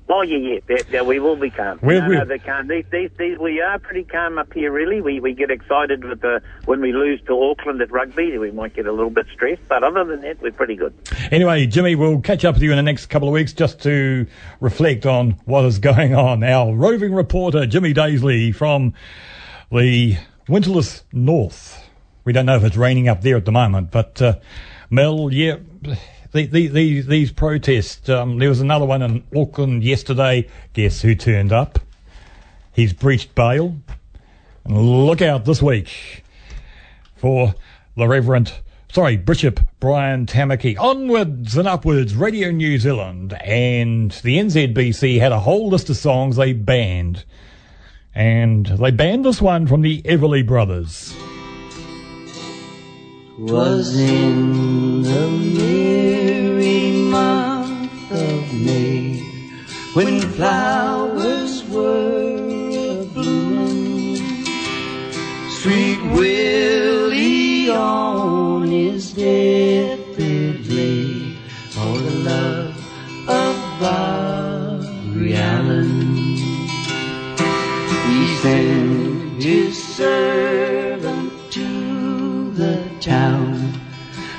Oh 0.07 0.21
yeah, 0.21 0.37
yeah, 0.37 0.59
yeah, 0.69 0.77
yeah, 0.91 1.01
we 1.01 1.19
will 1.19 1.35
be 1.35 1.49
calm. 1.49 1.79
We're- 1.81 1.99
no, 1.99 2.07
we're- 2.07 2.19
no, 2.19 2.25
they're 2.25 2.37
calm. 2.37 2.67
These, 2.67 2.85
these, 2.91 3.09
these, 3.17 3.39
we 3.39 3.59
are 3.59 3.79
pretty 3.79 4.03
calm 4.03 4.37
up 4.37 4.53
here. 4.53 4.71
Really, 4.71 5.01
we 5.01 5.19
we 5.19 5.33
get 5.33 5.49
excited 5.49 6.03
with 6.03 6.21
the 6.21 6.41
when 6.65 6.79
we 6.79 6.93
lose 6.93 7.19
to 7.27 7.33
Auckland 7.33 7.81
at 7.81 7.91
rugby. 7.91 8.37
We 8.37 8.51
might 8.51 8.75
get 8.75 8.85
a 8.85 8.91
little 8.91 9.09
bit 9.09 9.25
stressed, 9.33 9.67
but 9.67 9.83
other 9.83 10.03
than 10.05 10.21
that, 10.21 10.39
we're 10.41 10.51
pretty 10.51 10.75
good. 10.75 10.93
Anyway, 11.31 11.65
Jimmy, 11.65 11.95
we'll 11.95 12.21
catch 12.21 12.45
up 12.45 12.53
with 12.55 12.61
you 12.61 12.69
in 12.71 12.77
the 12.77 12.83
next 12.83 13.07
couple 13.07 13.27
of 13.27 13.33
weeks 13.33 13.51
just 13.51 13.81
to 13.81 14.27
reflect 14.59 15.07
on 15.07 15.31
what 15.45 15.65
is 15.65 15.79
going 15.91 16.13
on. 16.13 16.43
Our 16.43 16.75
roving 16.75 17.13
reporter, 17.13 17.65
Jimmy 17.65 17.93
Daisley 17.93 18.53
from 18.53 18.93
the 19.71 20.17
Winterless 20.47 21.01
North. 21.13 21.81
We 22.25 22.33
don't 22.33 22.45
know 22.45 22.57
if 22.57 22.63
it's 22.63 22.77
raining 22.77 23.07
up 23.07 23.21
there 23.21 23.37
at 23.37 23.45
the 23.45 23.51
moment, 23.51 23.89
but 23.89 24.21
uh, 24.21 24.35
Mel, 24.91 25.29
yeah, 25.31 25.57
the, 26.35 26.45
the, 26.47 26.67
the, 26.67 27.01
these 27.01 27.31
protests. 27.31 28.09
Um, 28.09 28.37
there 28.39 28.49
was 28.49 28.59
another 28.59 28.85
one 28.85 29.01
in 29.01 29.23
Auckland 29.35 29.83
yesterday. 29.83 30.47
Guess 30.73 31.01
who 31.01 31.15
turned 31.15 31.53
up? 31.53 31.79
He's 32.73 32.91
breached 32.91 33.33
bail. 33.35 33.77
And 34.65 35.05
look 35.05 35.21
out 35.21 35.45
this 35.45 35.61
week 35.61 36.23
for 37.15 37.55
the 37.95 38.07
Reverend, 38.07 38.51
sorry, 38.91 39.15
Bishop 39.15 39.61
Brian 39.79 40.25
Tamaki. 40.25 40.77
Onwards 40.77 41.55
and 41.55 41.67
upwards, 41.67 42.15
Radio 42.15 42.51
New 42.51 42.77
Zealand 42.79 43.33
and 43.41 44.11
the 44.11 44.37
NZBC 44.37 45.19
had 45.19 45.31
a 45.31 45.39
whole 45.39 45.69
list 45.69 45.89
of 45.89 45.95
songs 45.95 46.35
they 46.35 46.51
banned. 46.51 47.23
And 48.13 48.65
they 48.65 48.91
banned 48.91 49.23
this 49.23 49.41
one 49.41 49.67
from 49.67 49.81
the 49.81 50.01
Everly 50.01 50.45
Brothers. 50.45 51.15
was 53.37 53.99
in 53.99 55.01
the 55.01 55.84
May 58.63 59.19
when 59.93 60.21
flowers 60.21 61.63
were 61.65 63.05
blooming. 63.13 64.45
Sweet 65.49 66.01
Willie 66.13 67.69
on 67.69 68.67
his 68.67 69.13
deathbed 69.13 70.67
lay 70.67 71.35
for 71.71 71.97
the 71.97 72.15
love 72.31 72.75
of 73.27 73.55
Barbary 73.81 75.35
Allen. 75.35 76.11
He 78.07 78.37
sent 78.41 79.43
his 79.43 79.83
servant 79.83 81.33
to 81.51 82.51
the 82.51 82.83
town, 83.01 83.73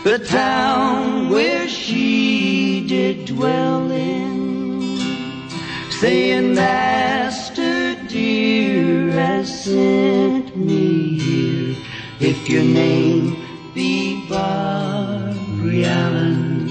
the 0.05 0.19
town 0.19 1.29
where 1.29 1.69
she 1.69 2.56
did 2.87 3.25
dwell 3.25 3.91
in, 3.91 4.97
saying, 5.91 6.55
Master 6.55 7.97
dear 8.07 9.11
has 9.11 9.65
sent 9.65 10.57
me 10.57 11.19
here, 11.19 11.77
if 12.21 12.49
your 12.49 12.63
name 12.63 13.37
be 13.75 14.25
Barbary 14.29 15.85
Allen. 15.85 16.69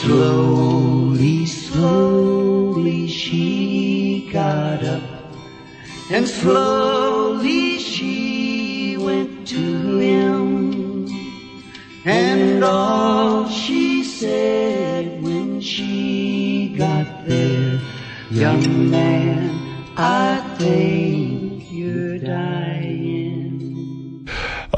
Slowly, 0.00 1.46
slowly 1.46 3.06
she 3.06 4.28
got 4.32 4.82
up, 4.82 5.02
and 6.10 6.26
slowly 6.26 7.78
she 7.78 8.96
went 8.98 9.46
to 9.46 9.98
him. 9.98 10.72
And 12.04 12.64
all 12.64 13.48
she 13.48 13.71
said 14.22 15.20
when 15.20 15.60
she 15.60 16.76
got 16.78 17.26
there, 17.26 17.80
young 18.30 18.88
man, 18.88 19.50
I 19.96 20.41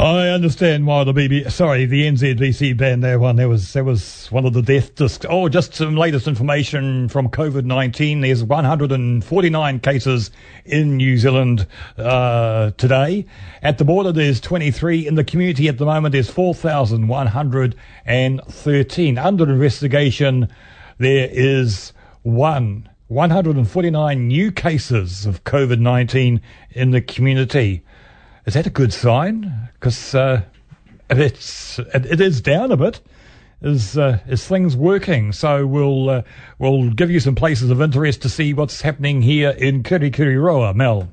I 0.05 0.29
understand 0.29 0.87
why 0.87 1.03
the 1.05 1.15
BB, 1.15 1.51
sorry, 1.51 1.87
the 1.87 2.03
NZBC 2.03 2.77
banned 2.77 3.03
that 3.05 3.21
one. 3.21 3.37
There 3.37 3.49
was 3.49 3.73
there 3.73 3.85
was 3.85 4.31
one 4.31 4.45
of 4.45 4.53
the 4.53 4.61
death 4.61 4.95
discs. 4.97 5.25
Oh, 5.27 5.49
just 5.49 5.73
some 5.73 5.97
latest 5.97 6.29
information 6.29 7.09
from 7.09 7.31
COVID 7.31 7.65
nineteen. 7.65 8.21
There's 8.21 8.45
149 8.45 9.81
cases 9.81 10.31
in 10.67 10.99
New 10.99 11.17
Zealand 11.17 11.67
uh, 11.97 12.73
today. 12.73 13.25
At 13.63 13.79
the 13.79 13.87
border, 13.87 14.13
there's 14.13 14.43
23. 14.43 15.07
In 15.07 15.15
the 15.15 15.25
community 15.25 15.69
at 15.69 15.79
the 15.79 15.87
moment, 15.87 16.13
there's 16.13 16.29
4,113 16.29 19.19
under 19.19 19.51
investigation. 19.51 20.49
There 20.99 21.31
is 21.33 21.95
one. 22.21 22.91
149 23.09 24.29
new 24.29 24.53
cases 24.53 25.25
of 25.25 25.45
COVID 25.45 25.79
19 25.79 26.43
in 26.73 26.91
the 26.91 27.01
community. 27.01 27.83
Is 28.47 28.55
that 28.55 28.67
a 28.67 28.71
good 28.71 28.93
sign? 28.93 29.71
Because 29.73 30.15
uh, 30.15 30.43
it's 31.09 31.79
it, 31.79 32.05
it 32.07 32.21
is 32.21 32.43
down 32.43 32.73
a 32.73 32.77
bit. 32.77 33.01
Is 33.63 33.97
uh, 33.97 34.19
is 34.27 34.47
things 34.47 34.77
working? 34.77 35.33
So 35.33 35.67
we'll 35.67 36.11
uh, 36.11 36.23
we'll 36.59 36.91
give 36.91 37.11
you 37.11 37.21
some 37.21 37.35
places 37.35 37.71
of 37.71 37.81
interest 37.81 38.21
to 38.23 38.29
see 38.29 38.53
what's 38.53 38.83
happening 38.83 39.23
here 39.23 39.51
in 39.51 39.83
Kirikiriroa, 39.83 40.75
Mel. 40.75 41.09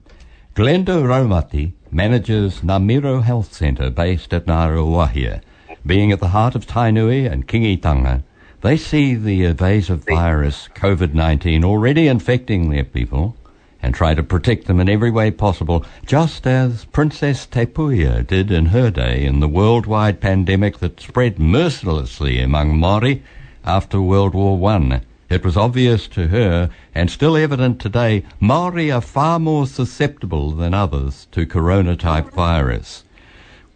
Glenda 0.55 1.01
Raumati 1.01 1.71
manages 1.89 2.59
Ngā 2.59 2.84
Miro 2.84 3.21
Health 3.21 3.53
Centre 3.53 3.89
based 3.89 4.34
at 4.34 4.45
Ngaruawahia. 4.47 5.41
Being 5.86 6.11
at 6.11 6.19
the 6.19 6.27
heart 6.29 6.55
of 6.55 6.67
Tainui 6.67 7.32
and 7.32 7.47
Kingitanga, 7.47 8.23
they 8.59 8.75
see 8.75 9.15
the 9.15 9.43
evasive 9.43 10.03
virus 10.03 10.67
COVID-19 10.75 11.63
already 11.63 12.07
infecting 12.07 12.69
their 12.69 12.84
people 12.84 13.38
and 13.82 13.95
try 13.95 14.13
to 14.13 14.23
protect 14.23 14.67
them 14.67 14.79
in 14.79 14.88
every 14.88 15.11
way 15.11 15.32
possible, 15.32 15.86
just 16.05 16.45
as 16.45 16.86
Princess 16.86 17.45
Tepuia 17.45 18.25
did 18.25 18.51
in 18.51 18.67
her 18.67 18.91
day 18.91 19.25
in 19.25 19.39
the 19.39 19.47
worldwide 19.47 20.21
pandemic 20.21 20.77
that 20.79 20.99
spread 20.99 21.39
mercilessly 21.39 22.39
among 22.39 22.73
Māori 22.73 23.21
after 23.65 24.01
World 24.01 24.34
War 24.34 24.57
One. 24.57 25.01
It 25.29 25.45
was 25.45 25.55
obvious 25.55 26.07
to 26.09 26.27
her, 26.27 26.69
and 26.93 27.09
still 27.09 27.38
evident 27.38 27.79
today, 27.79 28.25
Māori 28.41 28.93
are 28.93 29.01
far 29.01 29.39
more 29.39 29.65
susceptible 29.65 30.51
than 30.51 30.73
others 30.73 31.27
to 31.32 31.45
corona-type 31.45 32.32
virus. 32.32 33.05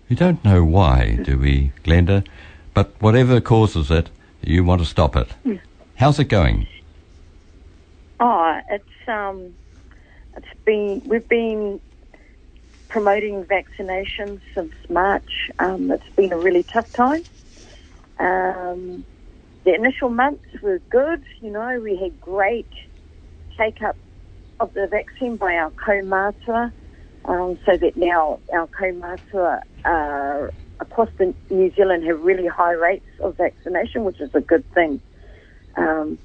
We 0.09 0.15
don't 0.15 0.43
know 0.43 0.63
why, 0.63 1.17
do 1.23 1.39
we, 1.39 1.71
Glenda? 1.83 2.25
But 2.73 2.93
whatever 2.99 3.39
causes 3.39 3.89
it, 3.89 4.09
you 4.41 4.65
want 4.65 4.81
to 4.81 4.85
stop 4.85 5.15
it. 5.15 5.29
How's 5.95 6.19
it 6.19 6.25
going? 6.25 6.67
Oh, 8.19 8.59
it's 8.69 9.07
um, 9.07 9.55
it's 10.35 10.47
been 10.65 11.01
we've 11.05 11.27
been 11.27 11.79
promoting 12.89 13.43
vaccinations 13.45 14.41
since 14.53 14.73
March. 14.89 15.49
Um, 15.59 15.91
it's 15.91 16.09
been 16.15 16.31
a 16.31 16.37
really 16.37 16.63
tough 16.63 16.91
time. 16.93 17.23
Um, 18.19 19.05
the 19.65 19.73
initial 19.73 20.09
months 20.09 20.45
were 20.61 20.79
good. 20.89 21.23
You 21.41 21.51
know, 21.51 21.79
we 21.79 21.97
had 21.97 22.19
great 22.21 22.69
take 23.57 23.81
up 23.81 23.97
of 24.59 24.73
the 24.73 24.87
vaccine 24.87 25.35
by 25.35 25.55
our 25.55 25.71
kaumātua, 25.71 26.71
um, 27.25 27.57
so 27.65 27.75
that 27.75 27.97
now 27.97 28.39
our 28.53 28.67
kaumātua 28.67 29.61
uh, 29.83 30.47
across 30.79 31.09
the 31.17 31.33
New 31.49 31.71
Zealand 31.75 32.05
have 32.05 32.21
really 32.21 32.47
high 32.47 32.73
rates 32.73 33.07
of 33.19 33.35
vaccination, 33.37 34.03
which 34.03 34.21
is 34.21 34.33
a 34.33 34.41
good 34.41 34.65
thing. 34.73 35.01
Um, 35.75 36.17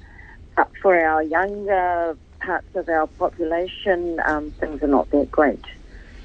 but 0.57 0.71
for 0.81 0.99
our 0.99 1.23
younger 1.23 2.17
parts 2.41 2.69
of 2.75 2.89
our 2.89 3.07
population, 3.07 4.19
um, 4.27 4.53
things 4.61 4.83
are 4.83 4.87
not 4.89 5.11
that 5.11 5.31
great, 5.31 5.65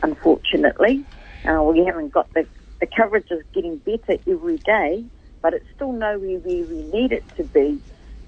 unfortunately. 0.03 1.03
Uh, 1.47 1.61
we 1.63 1.85
haven't 1.85 2.11
got 2.11 2.31
the, 2.33 2.47
the 2.79 2.87
coverage 2.87 3.27
is 3.31 3.43
getting 3.53 3.77
better 3.77 4.17
every 4.27 4.57
day, 4.59 5.03
but 5.41 5.53
it's 5.53 5.65
still 5.75 5.91
nowhere 5.91 6.39
where 6.39 6.65
we 6.65 6.83
need 6.91 7.11
it 7.11 7.23
to 7.37 7.43
be 7.43 7.79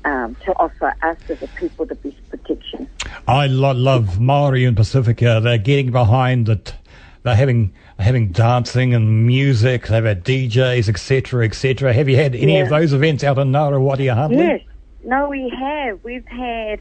um, 0.06 0.36
to 0.46 0.52
offer 0.54 0.94
us 1.02 1.18
as 1.30 1.42
a 1.42 1.48
people 1.48 1.86
the 1.86 1.96
best 1.96 2.16
protection. 2.30 2.88
I 3.28 3.48
lo- 3.48 3.72
love 3.74 4.20
Maori 4.20 4.66
and 4.66 4.78
Pacifica. 4.78 5.40
They're 5.44 5.58
getting 5.58 5.92
behind 5.92 6.48
it. 6.50 6.76
They're 7.24 7.36
having 7.36 7.74
having 8.00 8.32
dancing 8.32 8.94
and 8.94 9.26
music. 9.28 9.88
They've 9.88 10.04
had 10.06 10.24
DJs, 10.24 10.88
etc., 10.88 11.44
etc. 11.46 11.92
Have 11.92 12.08
you 12.08 12.16
had 12.16 12.36
any 12.36 12.56
Yeah. 12.56 12.64
of 12.64 12.70
those 12.70 12.94
events 12.94 13.24
out 13.24 13.38
in 13.38 13.52
Ngaruawahia 13.52 14.14
Huntly? 14.14 14.38
Yes, 14.46 14.62
no, 15.04 15.28
we 15.28 15.50
have. 15.50 16.00
We've 16.04 16.26
had 16.28 16.80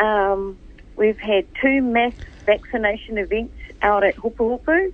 um, 0.00 0.58
we've 0.96 1.18
had 1.18 1.46
two 1.60 1.82
mass 1.82 2.12
vaccination 2.46 3.18
events 3.18 3.54
out 3.82 4.04
at 4.04 4.16
Hopuhopu, 4.16 4.92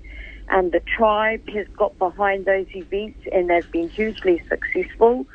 and 0.49 0.72
the 0.72 0.80
tribe 0.96 1.42
has 1.49 1.66
got 1.76 1.99
behind 1.99 2.46
those 2.46 2.66
events, 2.74 3.18
and 3.32 3.51
they've 3.51 3.70
been 3.70 3.90
hugely 3.90 4.42
successful. 4.49 5.26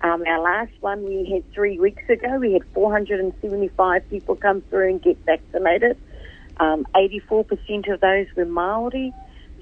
Um, 0.00 0.22
our 0.26 0.40
last 0.40 0.72
one 0.80 1.04
we 1.04 1.28
had 1.32 1.42
three 1.52 1.78
weeks 1.78 2.02
ago. 2.08 2.38
We 2.38 2.52
had 2.52 2.62
475 2.74 4.08
people 4.10 4.36
come 4.36 4.62
through 4.70 4.90
and 4.90 5.02
get 5.02 5.18
vaccinated. 5.24 5.96
Um, 6.58 6.86
84% 6.94 7.92
of 7.92 8.00
those 8.00 8.26
were 8.36 8.44
Maori. 8.44 9.12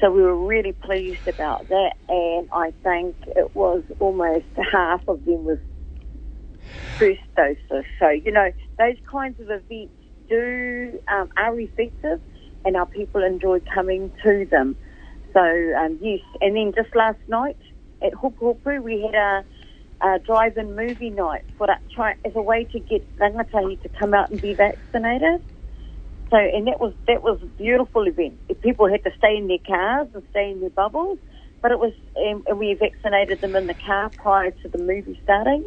So 0.01 0.11
we 0.11 0.21
were 0.21 0.37
really 0.37 0.73
pleased 0.73 1.27
about 1.27 1.69
that, 1.71 1.93
and 2.11 2.49
I 2.53 2.73
think 2.83 3.17
it 3.35 3.57
was 3.57 3.83
almost 3.99 4.45
half 4.71 5.01
of 5.09 5.25
them 5.25 5.45
was 5.45 5.59
first 6.99 7.21
doses. 7.37 7.85
So, 7.99 8.09
you 8.09 8.33
know, 8.33 8.53
those 8.79 8.97
kinds 9.11 9.39
of 9.41 9.47
events 9.51 9.95
do 10.29 10.99
um, 11.13 11.29
are 11.37 11.59
effective 11.59 12.21
and 12.65 12.77
our 12.77 12.87
people 12.87 13.23
enjoy 13.23 13.61
coming 13.73 14.11
to 14.25 14.47
them. 14.51 14.77
So, 15.33 15.41
um, 15.41 15.99
yes. 16.01 16.21
And 16.41 16.57
then 16.57 16.73
just 16.75 16.95
last 16.95 17.19
night 17.29 17.59
at 18.03 18.13
Hopuhopu, 18.13 18.83
we 18.83 19.03
had 19.03 19.15
a, 19.15 19.45
a 20.07 20.19
drive-in 20.27 20.75
movie 20.75 21.11
night 21.11 21.43
for 21.57 21.67
that, 21.67 21.83
try, 21.95 22.15
as 22.25 22.33
a 22.35 22.43
way 22.43 22.67
to 22.73 22.81
get 22.81 23.07
rangatahi 23.19 23.81
to 23.83 23.89
come 23.99 24.15
out 24.15 24.31
and 24.31 24.41
be 24.41 24.55
vaccinated. 24.55 25.41
So, 26.31 26.37
and 26.39 26.67
that 26.67 26.81
was 26.81 26.93
that 27.07 27.23
was 27.23 27.39
a 27.43 27.47
beautiful 27.47 28.07
event. 28.09 28.41
People 28.61 28.89
had 28.91 29.05
to 29.05 29.11
stay 29.17 29.37
in 29.37 29.47
their 29.47 29.63
cars 29.65 30.09
and 30.13 30.25
stay 30.31 30.51
in 30.51 30.61
their 30.61 30.71
bubbles, 30.71 31.19
but 31.63 31.73
it 31.73 31.79
was, 31.79 31.93
um, 32.25 32.45
we 32.59 32.75
vaccinated 32.75 33.41
them 33.41 33.57
in 33.57 33.67
the 33.67 33.75
car 33.75 34.11
prior 34.11 34.51
to 34.51 34.69
the 34.69 34.79
movie 34.79 35.19
starting. 35.23 35.65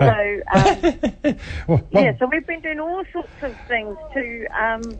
So, 0.00 0.40
um, 0.54 1.38
Well, 1.68 1.86
yeah, 1.90 2.12
so 2.18 2.28
we've 2.30 2.46
been 2.46 2.60
doing 2.60 2.80
all 2.80 3.02
sorts 3.12 3.32
of 3.42 3.56
things 3.68 3.96
to, 4.14 4.46
um, 4.58 4.98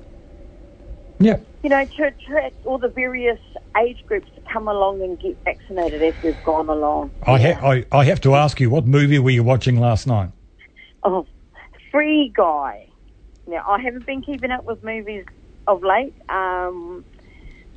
yeah. 1.18 1.39
you 1.62 1.70
know, 1.70 1.87
to 1.97 2.05
attract 2.05 2.57
all 2.66 2.78
the 2.78 2.89
various 2.89 3.39
age 3.80 3.99
groups 4.07 4.28
to 4.35 4.43
come 4.53 4.68
along 4.68 5.03
and 5.03 5.18
get 5.20 5.37
vaccinated 5.45 6.03
as 6.03 6.14
we've 6.22 6.43
gone 6.45 6.68
along. 6.68 7.11
I, 7.26 7.39
ha- 7.39 7.66
I, 7.66 7.85
I 7.93 8.05
have 8.05 8.20
to 8.22 8.35
ask 8.35 8.61
you, 8.61 8.70
what 8.70 8.87
movie 8.87 9.18
were 9.18 9.30
you 9.30 9.43
watching 9.43 9.78
last 9.78 10.07
night? 10.07 10.30
Oh, 11.03 11.26
Free 11.91 12.32
Guy. 12.35 12.89
Now, 13.47 13.62
I 13.68 13.80
haven't 13.80 14.07
been 14.07 14.22
keeping 14.22 14.51
up 14.51 14.64
with 14.66 14.82
movies 14.82 15.24
of 15.66 15.82
late, 15.82 16.14
um, 16.28 17.05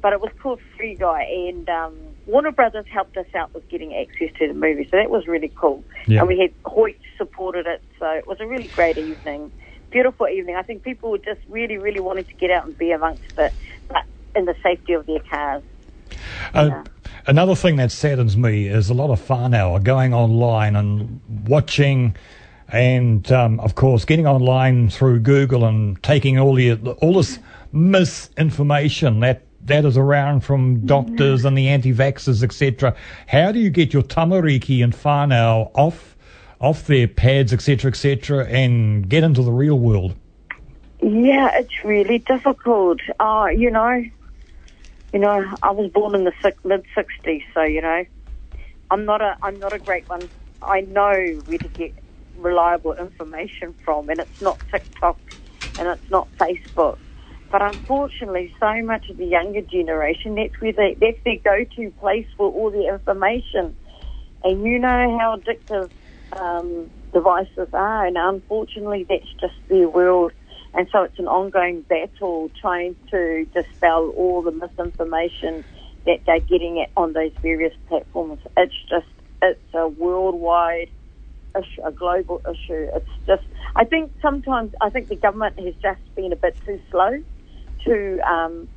but 0.01 0.13
it 0.13 0.21
was 0.21 0.31
called 0.41 0.59
Free 0.77 0.95
Guy, 0.95 1.23
and 1.49 1.67
um, 1.69 2.06
Warner 2.27 2.51
Brothers 2.51 2.85
helped 2.91 3.17
us 3.17 3.25
out 3.33 3.53
with 3.53 3.67
getting 3.69 3.95
access 3.95 4.29
to 4.37 4.47
the 4.47 4.53
movie, 4.53 4.83
so 4.91 4.97
that 4.97 5.09
was 5.09 5.27
really 5.27 5.51
cool. 5.55 5.83
Yeah. 6.05 6.19
And 6.19 6.27
we 6.27 6.39
had 6.39 6.53
Hoyt 6.65 6.97
supported 7.17 7.65
it, 7.65 7.81
so 7.99 8.05
it 8.11 8.27
was 8.27 8.39
a 8.41 8.45
really 8.45 8.67
great 8.67 8.97
evening. 8.97 9.51
Beautiful 9.89 10.27
evening. 10.27 10.57
I 10.57 10.61
think 10.61 10.83
people 10.83 11.09
were 11.09 11.17
just 11.17 11.39
really, 11.47 11.77
really 11.77 12.01
wanting 12.01 12.25
to 12.25 12.33
get 12.33 12.51
out 12.51 12.65
and 12.65 12.77
be 12.77 12.91
amongst 12.91 13.23
it, 13.37 13.53
but 13.87 14.03
in 14.35 14.45
the 14.45 14.55
safety 14.61 14.93
of 14.93 15.05
their 15.05 15.21
cars. 15.21 15.63
Uh, 16.53 16.83
another 17.25 17.55
thing 17.55 17.77
that 17.77 17.91
saddens 17.91 18.35
me 18.35 18.67
is 18.67 18.89
a 18.89 18.93
lot 18.93 19.09
of 19.09 19.25
whānau 19.25 19.71
are 19.71 19.79
going 19.79 20.13
online 20.13 20.75
and 20.75 21.21
watching 21.47 22.15
and, 22.69 23.31
um, 23.31 23.59
of 23.61 23.75
course, 23.75 24.03
getting 24.03 24.27
online 24.27 24.89
through 24.89 25.19
Google 25.21 25.63
and 25.63 26.01
taking 26.03 26.37
all 26.37 26.53
the 26.53 26.73
all 27.01 27.13
this 27.13 27.39
misinformation 27.71 29.21
that 29.21 29.46
that 29.67 29.85
is 29.85 29.97
around 29.97 30.41
from 30.41 30.85
doctors 30.85 31.45
and 31.45 31.57
the 31.57 31.67
anti-vaxxers, 31.67 32.43
etc. 32.43 32.95
How 33.27 33.51
do 33.51 33.59
you 33.59 33.69
get 33.69 33.93
your 33.93 34.03
tamariki 34.03 34.83
and 34.83 34.93
whānau 34.93 35.71
off 35.75 36.15
off 36.59 36.87
their 36.87 37.07
pads, 37.07 37.53
etc., 37.53 37.91
etc., 37.91 38.45
and 38.47 39.07
get 39.07 39.23
into 39.23 39.43
the 39.43 39.51
real 39.51 39.77
world? 39.77 40.15
Yeah, 41.01 41.51
it's 41.53 41.83
really 41.83 42.19
difficult. 42.19 42.99
Uh, 43.19 43.47
you 43.55 43.69
know, 43.69 44.03
you 45.13 45.19
know, 45.19 45.55
I 45.61 45.71
was 45.71 45.91
born 45.91 46.15
in 46.15 46.23
the 46.23 46.33
mid 46.63 46.83
'60s, 46.95 47.43
so 47.53 47.61
you 47.63 47.81
know, 47.81 48.05
I'm 48.89 49.05
not 49.05 49.21
a 49.21 49.37
I'm 49.41 49.59
not 49.59 49.73
a 49.73 49.79
great 49.79 50.09
one. 50.09 50.29
I 50.61 50.81
know 50.81 51.41
where 51.45 51.59
to 51.59 51.67
get 51.67 51.93
reliable 52.35 52.93
information 52.93 53.75
from, 53.85 54.09
and 54.09 54.19
it's 54.19 54.41
not 54.41 54.59
TikTok 54.71 55.19
and 55.77 55.87
it's 55.87 56.09
not 56.09 56.27
Facebook. 56.39 56.97
But 57.51 57.61
unfortunately, 57.61 58.51
so 58.59 58.81
much 58.83 59.09
of 59.09 59.17
the 59.17 59.25
younger 59.25 59.61
generation 59.61 60.35
that's 60.35 60.59
where 60.59 60.73
they 60.73 60.97
that's 60.99 61.17
their 61.23 61.37
go-to 61.43 61.91
place 61.99 62.27
for 62.35 62.51
all 62.51 62.71
the 62.71 62.87
information, 62.87 63.75
and 64.43 64.63
you 64.63 64.79
know 64.79 65.17
how 65.17 65.37
addictive 65.37 65.89
um, 66.37 66.91
devices 67.13 67.69
are, 67.73 68.05
and 68.05 68.17
unfortunately, 68.17 69.05
that's 69.09 69.33
just 69.39 69.55
their 69.69 69.87
world. 69.87 70.33
And 70.73 70.87
so 70.91 71.03
it's 71.03 71.17
an 71.17 71.27
ongoing 71.27 71.83
battle 71.89 72.51
trying 72.59 72.97
to 73.11 73.47
dispel 73.55 74.13
all 74.15 74.41
the 74.43 74.51
misinformation 74.51 75.63
that 76.05 76.19
they're 76.25 76.39
getting 76.41 76.85
on 76.95 77.13
those 77.13 77.31
various 77.41 77.73
platforms. 77.87 78.39
It's 78.57 78.75
just, 78.89 79.07
it's 79.41 79.73
a 79.73 79.87
worldwide 79.87 80.89
issue, 81.57 81.81
a 81.85 81.91
global 81.91 82.41
issue. 82.45 82.87
It's 82.93 83.09
just, 83.25 83.43
I 83.75 83.85
think 83.85 84.11
sometimes, 84.21 84.73
I 84.81 84.89
think 84.89 85.09
the 85.09 85.15
government 85.15 85.57
has 85.59 85.73
just 85.81 86.01
been 86.15 86.31
a 86.33 86.35
bit 86.35 86.57
too 86.65 86.79
slow 86.91 87.23
to, 87.85 88.19
um, 88.29 88.67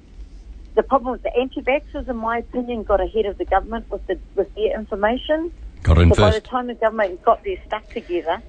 the 0.74 0.82
problem 0.82 1.12
with 1.12 1.22
the 1.22 1.36
anti-vaxxers, 1.36 2.08
in 2.08 2.16
my 2.16 2.38
opinion, 2.38 2.84
got 2.84 3.00
ahead 3.00 3.26
of 3.26 3.38
the 3.38 3.44
government 3.44 3.90
with 3.90 4.06
the 4.06 4.18
with 4.34 4.54
their 4.54 4.78
information. 4.78 5.52
Got 5.82 5.98
in 5.98 6.14
So 6.14 6.22
by 6.22 6.30
the 6.30 6.40
time 6.40 6.66
the 6.68 6.74
government 6.74 7.22
got 7.24 7.42
their 7.42 7.56
stuff 7.66 7.82
together, 7.90 8.42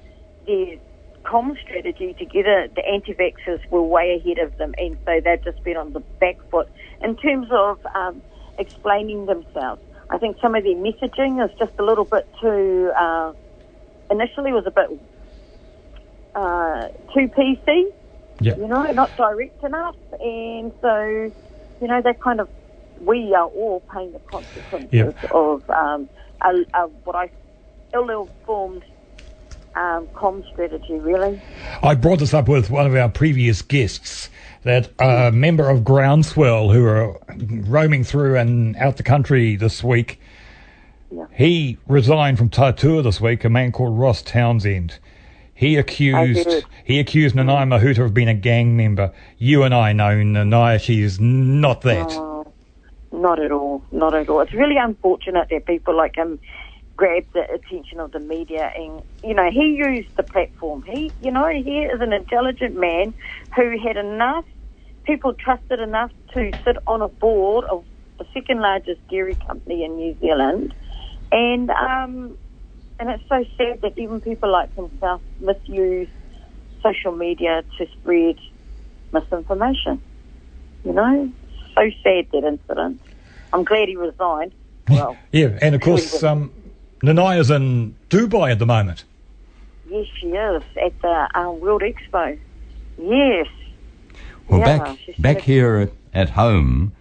their 0.46 0.76
comm 1.24 1.60
strategy 1.60 2.14
together, 2.14 2.68
the 2.74 2.86
anti-vaxxers 2.86 3.60
were 3.70 3.82
way 3.82 4.16
ahead 4.16 4.38
of 4.38 4.56
them, 4.58 4.74
and 4.78 4.96
so 5.04 5.20
they've 5.24 5.42
just 5.44 5.62
been 5.64 5.76
on 5.76 5.92
the 5.92 6.00
back 6.20 6.36
foot 6.50 6.68
in 7.02 7.16
terms 7.16 7.48
of 7.50 7.78
um, 7.94 8.22
explaining 8.58 9.26
themselves. 9.26 9.82
I 10.10 10.18
think 10.18 10.36
some 10.40 10.54
of 10.54 10.62
their 10.64 10.76
messaging 10.76 11.44
is 11.44 11.50
just 11.58 11.72
a 11.78 11.84
little 11.84 12.04
bit 12.04 12.28
too. 12.40 12.92
Uh, 12.98 13.32
initially, 14.10 14.52
was 14.52 14.66
a 14.66 14.70
bit 14.70 14.90
uh, 16.34 16.88
too 17.14 17.28
PC. 17.28 17.92
Yeah. 18.40 18.56
You 18.56 18.66
know, 18.68 18.82
not 18.92 19.16
direct 19.16 19.62
enough, 19.62 19.96
and 20.20 20.72
so 20.80 21.32
you 21.80 21.88
know 21.88 22.00
they 22.02 22.14
kind 22.14 22.40
of 22.40 22.48
we 23.00 23.34
are 23.34 23.46
all 23.46 23.82
paying 23.92 24.12
the 24.12 24.20
consequences 24.30 24.88
Yeah. 24.92 25.12
of 25.32 25.68
um, 25.70 26.08
a, 26.42 26.50
a, 26.74 26.86
what 27.04 27.16
I 27.16 27.30
ill-informed 27.94 28.84
um, 29.74 30.08
com 30.14 30.44
strategy, 30.52 30.94
really. 30.98 31.40
I 31.82 31.94
brought 31.94 32.18
this 32.20 32.34
up 32.34 32.48
with 32.48 32.70
one 32.70 32.86
of 32.86 32.94
our 32.94 33.08
previous 33.08 33.62
guests 33.62 34.28
that 34.64 34.90
a 35.00 35.32
member 35.32 35.68
of 35.68 35.80
Groundswell 35.80 36.72
who 36.72 36.84
are 36.86 37.18
roaming 37.68 38.04
through 38.04 38.36
and 38.36 38.76
out 38.76 38.96
the 38.96 39.02
country 39.02 39.56
this 39.56 39.82
week. 39.82 40.20
Yeah. 41.10 41.26
He 41.32 41.78
resigned 41.86 42.38
from 42.38 42.48
Tatua 42.50 43.02
this 43.02 43.20
week, 43.20 43.44
a 43.44 43.48
man 43.50 43.72
called 43.72 43.98
Ross 43.98 44.22
Townshend. 44.22 44.98
He 45.54 45.76
accused 45.76 46.66
he 46.84 46.98
accused 46.98 47.36
Nanaia 47.36 47.66
Mahuta 47.66 48.04
of 48.04 48.14
being 48.14 48.28
a 48.28 48.34
gang 48.34 48.76
member. 48.76 49.12
You 49.38 49.62
and 49.62 49.74
I 49.74 49.92
know 49.92 50.16
Nanaia, 50.16 50.80
she 50.80 51.02
is 51.02 51.20
not 51.20 51.82
that. 51.82 52.10
Oh, 52.12 52.52
not 53.12 53.38
at 53.38 53.52
all. 53.52 53.82
Not 53.92 54.14
at 54.14 54.28
all. 54.28 54.40
It's 54.40 54.54
really 54.54 54.76
unfortunate 54.76 55.48
that 55.50 55.66
people 55.66 55.96
like 55.96 56.16
him 56.16 56.40
grab 56.96 57.24
the 57.34 57.44
attention 57.52 58.00
of 58.00 58.12
the 58.12 58.20
media 58.20 58.70
and, 58.76 59.02
you 59.24 59.34
know, 59.34 59.50
he 59.50 59.74
used 59.74 60.08
the 60.16 60.22
platform. 60.22 60.82
He, 60.86 61.12
you 61.22 61.30
know, 61.30 61.48
he 61.48 61.80
is 61.80 62.00
an 62.00 62.12
intelligent 62.12 62.78
man 62.78 63.14
who 63.56 63.78
had 63.78 63.96
enough, 63.96 64.44
people 65.04 65.34
trusted 65.34 65.80
enough 65.80 66.10
to 66.34 66.50
sit 66.64 66.76
on 66.86 67.02
a 67.02 67.08
board 67.08 67.64
of 67.66 67.84
the 68.18 68.26
second 68.34 68.60
largest 68.60 69.00
dairy 69.08 69.34
company 69.46 69.84
in 69.84 69.96
New 69.96 70.16
Zealand. 70.20 70.74
And, 71.30 71.70
um, 71.70 72.36
and 72.98 73.10
it's 73.10 73.22
so 73.28 73.44
sad 73.56 73.80
that 73.82 73.92
even 73.96 74.20
people 74.20 74.50
like 74.50 74.74
himself 74.74 75.20
misuse 75.40 76.08
social 76.82 77.12
media 77.12 77.62
to 77.78 77.86
spread 78.00 78.36
misinformation. 79.12 80.00
You 80.84 80.92
know, 80.92 81.32
so 81.74 81.82
sad 82.02 82.26
that 82.32 82.44
incident. 82.44 83.00
I'm 83.52 83.64
glad 83.64 83.88
he 83.88 83.96
resigned. 83.96 84.52
Well, 84.88 85.16
Yeah, 85.32 85.58
and 85.62 85.74
of 85.74 85.80
course, 85.80 86.22
um, 86.22 86.52
Nanaia 87.04 87.38
is 87.40 87.50
in 87.50 87.96
Dubai 88.10 88.52
at 88.52 88.58
the 88.58 88.66
moment. 88.66 89.04
yes, 89.88 90.06
she 90.20 90.28
is 90.28 90.62
at 90.84 90.92
the 91.02 91.28
uh, 91.34 91.50
World 91.52 91.82
Expo. 91.82 92.38
Yes. 92.98 93.46
Well, 94.48 94.60
Yeah, 94.60 94.78
back 94.78 94.98
back 95.18 95.34
gonna- 95.36 95.44
here 95.44 95.90
at 96.12 96.30
home, 96.30 96.92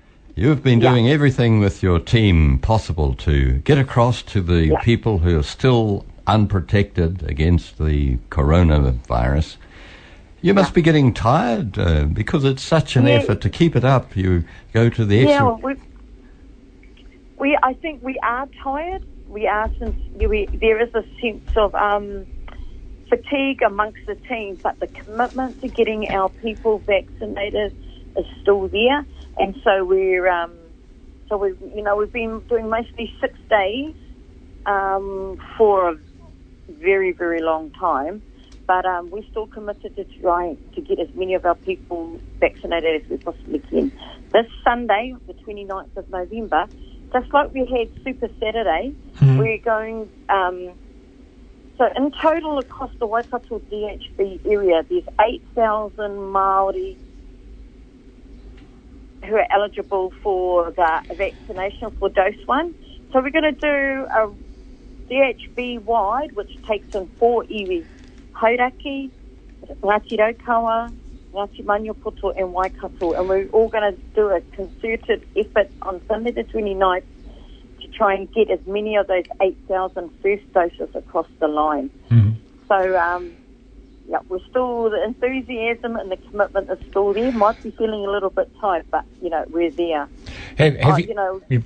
you've 0.42 0.64
been 0.64 0.82
Yeah. 0.82 0.90
doing 0.92 1.08
everything 1.08 1.60
with 1.60 1.84
your 1.84 2.00
team 2.00 2.58
possible 2.58 3.14
to 3.14 3.60
get 3.60 3.78
across 3.78 4.24
to 4.24 4.42
the 4.42 4.68
Yeah. 4.70 4.80
people 4.80 5.20
who 5.20 5.38
are 5.38 5.44
still 5.44 6.04
unprotected 6.26 7.24
against 7.30 7.78
the 7.78 8.18
coronavirus. 8.32 9.58
You 10.42 10.56
must 10.56 10.74
be 10.74 10.82
getting 10.82 11.14
tired 11.14 11.78
uh, 11.78 12.06
because 12.06 12.44
it's 12.44 12.64
such 12.64 12.96
an 12.96 13.06
Yeah. 13.06 13.18
effort 13.18 13.42
to 13.42 13.50
keep 13.50 13.76
it 13.76 13.86
up. 13.86 14.16
You 14.16 14.44
go 14.74 14.90
to 14.90 15.06
the 15.06 15.18
Yeah, 15.18 15.24
extra. 15.30 15.46
well, 15.46 15.60
we, 15.64 15.74
we, 17.38 17.58
I 17.62 17.74
think 17.76 18.02
we 18.02 18.18
are 18.24 18.48
tired. 18.64 19.04
We 19.28 19.46
are 19.48 19.70
since 19.78 19.96
we, 20.16 20.48
there 20.60 20.82
is 20.82 20.90
a 20.96 21.04
sense 21.22 21.48
of 21.56 21.76
um, 21.76 22.26
fatigue 23.10 23.62
amongst 23.62 24.00
the 24.08 24.16
team, 24.28 24.58
but 24.64 24.80
the 24.80 24.88
commitment 24.88 25.62
to 25.62 25.68
getting 25.68 26.10
our 26.10 26.30
people 26.30 26.80
vaccinated 26.80 27.74
is 28.18 28.26
still 28.42 28.68
there, 28.70 29.06
and 29.38 29.56
so 29.64 29.84
we're 29.84 30.28
um, 30.28 30.52
so 31.30 31.38
we 31.38 31.50
you 31.76 31.84
know 31.84 31.96
we've 31.96 32.12
been 32.12 32.42
doing 32.50 32.70
mostly 32.70 33.12
six 33.20 33.34
days 33.50 33.94
um, 34.66 35.38
for 35.58 35.92
a 35.92 35.98
very 36.70 37.12
very 37.12 37.42
long 37.42 37.72
time. 37.72 38.22
But 38.68 38.86
um, 38.86 39.10
we're 39.10 39.26
still 39.30 39.48
committed 39.48 39.96
to 39.98 40.06
trying 40.22 40.58
to 40.76 40.82
get 40.82 40.98
as 41.00 41.10
many 41.14 41.34
of 41.34 41.46
our 41.46 41.56
people 41.56 42.22
vaccinated 42.40 43.02
as 43.02 43.10
we 43.10 43.18
possibly 43.18 43.60
can. 43.60 43.92
This 44.32 44.46
Sunday, 44.64 45.14
the 45.28 45.34
29th 45.46 45.98
of 45.98 46.10
November, 46.10 46.68
just 47.12 47.34
like 47.34 47.54
we 47.54 47.66
had 47.66 47.90
Super 48.04 48.30
Saturday, 48.40 48.94
we're 49.22 49.58
going. 49.58 50.10
Um, 50.30 50.70
so 51.78 51.90
in 51.98 52.12
total 52.22 52.60
across 52.60 52.92
the 53.00 53.08
Waikato 53.08 53.60
DHB 53.72 54.46
area, 54.46 54.86
there's 54.88 55.04
8,000 55.20 55.96
Māori 55.98 56.96
who 59.26 59.36
are 59.36 59.48
eligible 59.54 60.12
for 60.24 60.74
the 60.76 61.00
vaccination 61.16 61.92
for 62.00 62.10
dose 62.10 62.34
one. 62.46 62.74
So 63.12 63.22
we're 63.22 63.30
going 63.30 63.44
to 63.44 63.60
do 63.60 64.08
a 64.16 64.32
DHB 65.12 65.84
wide, 65.84 66.34
which 66.34 66.52
takes 66.70 66.88
in 66.94 67.10
four 67.20 67.44
iwi, 67.52 67.86
Hauraki, 68.42 69.12
Ngāti 69.84 70.18
Raukawa, 70.18 70.94
Ngāti 71.34 71.64
Maniapoto 71.64 72.34
and 72.38 72.54
Waikato. 72.54 73.14
And 73.14 73.28
we're 73.28 73.48
all 73.48 73.70
going 73.70 73.94
to 73.94 74.00
do 74.16 74.30
a 74.30 74.42
concerted 74.56 75.24
effort 75.36 75.70
on 75.84 76.02
Sunday 76.08 76.32
the 76.32 76.44
29th 76.44 77.04
to 77.82 77.88
try 77.88 78.14
and 78.16 78.32
get 78.32 78.50
as 78.50 78.60
many 78.66 78.96
of 78.96 79.08
those 79.08 79.24
8,000 79.42 80.10
first 80.22 80.44
doses 80.54 80.90
across 80.96 81.28
the 81.40 81.48
line. 81.48 81.90
Mhm. 82.10 82.36
So, 82.68 82.98
um, 82.98 83.41
yeah, 84.10 84.20
we're 84.30 84.40
still, 84.50 84.90
the 84.90 85.04
enthusiasm 85.04 85.96
and 85.96 86.12
the 86.12 86.18
commitment 86.18 86.70
is 86.70 86.78
still 86.90 87.14
there. 87.14 87.32
Might 87.32 87.62
be 87.64 87.72
feeling 87.72 88.06
a 88.06 88.12
little 88.12 88.30
bit 88.30 88.50
tight, 88.60 88.86
but, 88.92 89.06
you 89.22 89.30
know, 89.30 89.46
we're 89.50 89.72
there. 89.72 90.08
Have, 90.58 90.76
have 90.78 90.94
Uh, 90.94 90.98
you, 90.98 91.06
you 91.08 91.14
know, 91.16 91.42
you- 91.50 91.64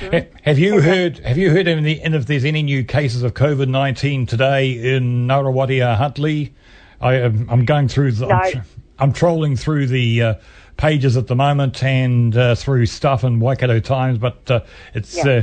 ha- 0.00 0.26
have 0.42 0.58
you 0.58 0.80
heard? 0.80 1.18
Have 1.20 1.38
you 1.38 1.50
heard 1.50 1.68
any, 1.68 2.00
and 2.00 2.14
if 2.14 2.26
there's 2.26 2.44
any 2.44 2.62
new 2.62 2.82
cases 2.84 3.22
of 3.22 3.34
COVID 3.34 3.68
nineteen 3.68 4.26
today 4.26 4.72
in 4.96 5.26
Ngaruawahia, 5.28 5.96
Huntly? 5.96 6.52
I, 7.00 7.14
am 7.14 7.46
I'm 7.50 7.64
going 7.64 7.88
through. 7.88 8.12
The, 8.12 8.26
I'm, 8.28 8.50
tr- 8.52 8.58
I'm 8.98 9.12
trolling 9.12 9.56
through 9.56 9.86
the 9.88 10.22
uh, 10.22 10.34
pages 10.76 11.16
at 11.16 11.26
the 11.26 11.36
moment 11.36 11.82
and 11.84 12.36
uh, 12.36 12.54
through 12.54 12.86
stuff 12.86 13.22
in 13.24 13.38
Waikato 13.40 13.78
Times, 13.80 14.18
but 14.18 14.50
uh, 14.50 14.60
it's 14.94 15.16
Yeah. 15.16 15.32
uh, 15.32 15.42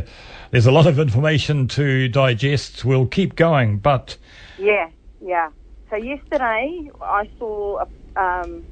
there's 0.51 0.65
a 0.65 0.71
lot 0.71 0.85
of 0.87 0.99
information 0.99 1.67
to 1.69 2.07
digest. 2.09 2.83
We'll 2.83 3.05
keep 3.07 3.35
going, 3.35 3.77
but 3.77 4.17
Yeah, 4.57 4.89
yeah. 5.25 5.49
So 5.91 5.97
yesterday 5.97 6.89
I 7.01 7.29
saw 7.37 7.79
a, 7.79 8.19
um, 8.19 8.63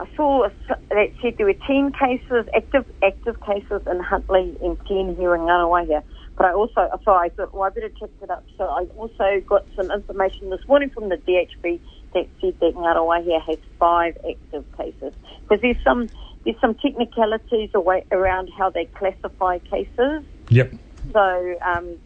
I 0.00 0.06
saw 0.16 0.46
a, 0.46 0.52
that 0.90 1.12
said 1.22 1.34
there 1.38 1.46
were 1.46 1.54
ten 1.66 1.92
cases, 1.92 2.46
active 2.54 2.84
active 3.02 3.36
cases 3.46 3.82
in 3.88 4.00
Huntly 4.00 4.56
and 4.60 4.76
ten 4.88 5.14
here 5.16 5.36
in 5.36 5.42
Ngarawahia. 5.42 6.02
But 6.36 6.46
I 6.46 6.52
also, 6.52 6.88
so 7.04 7.12
I 7.12 7.28
thought, 7.36 7.54
well, 7.54 7.62
I 7.62 7.68
better 7.70 7.90
check 8.00 8.10
that 8.20 8.30
up. 8.30 8.44
So 8.58 8.64
I 8.64 8.86
also 8.96 9.40
got 9.48 9.66
some 9.76 9.92
information 9.92 10.50
this 10.50 10.60
morning 10.66 10.90
from 10.90 11.10
the 11.10 11.16
DHB 11.16 11.80
that 12.14 12.26
said 12.40 12.54
that 12.60 12.74
Ngarawahia 12.74 13.40
has 13.46 13.58
five 13.78 14.14
active 14.28 14.64
cases. 14.76 15.12
Because 15.48 15.62
there's 15.62 15.76
some 15.84 16.08
there's 16.44 16.60
some 16.60 16.74
technicalities 16.74 17.70
away, 17.72 18.04
around 18.10 18.50
how 18.58 18.70
they 18.70 18.86
classify 18.98 19.58
cases. 19.58 20.24
yep. 20.48 20.72
So 21.12 21.54
um, 21.64 21.98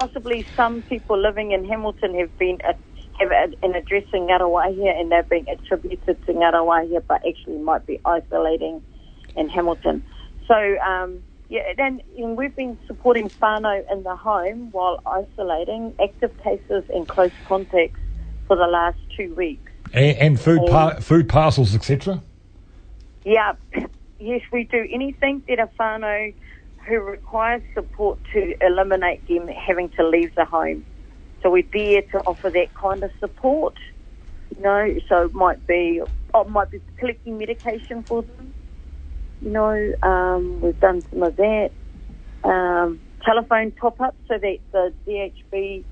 possibly 0.00 0.46
some 0.56 0.82
people 0.82 1.16
living 1.16 1.52
in 1.52 1.64
Hamilton 1.64 2.18
have 2.18 2.36
been 2.38 2.58
have 3.18 3.30
a- 3.30 3.64
an 3.64 3.74
address 3.74 4.04
in 4.12 4.26
Ngarawahia 4.26 4.98
and 4.98 5.10
they're 5.10 5.22
being 5.22 5.46
attributed 5.48 6.24
to 6.26 6.32
Ngarawahia, 6.32 7.02
but 7.06 7.22
actually 7.26 7.58
might 7.58 7.86
be 7.86 8.00
isolating 8.04 8.82
in 9.36 9.48
Hamilton. 9.48 10.02
So 10.46 10.78
um, 10.80 11.22
yeah, 11.48 11.60
then 11.76 12.00
you 12.16 12.26
know, 12.26 12.34
we've 12.34 12.56
been 12.56 12.78
supporting 12.86 13.28
whānau 13.28 13.82
in 13.92 14.02
the 14.02 14.16
home 14.16 14.70
while 14.72 15.00
isolating 15.06 15.94
active 16.02 16.36
cases 16.42 16.84
and 16.94 17.06
close 17.06 17.30
contacts 17.46 18.00
for 18.46 18.56
the 18.56 18.66
last 18.66 18.98
two 19.16 19.34
weeks. 19.34 19.70
And, 19.92 20.16
and 20.16 20.40
food 20.40 20.62
par- 20.66 21.00
food 21.00 21.28
parcels, 21.28 21.74
etc. 21.74 22.22
Yeah, 23.24 23.52
yes, 24.18 24.40
we 24.52 24.64
do 24.64 24.86
anything 24.92 25.42
that 25.48 25.58
a 25.58 25.68
Fano 25.76 26.32
who 26.86 27.00
requires 27.00 27.62
support 27.74 28.18
to 28.32 28.54
eliminate 28.60 29.26
them 29.28 29.46
having 29.48 29.88
to 29.90 30.08
leave 30.08 30.34
the 30.34 30.44
home. 30.44 30.84
So 31.42 31.50
we're 31.50 31.64
there 31.72 32.02
to 32.12 32.18
offer 32.26 32.50
that 32.50 32.68
kind 32.80 33.02
of 33.04 33.10
support. 33.20 33.74
You 34.56 34.62
know, 34.62 34.94
so 35.08 35.24
it 35.26 35.34
might 35.34 35.66
be, 35.66 36.02
oh, 36.34 36.44
might 36.44 36.70
be 36.70 36.80
collecting 36.98 37.38
medication 37.38 38.04
for 38.06 38.22
them. 38.22 38.54
You 39.40 39.50
know, 39.50 39.92
um, 40.02 40.60
we've 40.60 40.78
done 40.78 41.02
some 41.10 41.22
of 41.22 41.36
that. 41.36 41.70
Um, 42.44 43.00
telephone 43.24 43.72
top 43.80 44.00
up 44.00 44.16
so 44.28 44.34
that 44.38 44.58
the 44.72 44.92
DHB 45.06 45.84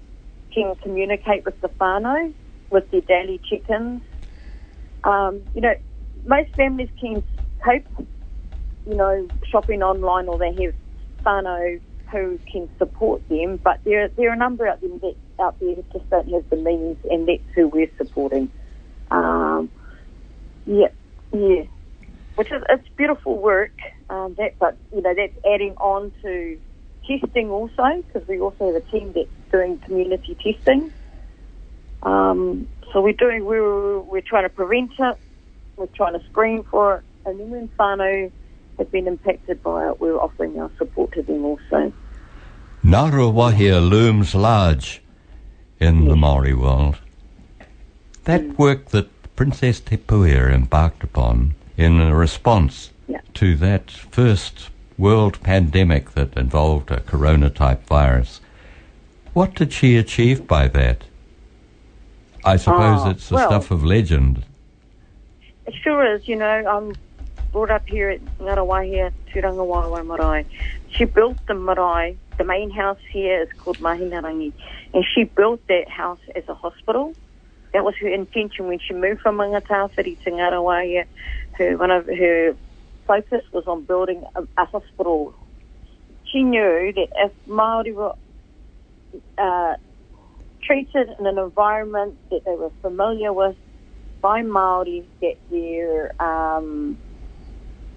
can 0.53 0.75
communicate 0.83 1.45
with 1.45 1.61
the 1.61 1.69
whānau 1.81 2.33
with 2.71 2.91
their 2.91 3.01
daily 3.03 3.41
check-ins. 3.49 4.03
Um, 5.05 5.43
you 5.55 5.61
know, 5.61 5.75
most 6.27 6.51
families 6.57 6.89
can 7.01 7.23
cope, 7.65 8.07
you 8.87 8.97
know, 8.97 9.29
shopping 9.51 9.83
online 9.83 10.29
or 10.29 10.39
they 10.39 10.53
have 10.65 10.75
whānau 11.25 11.81
who 12.13 12.39
can 12.51 12.69
support 12.79 13.23
them, 13.29 13.61
but 13.63 13.81
there, 13.85 14.09
there 14.17 14.31
are 14.31 14.35
a 14.35 14.39
number 14.39 14.67
out 14.67 14.81
there 14.81 14.91
that 14.91 15.15
out 15.41 15.57
there 15.61 15.75
that 15.75 15.93
just 15.93 16.09
don't 16.11 16.31
have 16.31 16.45
the 16.51 16.57
means, 16.57 16.99
and 17.11 17.27
that's 17.27 17.43
who 17.55 17.69
we're 17.69 17.91
supporting. 17.99 18.51
Um, 19.11 19.71
yeah, 20.67 20.89
yeah, 21.33 21.63
which 22.37 22.53
is 22.53 22.63
it's 22.69 22.89
beautiful 22.97 23.39
work. 23.39 23.73
Um, 24.09 24.35
that, 24.39 24.57
but 24.59 24.79
you 24.93 25.03
know, 25.03 25.15
that's 25.17 25.33
adding 25.47 25.75
on 25.81 26.13
to 26.23 26.59
testing 27.09 27.51
also 27.51 28.03
because 28.07 28.27
we 28.29 28.41
also 28.41 28.67
have 28.67 28.75
a 28.75 28.91
team 28.91 29.13
that's 29.15 29.29
doing 29.51 29.81
community 29.85 30.37
testing. 30.37 30.93
Um, 32.03 32.69
so 32.93 33.01
we're 33.01 33.13
doing 33.13 33.45
we're 33.45 34.01
we're 34.01 34.23
trying 34.27 34.45
to 34.45 34.49
prevent 34.49 34.93
it, 34.99 35.17
we're 35.77 35.87
trying 35.97 36.15
to 36.15 36.25
screen 36.27 36.65
for 36.71 36.97
it, 36.97 37.03
and 37.25 37.41
then 37.41 37.51
when 37.51 37.71
whānau 37.79 38.33
have 38.81 38.91
been 38.91 39.07
impacted 39.07 39.63
by 39.63 39.89
it, 39.89 40.01
we're 40.01 40.19
offering 40.19 40.59
our 40.59 40.71
support 40.79 41.13
to 41.13 41.23
them 41.23 41.45
also. 41.45 41.93
Ngaruawahia 42.83 43.87
looms 43.87 44.35
large 44.35 45.03
in 45.79 46.09
the 46.09 46.17
Maori 46.17 46.55
world. 46.55 46.99
That 48.25 48.41
mm. 48.41 48.59
work 48.59 48.87
that 48.87 49.09
Princess 49.37 49.81
Te 49.81 49.99
Puea 49.99 50.51
embarked 50.53 51.05
upon 51.05 51.55
in 51.77 52.01
a 52.01 52.15
response 52.15 52.91
Yeah. 53.07 53.21
to 53.35 53.55
that 53.57 53.91
first 53.91 54.71
world 54.97 55.41
pandemic 55.43 56.13
that 56.13 56.37
involved 56.37 56.91
a 56.91 57.01
corona 57.01 57.51
type 57.51 57.87
virus, 57.87 58.41
what 59.35 59.55
did 59.55 59.73
she 59.73 59.99
achieve 59.99 60.47
by 60.47 60.69
that? 60.69 61.05
I 62.45 62.57
suppose 62.57 63.01
Oh, 63.05 63.11
it's 63.11 63.29
the 63.29 63.35
well- 63.37 63.49
stuff 63.49 63.71
of 63.71 63.85
legend. 63.85 64.45
It 65.67 65.75
sure 65.85 66.05
is, 66.15 66.27
you 66.27 66.37
know, 66.37 66.47
I'm 66.47 66.95
brought 67.53 67.71
up 67.71 67.83
here 67.87 68.11
at 68.11 68.21
Ngarawahia, 68.39 69.13
Turangawaewae 69.33 70.07
Marae. 70.07 70.47
She 70.97 71.05
built 71.05 71.37
the 71.47 71.55
marae, 71.55 72.17
the 72.39 72.45
main 72.45 72.71
house 72.71 72.99
here 73.13 73.43
is 73.43 73.49
called 73.59 73.79
Mahinarangi, 73.79 74.53
and 74.95 75.05
she 75.15 75.25
built 75.25 75.61
that 75.69 75.89
house 75.89 76.21
as 76.35 76.45
a 76.49 76.55
hospital. 76.55 77.15
That 77.73 77.85
was 77.85 77.95
her 78.01 78.09
intention 78.09 78.67
when 78.67 78.81
she 78.81 78.95
moved 78.95 79.21
from 79.21 79.37
Mangatawhiri 79.39 80.23
to 80.25 80.31
Ngarawahia. 80.31 81.05
Her, 81.53 81.77
one 81.77 81.91
of 81.91 82.07
her 82.07 82.57
focus 83.07 83.45
was 83.53 83.65
on 83.67 83.85
building 83.85 84.25
a, 84.35 84.43
a 84.57 84.65
hospital. 84.65 85.35
She 86.33 86.43
knew 86.43 86.93
that 86.95 87.09
if 87.17 87.33
Māori 87.49 87.95
were 87.95 88.15
uh, 89.39 89.75
treated 90.63 91.09
in 91.19 91.27
an 91.27 91.39
environment 91.39 92.17
that 92.31 92.45
they 92.45 92.55
were 92.55 92.73
familiar 92.83 93.33
with, 93.33 93.57
by 94.21 94.43
Maori 94.43 95.07
that 95.21 95.37
their 95.51 96.23
um, 96.23 96.99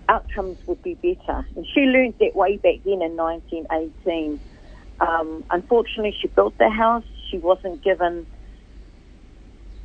outcomes 0.09 0.57
would 0.65 0.81
be 0.81 0.95
better. 0.95 1.45
And 1.55 1.65
she 1.73 1.81
learned 1.81 2.15
that 2.19 2.35
way 2.35 2.57
back 2.57 2.81
then 2.85 3.01
in 3.01 3.15
1918. 3.15 4.39
Um, 4.99 5.43
unfortunately, 5.51 6.15
she 6.19 6.27
built 6.27 6.57
the 6.57 6.69
house. 6.69 7.03
She 7.29 7.37
wasn't 7.37 7.83
given. 7.83 8.27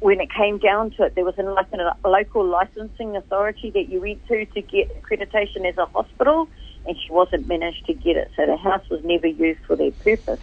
When 0.00 0.20
it 0.20 0.28
came 0.30 0.58
down 0.58 0.92
to 0.96 1.04
it, 1.04 1.14
there 1.16 1.24
was 1.24 1.34
an, 1.38 1.52
like 1.54 1.66
a 1.72 2.08
local 2.08 2.46
licensing 2.46 3.16
authority 3.16 3.72
that 3.74 3.88
you 3.88 4.00
went 4.00 4.24
to 4.28 4.46
to 4.46 4.62
get 4.62 4.88
accreditation 4.94 5.68
as 5.68 5.76
a 5.76 5.86
hospital, 5.86 6.46
and 6.86 6.96
she 6.96 7.12
wasn't 7.12 7.48
managed 7.48 7.84
to 7.86 7.94
get 7.94 8.16
it. 8.16 8.30
So 8.36 8.46
the 8.46 8.56
house 8.56 8.84
was 8.90 9.00
never 9.02 9.26
used 9.26 9.60
for 9.66 9.76
their 9.76 9.90
purpose. 9.90 10.38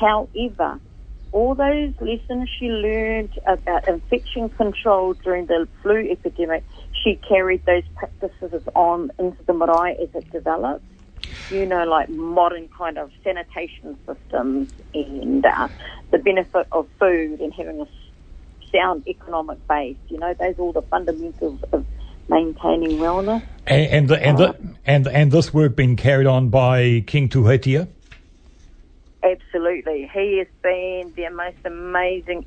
However, 0.00 0.80
all 1.32 1.54
those 1.54 1.92
lessons 2.00 2.48
she 2.58 2.66
learned 2.66 3.30
about 3.46 3.86
infection 3.86 4.48
control 4.48 5.14
during 5.22 5.46
the 5.46 5.68
flu 5.82 6.08
epidemic, 6.10 6.64
she 7.02 7.16
carried 7.16 7.64
those 7.64 7.84
practices 7.96 8.62
on 8.74 9.10
into 9.18 9.42
the 9.44 9.52
marae 9.52 9.96
as 10.00 10.08
it 10.14 10.30
developed. 10.30 10.84
You 11.50 11.66
know, 11.66 11.84
like 11.84 12.10
modern 12.10 12.68
kind 12.68 12.98
of 12.98 13.10
sanitation 13.24 13.98
systems 14.06 14.70
and 14.94 15.44
uh, 15.44 15.68
the 16.10 16.18
benefit 16.18 16.66
of 16.72 16.86
food 16.98 17.40
and 17.40 17.52
having 17.54 17.80
a 17.80 17.86
sound 18.70 19.06
economic 19.08 19.66
base. 19.66 19.96
You 20.08 20.18
know, 20.18 20.34
those 20.34 20.58
are 20.58 20.60
all 20.60 20.72
the 20.72 20.82
fundamentals 20.82 21.60
of 21.72 21.86
maintaining 22.28 22.98
wellness. 22.98 23.42
And 23.66 23.86
and 23.86 24.08
the, 24.08 24.22
and, 24.22 24.38
the, 24.38 24.56
and 24.84 25.08
and 25.08 25.32
this 25.32 25.52
work 25.52 25.76
being 25.76 25.96
carried 25.96 26.26
on 26.26 26.50
by 26.50 27.02
King 27.06 27.28
Tuheitia. 27.28 27.88
Absolutely. 29.22 30.10
He 30.12 30.38
has 30.38 30.46
been 30.62 31.12
the 31.16 31.28
most 31.30 31.58
amazing 31.64 32.44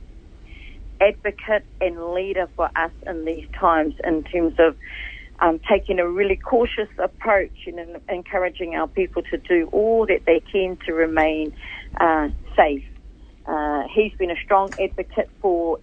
advocate 1.02 1.66
and 1.82 2.14
leader 2.14 2.48
for 2.56 2.70
us 2.76 2.92
in 3.08 3.26
these 3.26 3.46
times 3.60 3.96
in 4.06 4.24
terms 4.24 4.56
of 4.60 4.76
um, 5.42 5.60
taking 5.70 6.00
a 6.00 6.08
really 6.08 6.38
cautious 6.38 6.90
approach 7.04 7.52
and 7.68 7.80
en- 7.80 8.02
encouraging 8.10 8.76
our 8.76 8.88
people 8.88 9.24
to 9.32 9.38
do 9.50 9.68
all 9.74 10.06
that 10.08 10.22
they 10.28 10.42
can 10.52 10.78
to 10.86 10.94
remain 10.94 11.52
uh, 12.00 12.28
safe. 12.56 12.84
Uh, 13.48 13.84
he's 13.94 14.14
been 14.20 14.32
a 14.32 14.36
strong 14.44 14.72
advocate 14.82 15.30
for 15.42 15.80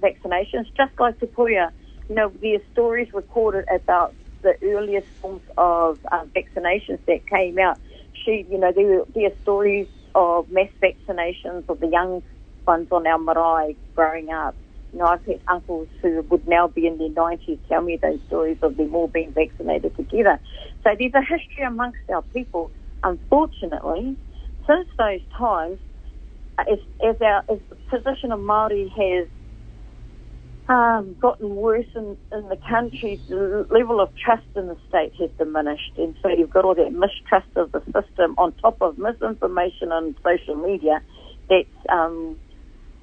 vaccinations, 0.00 0.66
just 0.76 0.92
like 0.98 1.18
Te 1.20 1.26
Puea. 1.26 1.72
You 2.08 2.14
know, 2.14 2.32
there 2.40 2.56
are 2.56 2.62
stories 2.72 3.08
recorded 3.12 3.64
about 3.74 4.14
the 4.42 4.54
earliest 4.64 5.06
forms 5.20 5.42
of 5.56 5.98
uh, 6.12 6.24
vaccinations 6.36 7.00
that 7.06 7.26
came 7.28 7.58
out. 7.58 7.78
She, 8.24 8.46
you 8.50 8.58
know, 8.58 8.72
there, 8.74 9.02
there 9.14 9.26
are 9.26 9.36
stories 9.42 9.88
of 10.14 10.46
mass 10.50 10.68
vaccinations 10.82 11.64
of 11.68 11.80
the 11.80 11.88
young 11.88 12.22
ones 12.66 12.88
on 12.90 13.06
our 13.06 13.18
marae 13.18 13.76
growing 13.94 14.30
up. 14.30 14.54
You 14.92 14.98
know, 14.98 15.06
I've 15.06 15.24
had 15.24 15.40
uncles 15.48 15.88
who 16.02 16.22
would 16.30 16.46
now 16.46 16.68
be 16.68 16.86
in 16.86 16.98
their 16.98 17.08
90s 17.08 17.58
tell 17.68 17.80
me 17.80 17.98
those 18.00 18.20
stories 18.26 18.58
of 18.62 18.76
them 18.76 18.94
all 18.94 19.08
being 19.08 19.32
vaccinated 19.32 19.96
together. 19.96 20.38
So 20.84 20.90
there's 20.98 21.14
a 21.14 21.20
history 21.20 21.64
amongst 21.66 21.98
our 22.12 22.22
people. 22.34 22.70
Unfortunately, 23.02 24.16
since 24.66 24.88
those 24.98 25.20
times, 25.36 25.78
as, 26.58 26.78
as 27.04 27.16
our 27.20 27.42
as 27.50 27.58
the 27.70 27.76
position 27.90 28.32
of 28.32 28.40
Māori 28.40 28.90
has 28.90 29.28
um, 30.68 31.16
gotten 31.20 31.56
worse 31.56 31.86
in, 31.94 32.16
in 32.32 32.48
the 32.48 32.58
country, 32.68 33.20
the 33.28 33.66
level 33.70 34.00
of 34.00 34.10
trust 34.22 34.46
in 34.54 34.68
the 34.68 34.76
state 34.88 35.12
has 35.18 35.30
diminished. 35.38 35.92
And 35.96 36.14
so 36.22 36.28
you've 36.28 36.50
got 36.50 36.64
all 36.64 36.74
that 36.74 36.92
mistrust 36.92 37.48
of 37.56 37.72
the 37.72 37.80
system 37.86 38.34
on 38.38 38.52
top 38.60 38.76
of 38.80 38.98
misinformation 38.98 39.90
on 39.90 40.14
social 40.22 40.54
media 40.54 41.02
that's 41.48 41.68
um, 41.90 42.36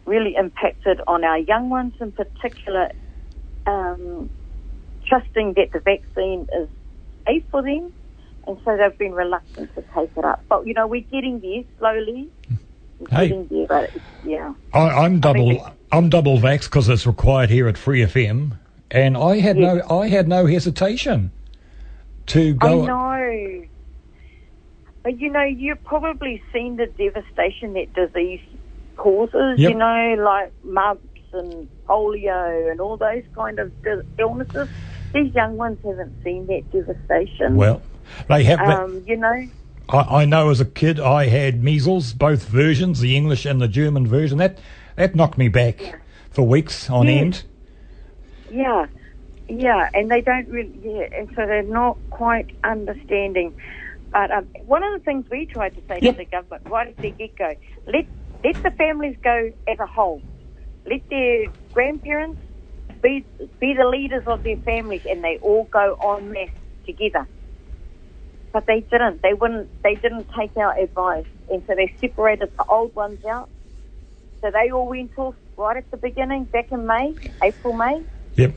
really 0.09 0.35
impacted 0.35 0.99
on 1.07 1.23
our 1.23 1.37
young 1.37 1.69
ones 1.69 1.93
in 2.01 2.11
particular, 2.11 2.89
um, 3.67 4.29
trusting 5.07 5.53
that 5.55 5.69
the 5.71 5.79
vaccine 5.79 6.47
is 6.59 6.67
safe 7.27 7.43
for 7.51 7.61
them. 7.61 7.93
And 8.47 8.57
so 8.65 8.75
they've 8.75 8.97
been 8.97 9.13
reluctant 9.13 9.73
to 9.75 9.83
take 9.95 10.11
it 10.17 10.25
up. 10.25 10.43
But, 10.49 10.65
you 10.65 10.73
know, 10.73 10.87
we're 10.87 11.05
getting 11.11 11.39
there 11.39 11.63
slowly. 11.77 12.29
We're 12.99 13.07
Hey. 13.15 13.27
getting 13.29 13.47
there, 13.49 13.67
but 13.67 13.91
yeah. 14.23 14.53
I, 14.73 14.89
I'm 15.05 15.19
double. 15.19 15.65
I'm 15.91 16.09
double 16.09 16.37
vax 16.37 16.63
because 16.63 16.89
it's 16.89 17.07
required 17.07 17.49
here 17.49 17.67
at 17.67 17.77
Free 17.77 18.01
FM, 18.01 18.59
and 18.91 19.15
I 19.15 19.39
had 19.39 19.55
no. 19.57 19.81
I 19.89 20.09
had 20.09 20.27
no 20.27 20.45
hesitation 20.47 21.31
to 22.27 22.53
go. 22.55 22.83
I 22.83 22.85
know. 22.85 23.65
But 25.03 25.17
you 25.19 25.31
know, 25.31 25.43
you've 25.43 25.83
probably 25.85 26.43
seen 26.53 26.75
the 26.75 26.87
devastation 26.87 27.73
that 27.73 27.93
disease 27.93 28.41
causes, 28.99 29.59
Yep. 29.59 29.71
you 29.71 29.77
know, 29.77 30.15
like 30.23 30.53
mumps 30.63 31.03
and 31.33 31.69
polio 31.87 32.69
and 32.71 32.79
all 32.81 32.97
those 32.97 33.23
kind 33.35 33.59
of 33.59 33.71
illnesses. 34.19 34.67
These 35.13 35.33
young 35.33 35.57
ones 35.57 35.79
haven't 35.83 36.15
seen 36.23 36.47
that 36.47 36.63
devastation. 36.71 37.55
Well, 37.55 37.81
they 38.27 38.43
have. 38.43 38.59
um, 38.59 39.03
you 39.07 39.17
know, 39.17 39.47
I, 39.89 40.21
I 40.21 40.25
know 40.25 40.49
as 40.49 40.59
a 40.61 40.65
kid 40.65 40.99
I 40.99 41.27
had 41.27 41.63
measles, 41.63 42.13
both 42.13 42.45
versions, 42.45 42.99
the 42.99 43.15
English 43.17 43.45
and 43.45 43.59
the 43.61 43.67
German 43.67 44.05
version. 44.05 44.37
That 44.37 44.59
that 44.95 45.15
knocked 45.15 45.37
me 45.37 45.47
back 45.47 45.99
for 46.29 46.43
weeks 46.43 46.89
on 46.89 47.07
Yeah. 47.07 47.13
end. 47.21 47.43
yeah, 48.51 48.85
yeah, 49.47 49.89
and 49.93 50.11
they 50.11 50.21
don't 50.21 50.47
really, 50.49 50.79
yeah, 50.83 51.05
and 51.17 51.29
so 51.35 51.45
they're 51.47 51.63
not 51.63 51.97
quite 52.11 52.47
understanding. 52.63 53.53
But 54.11 54.31
um, 54.31 54.47
one 54.65 54.83
of 54.83 54.91
the 54.93 55.03
things 55.03 55.25
we 55.31 55.45
tried 55.45 55.75
to 55.75 55.81
say 55.87 56.01
Yep. 56.01 56.17
to 56.17 56.23
the 56.23 56.25
government 56.25 56.63
right 56.65 56.87
at 56.87 56.99
the 57.01 57.11
get 57.11 57.35
go, 57.37 57.53
let 57.87 58.05
let 58.43 58.55
the 58.63 58.71
families 58.71 59.15
go 59.23 59.51
as 59.67 59.77
a 59.79 59.85
whole. 59.85 60.21
Let 60.89 61.01
their 61.09 61.47
grandparents 61.73 62.39
be 63.01 63.25
be 63.59 63.75
the 63.77 63.87
leaders 63.87 64.23
of 64.27 64.43
their 64.43 64.57
families, 64.65 65.01
and 65.05 65.23
they 65.23 65.37
all 65.41 65.69
go 65.71 65.95
on 66.01 66.31
masse 66.31 66.49
together. 66.85 67.27
But 68.51 68.65
they 68.67 68.85
didn't. 68.91 69.21
They 69.21 69.33
wouldn't. 69.33 69.69
They 69.83 69.95
didn't 69.95 70.27
take 70.37 70.51
our 70.57 70.77
advice, 70.77 71.25
and 71.49 71.63
so 71.67 71.75
they 71.75 71.93
separated 71.99 72.49
the 72.57 72.65
old 72.69 72.95
ones 72.95 73.19
out. 73.29 73.49
So 74.41 74.51
they 74.51 74.71
all 74.71 74.87
went 74.89 75.11
off 75.17 75.35
right 75.57 75.77
at 75.77 75.91
the 75.91 75.97
beginning, 75.97 76.45
back 76.45 76.67
in 76.71 76.87
May, 76.87 77.13
April, 77.43 77.73
May. 77.73 78.03
Yep. 78.35 78.55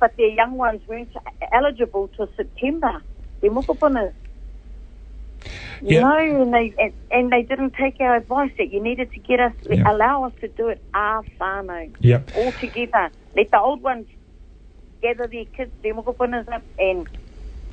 But 0.00 0.12
their 0.16 0.28
young 0.28 0.56
ones 0.56 0.82
weren't 0.88 1.10
eligible 1.52 2.10
till 2.16 2.28
September. 2.36 3.02
Their 3.40 3.50
mokopunas. 3.50 4.12
You 5.80 5.96
Yeah. 5.96 6.00
know, 6.00 6.42
and 6.42 6.52
they 6.54 6.74
and, 6.78 6.92
and 7.10 7.32
they 7.32 7.42
didn't 7.42 7.74
take 7.74 7.96
our 8.00 8.16
advice 8.16 8.50
that 8.58 8.70
you 8.72 8.82
needed 8.82 9.10
to 9.12 9.20
get 9.20 9.40
us 9.40 9.52
Yeah. 9.68 9.90
allow 9.90 10.24
us 10.24 10.32
to 10.40 10.48
do 10.48 10.68
it 10.68 10.82
our 10.94 11.24
whānau 11.40 11.92
Yep. 12.00 12.28
all 12.32 12.52
together. 12.52 13.10
Let 13.36 13.50
the 13.50 13.60
old 13.60 13.82
ones 13.82 14.06
gather 15.02 15.26
their 15.26 15.46
kids, 15.56 15.72
their 15.82 15.94
mokopunas 15.94 16.48
up, 16.52 16.64
and 16.78 17.06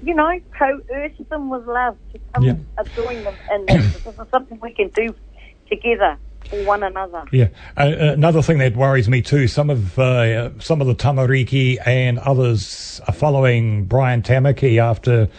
you 0.01 0.13
know, 0.13 0.29
coerce 0.57 1.11
them 1.29 1.49
with 1.49 1.65
love 1.67 1.97
to 2.13 2.19
come 2.33 2.43
Yeah. 2.45 2.55
and 2.77 2.87
join 2.95 3.23
them. 3.23 3.37
And 3.49 3.67
this 3.93 4.01
is 4.05 4.27
something 4.31 4.59
we 4.61 4.73
can 4.73 4.91
do 4.95 5.15
together 5.69 6.19
for 6.49 6.63
one 6.63 6.83
another. 6.83 7.23
Yeah. 7.31 7.47
Uh, 7.75 7.91
another 7.97 8.41
thing 8.41 8.59
that 8.59 8.75
worries 8.77 9.09
me 9.09 9.21
too. 9.21 9.47
Some 9.47 9.69
of 9.69 9.97
uh, 9.99 10.57
some 10.59 10.81
of 10.81 10.87
the 10.87 10.95
Tamariki 10.95 11.77
and 11.85 12.19
others 12.19 13.01
are 13.07 13.13
following 13.13 13.85
Brian 13.85 14.21
Tamaki 14.21 14.77
after 14.79 15.29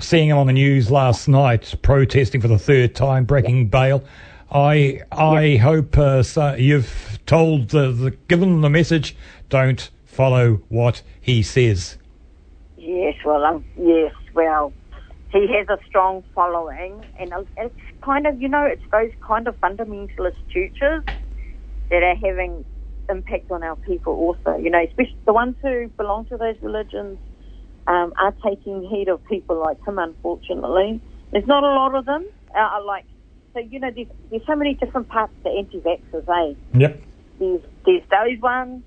seeing 0.00 0.28
him 0.30 0.38
on 0.38 0.46
the 0.46 0.52
news 0.52 0.90
last 0.90 1.28
night 1.28 1.74
protesting 1.82 2.40
for 2.40 2.48
the 2.48 2.58
third 2.58 2.94
time, 2.94 3.24
breaking 3.24 3.68
bail. 3.68 4.04
I 4.50 5.02
I 5.10 5.56
hope 5.56 5.98
uh, 5.98 6.22
so 6.22 6.54
you've 6.54 7.18
told 7.26 7.70
the, 7.70 7.90
the 7.92 8.10
given 8.28 8.50
them 8.50 8.60
the 8.60 8.70
message. 8.70 9.16
Don't 9.48 9.90
follow 10.04 10.62
what 10.68 11.02
he 11.20 11.42
says. 11.42 11.98
Yes, 12.76 13.14
well, 13.24 13.44
um, 13.44 13.64
yes, 13.76 14.12
well, 14.34 14.72
he 15.30 15.46
has 15.52 15.68
a 15.68 15.78
strong 15.86 16.22
following, 16.34 17.04
and 17.18 17.32
uh, 17.32 17.42
it's 17.56 17.74
kind 18.02 18.26
of, 18.26 18.40
you 18.40 18.48
know, 18.48 18.64
it's 18.64 18.82
those 18.92 19.10
kind 19.26 19.48
of 19.48 19.60
fundamentalist 19.60 20.36
churches 20.48 21.02
that 21.90 22.02
are 22.02 22.14
having 22.14 22.64
impact 23.08 23.50
on 23.50 23.62
our 23.62 23.76
people 23.76 24.12
also. 24.14 24.56
You 24.56 24.70
know, 24.70 24.82
especially 24.82 25.18
the 25.26 25.32
ones 25.32 25.56
who 25.62 25.88
belong 25.96 26.26
to 26.26 26.36
those 26.36 26.56
religions 26.62 27.18
um, 27.86 28.12
are 28.20 28.34
taking 28.44 28.82
heed 28.88 29.08
of 29.08 29.24
people 29.26 29.58
like 29.60 29.84
him, 29.86 29.98
unfortunately. 29.98 31.00
There's 31.32 31.46
not 31.46 31.62
a 31.62 31.74
lot 31.74 31.94
of 31.94 32.04
them. 32.04 32.26
Uh, 32.54 32.80
like, 32.84 33.04
so, 33.52 33.60
you 33.60 33.80
know, 33.80 33.90
there's, 33.94 34.08
there's 34.30 34.46
so 34.46 34.54
many 34.54 34.74
different 34.74 35.08
parts 35.08 35.32
to 35.44 35.50
anti-vaxxers, 35.50 36.28
eh? 36.28 36.54
Yep. 36.74 37.02
There's, 37.38 37.60
there's 37.84 38.02
those 38.10 38.40
ones. 38.40 38.82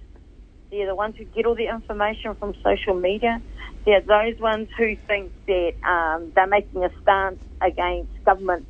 They're 0.71 0.87
the 0.87 0.95
ones 0.95 1.15
who 1.17 1.25
get 1.25 1.45
all 1.45 1.55
the 1.55 1.67
information 1.67 2.35
from 2.35 2.53
social 2.63 2.93
media. 2.93 3.41
They're 3.85 4.01
those 4.01 4.39
ones 4.39 4.69
who 4.77 4.95
think 5.07 5.31
that 5.47 5.73
um, 5.83 6.31
they're 6.35 6.47
making 6.47 6.83
a 6.83 6.91
stance 7.01 7.39
against 7.61 8.11
government, 8.23 8.67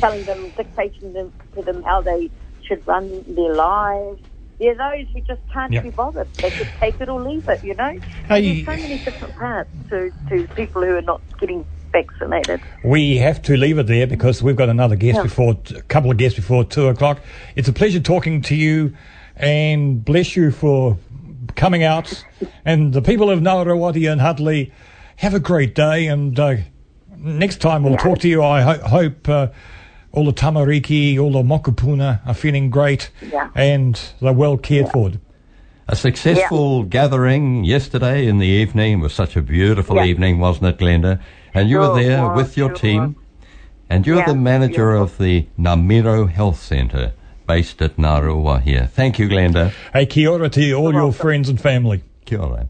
telling 0.00 0.24
them, 0.24 0.50
dictating 0.56 1.12
them 1.12 1.32
to 1.54 1.62
them 1.62 1.82
how 1.82 2.00
they 2.00 2.30
should 2.66 2.86
run 2.86 3.24
their 3.34 3.54
lives. 3.54 4.22
They're 4.58 4.74
those 4.74 5.06
who 5.12 5.20
just 5.22 5.40
can't 5.52 5.72
Yep. 5.72 5.82
be 5.82 5.90
bothered. 5.90 6.32
They 6.34 6.50
could 6.50 6.68
take 6.80 7.00
it 7.00 7.08
or 7.08 7.20
leave 7.20 7.48
it, 7.48 7.62
you 7.64 7.74
know? 7.74 7.98
Hey. 8.28 8.62
There's 8.62 8.66
so 8.66 8.82
many 8.88 8.98
different 9.04 9.34
parts 9.36 9.70
to, 9.90 10.12
to 10.30 10.46
people 10.54 10.82
who 10.82 10.96
are 10.96 11.02
not 11.02 11.20
getting 11.40 11.64
vaccinated. 11.92 12.60
We 12.84 13.16
have 13.18 13.42
to 13.42 13.56
leave 13.56 13.78
it 13.78 13.86
there 13.86 14.06
because 14.06 14.42
we've 14.42 14.56
got 14.56 14.68
another 14.68 14.96
guest 14.96 15.16
Yeah. 15.16 15.22
before 15.24 15.56
a 15.76 15.82
couple 15.82 16.10
of 16.10 16.16
guests 16.16 16.36
before 16.36 16.64
two 16.64 16.88
o'clock. 16.88 17.20
It's 17.56 17.68
a 17.68 17.72
pleasure 17.72 18.00
talking 18.00 18.42
to 18.42 18.54
you, 18.54 18.94
and 19.36 20.04
bless 20.04 20.36
you 20.36 20.50
for 20.52 20.96
coming 21.56 21.82
out. 21.82 22.24
And 22.64 22.92
the 22.92 23.02
people 23.02 23.30
of 23.30 23.40
Ngaruawahia 23.40 24.12
and 24.12 24.20
Huntly, 24.20 24.72
have 25.16 25.34
a 25.34 25.40
great 25.40 25.74
day. 25.74 26.06
And 26.06 26.38
uh, 26.38 26.56
next 27.16 27.60
time 27.60 27.82
we'll 27.84 27.92
Yeah. 27.92 27.98
talk 27.98 28.18
to 28.20 28.28
you. 28.28 28.42
I 28.42 28.60
ho- 28.62 28.86
hope 28.88 29.28
uh, 29.28 29.48
all 30.14 30.24
the 30.24 30.32
tamariki, 30.32 31.18
all 31.18 31.32
the 31.32 31.42
mokopuna 31.42 32.20
are 32.26 32.34
feeling 32.34 32.70
great, 32.70 33.10
Yeah. 33.32 33.48
and 33.54 34.00
they're 34.20 34.32
well 34.32 34.56
cared 34.56 34.88
for. 34.90 35.12
A 35.88 35.96
successful 35.96 36.84
gathering 36.84 37.64
yesterday 37.64 38.26
in 38.26 38.38
the 38.38 38.46
evening. 38.46 39.00
It 39.00 39.02
was 39.02 39.12
such 39.12 39.36
a 39.36 39.42
beautiful 39.42 39.96
Yeah. 39.96 40.04
evening, 40.06 40.38
wasn't 40.38 40.66
it, 40.68 40.78
Glenda? 40.78 41.18
And 41.52 41.68
you 41.68 41.76
Sure 41.76 41.92
were 41.94 42.02
there 42.02 42.22
was, 42.28 42.36
with 42.36 42.56
your 42.56 42.70
sure 42.70 42.76
team. 42.76 43.02
was. 43.02 43.14
And 43.90 44.06
you're 44.06 44.16
Yeah, 44.18 44.26
the 44.26 44.34
manager 44.34 44.92
beautiful. 44.92 45.02
of 45.02 45.18
the 45.18 45.46
Ngā 45.60 45.84
Miro 45.84 46.26
Health 46.26 46.58
Centre 46.58 47.12
based 47.46 47.82
at 47.82 47.96
Ngaruawahia. 47.98 48.88
Thank 48.88 49.18
you, 49.18 49.28
Glenda. 49.28 49.72
Hey, 49.92 50.06
kia 50.06 50.30
ora 50.30 50.48
to 50.48 50.72
all 50.72 50.92
your 50.92 51.02
welcome. 51.02 51.12
friends 51.12 51.48
and 51.50 51.60
family. 51.60 52.02
Kia 52.24 52.38
ora. 52.38 52.68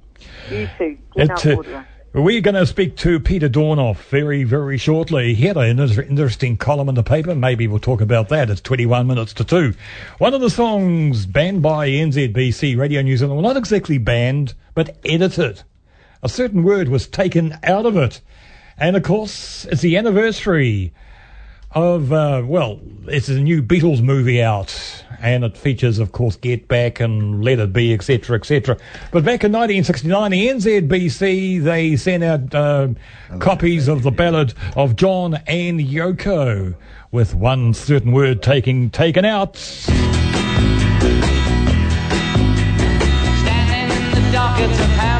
You 0.50 0.68
too. 0.76 0.96
It, 1.16 1.28
Tēnā 1.30 1.30
uh, 1.30 1.62
kōrua. 1.62 1.84
We're 2.22 2.40
going 2.40 2.54
to 2.54 2.64
speak 2.64 2.96
to 2.98 3.18
Peter 3.18 3.48
Dornoff 3.48 3.96
very, 3.96 4.44
very 4.44 4.78
shortly. 4.78 5.34
He 5.34 5.46
had 5.46 5.56
an 5.56 5.80
interesting 5.80 6.56
column 6.56 6.88
in 6.88 6.94
the 6.94 7.02
paper. 7.02 7.34
Maybe 7.34 7.66
we'll 7.66 7.80
talk 7.80 8.00
about 8.00 8.28
that. 8.28 8.50
It's 8.50 8.60
21 8.60 9.08
minutes 9.08 9.32
to 9.32 9.44
2. 9.44 9.74
One 10.18 10.32
of 10.32 10.40
the 10.40 10.48
songs 10.48 11.26
banned 11.26 11.60
by 11.62 11.88
NZBC 11.88 12.78
Radio 12.78 13.02
New 13.02 13.16
Zealand, 13.16 13.42
well, 13.42 13.52
not 13.52 13.58
exactly 13.58 13.98
banned, 13.98 14.54
but 14.74 14.96
edited. 15.04 15.64
A 16.22 16.28
certain 16.28 16.62
word 16.62 16.88
was 16.88 17.08
taken 17.08 17.58
out 17.64 17.84
of 17.84 17.96
it. 17.96 18.20
And 18.78 18.96
of 18.96 19.02
course, 19.02 19.64
it's 19.64 19.82
the 19.82 19.96
anniversary 19.96 20.92
of, 21.74 22.12
uh, 22.12 22.42
well, 22.44 22.80
it's 23.06 23.28
a 23.28 23.40
new 23.40 23.62
Beatles 23.62 24.02
movie 24.02 24.42
out, 24.42 25.04
and 25.20 25.44
it 25.44 25.56
features, 25.56 25.98
of 25.98 26.12
course, 26.12 26.36
Get 26.36 26.68
Back 26.68 27.00
and 27.00 27.44
Let 27.44 27.58
It 27.58 27.72
Be, 27.72 27.92
etc., 27.92 28.36
etc. 28.36 28.76
But 29.10 29.24
back 29.24 29.44
in 29.44 29.52
1969, 29.52 30.30
the 30.30 30.48
NZBC, 30.48 31.62
they 31.62 31.96
sent 31.96 32.22
out 32.22 32.54
uh, 32.54 32.88
copies 33.40 33.88
of 33.88 34.02
the 34.02 34.10
ballad 34.10 34.54
of 34.76 34.96
John 34.96 35.34
and 35.46 35.80
Yoko, 35.80 36.74
with 37.10 37.34
one 37.34 37.74
certain 37.74 38.12
word 38.12 38.42
taking 38.42 38.90
taken 38.90 39.24
out. 39.24 39.56
Standing 39.56 40.06
in 43.96 44.10
the 44.12 44.32
dockets 44.32 44.80
of 44.80 45.13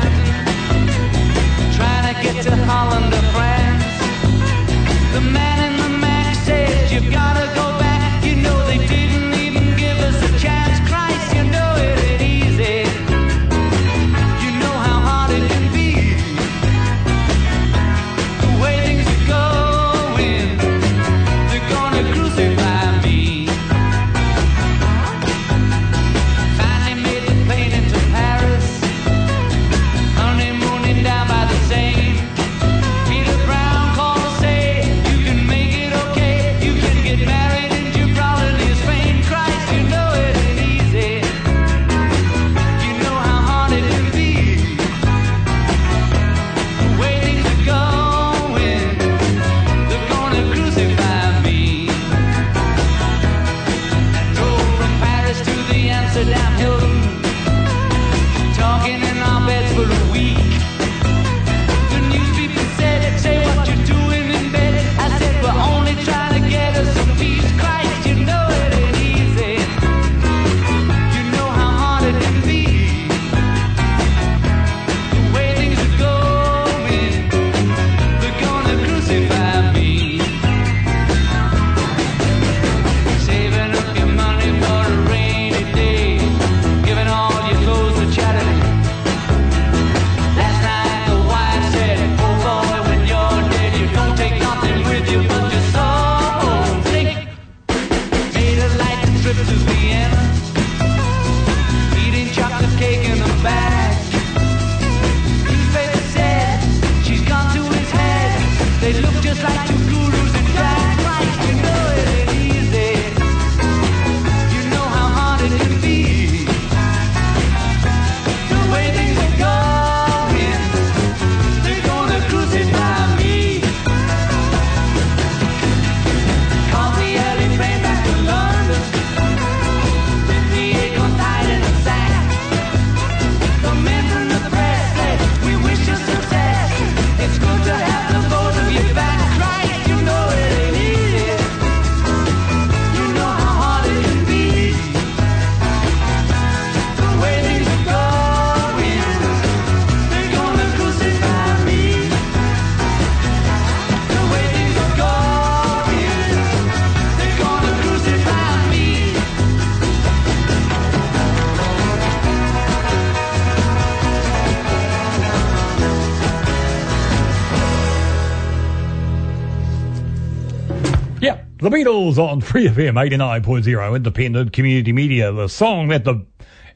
Beatles 171.75 172.19
on 172.19 172.41
Free 172.41 172.69
FM 172.69 172.93
89.0 172.93 173.97
independent 173.97 174.53
community 174.53 174.93
media. 174.93 175.33
The 175.33 175.49
song 175.49 175.89
that 175.89 176.05
the 176.05 176.25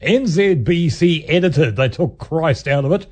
NZBC 0.01 1.23
edited, 1.25 1.77
they 1.77 1.87
took 1.87 2.17
Christ 2.17 2.67
out 2.67 2.83
of 2.83 2.91
it 2.91 3.07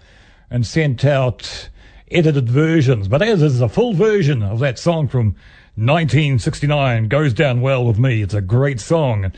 and 0.50 0.68
sent 0.68 1.06
out 1.06 1.70
edited 2.12 2.50
versions. 2.50 3.08
But 3.08 3.22
as 3.22 3.42
is 3.42 3.62
a 3.62 3.70
full 3.70 3.94
version 3.94 4.44
of 4.44 4.60
that 4.60 4.78
song 4.78 5.08
from 5.08 5.28
1969, 5.76 7.08
goes 7.08 7.34
down 7.34 7.62
well 7.62 7.86
with 7.86 7.98
me. 7.98 8.22
It's 8.22 8.34
a 8.34 8.42
great 8.42 8.82
song. 8.82 9.32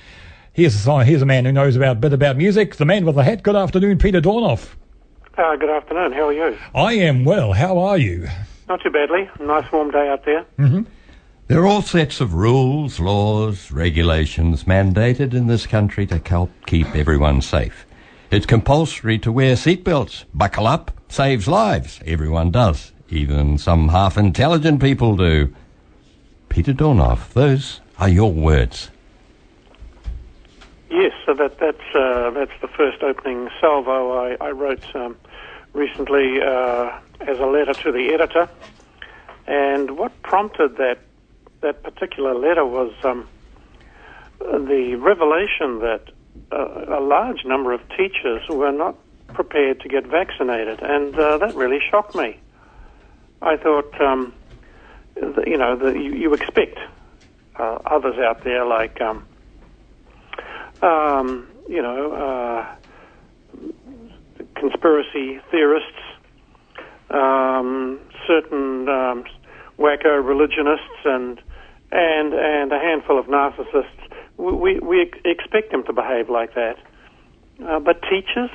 Here's 0.52 0.74
a 0.74 0.80
song. 0.80 1.06
Here's 1.06 1.22
a 1.22 1.28
man 1.28 1.46
who 1.46 1.52
knows 1.52 1.76
about 1.76 1.98
a 1.98 2.00
bit 2.00 2.14
about 2.14 2.36
music. 2.36 2.78
The 2.78 2.86
man 2.86 3.06
with 3.06 3.14
the 3.14 3.24
hat. 3.24 3.44
Good 3.44 3.58
afternoon, 3.58 4.00
Peter 4.00 4.22
Dornoff. 4.22 4.74
Uh, 5.38 5.56
good 5.56 5.70
afternoon. 5.70 6.14
How 6.14 6.30
are 6.30 6.34
you? 6.34 6.58
I 6.74 6.94
am 6.94 7.26
well. 7.26 7.54
How 7.54 7.78
are 7.78 8.00
you? 8.00 8.28
Not 8.68 8.82
too 8.82 8.90
badly. 8.90 9.30
Nice 9.40 9.72
warm 9.72 9.92
day 9.92 10.10
out 10.10 10.26
there. 10.26 10.48
Mm-hmm. 10.58 10.82
There 11.50 11.64
are 11.64 11.66
all 11.66 11.82
sets 11.82 12.22
of 12.22 12.36
rules, 12.36 13.00
laws, 13.00 13.72
regulations 13.72 14.66
mandated 14.66 15.34
in 15.34 15.48
this 15.48 15.66
country 15.66 16.06
to 16.06 16.20
help 16.20 16.52
keep 16.68 16.96
everyone 16.96 17.42
safe. 17.42 17.88
It's 18.30 18.46
compulsory 18.46 19.18
to 19.18 19.32
wear 19.32 19.56
seatbelts. 19.56 20.26
Buckle 20.32 20.68
up, 20.68 20.92
saves 21.08 21.48
lives. 21.48 22.02
Everyone 22.06 22.52
does. 22.52 22.92
Even 23.10 23.58
some 23.58 23.88
half 23.88 24.16
intelligent 24.16 24.80
people 24.80 25.18
do. 25.18 25.52
Peter 26.50 26.72
Dornoff, 26.72 27.34
those 27.34 27.82
are 27.98 28.10
your 28.10 28.32
words. 28.32 28.92
Yes, 30.92 31.14
so 31.26 31.34
that 31.34 31.58
that's 31.58 31.96
uh, 31.96 32.30
that's 32.30 32.62
the 32.62 32.68
first 32.68 33.02
opening 33.02 33.50
salvo 33.60 34.12
I, 34.12 34.38
I 34.40 34.52
wrote 34.52 34.96
um, 34.96 35.18
recently 35.74 36.44
uh, 36.44 36.92
as 37.22 37.40
a 37.40 37.48
letter 37.48 37.74
to 37.74 37.92
the 37.92 38.14
editor, 38.14 38.48
and 39.48 39.98
what 39.98 40.12
prompted 40.22 40.78
that 40.78 41.00
that 41.62 41.84
particular 41.84 42.34
letter 42.34 42.66
was 42.66 42.94
um, 43.04 43.28
the 44.40 44.96
revelation 44.96 45.80
that 45.80 46.06
uh, 46.52 47.00
a 47.00 47.02
large 47.02 47.46
number 47.46 47.74
of 47.74 47.82
teachers 47.90 48.42
were 48.50 48.72
not 48.72 48.96
prepared 49.34 49.80
to 49.82 49.90
get 49.90 50.08
vaccinated, 50.08 50.80
and 50.82 51.16
uh, 51.16 51.38
that 51.38 51.54
really 51.56 51.80
shocked 51.90 52.16
me. 52.16 52.40
I 53.42 53.56
thought, 53.58 54.02
um, 54.02 54.34
th- 55.16 55.48
you 55.48 55.58
know, 55.58 55.78
the, 55.78 55.92
you, 55.92 56.14
you 56.14 56.34
expect 56.34 56.78
uh, 57.60 57.78
others 57.86 58.16
out 58.20 58.44
there 58.44 58.66
like. 58.66 59.00
Um, 59.02 59.24
um, 60.82 61.48
you 61.68 61.82
know, 61.82 62.14
uh, 62.14 62.66
conspiracy 64.56 65.40
theorists, 65.52 66.00
um, 67.10 68.00
certain 68.28 68.88
um, 68.88 69.24
wacko 69.78 70.26
religionists, 70.26 71.06
and 71.06 71.40
and 71.92 72.34
and 72.34 72.72
a 72.72 72.80
handful 72.80 73.20
of 73.20 73.26
narcissists. 73.26 73.86
We 74.38 74.80
we 74.80 75.02
ex- 75.02 75.20
expect 75.26 75.72
them 75.72 75.84
to 75.86 75.94
behave 75.94 76.30
like 76.30 76.56
that, 76.56 76.78
uh, 77.68 77.80
but 77.80 78.02
teachers, 78.04 78.52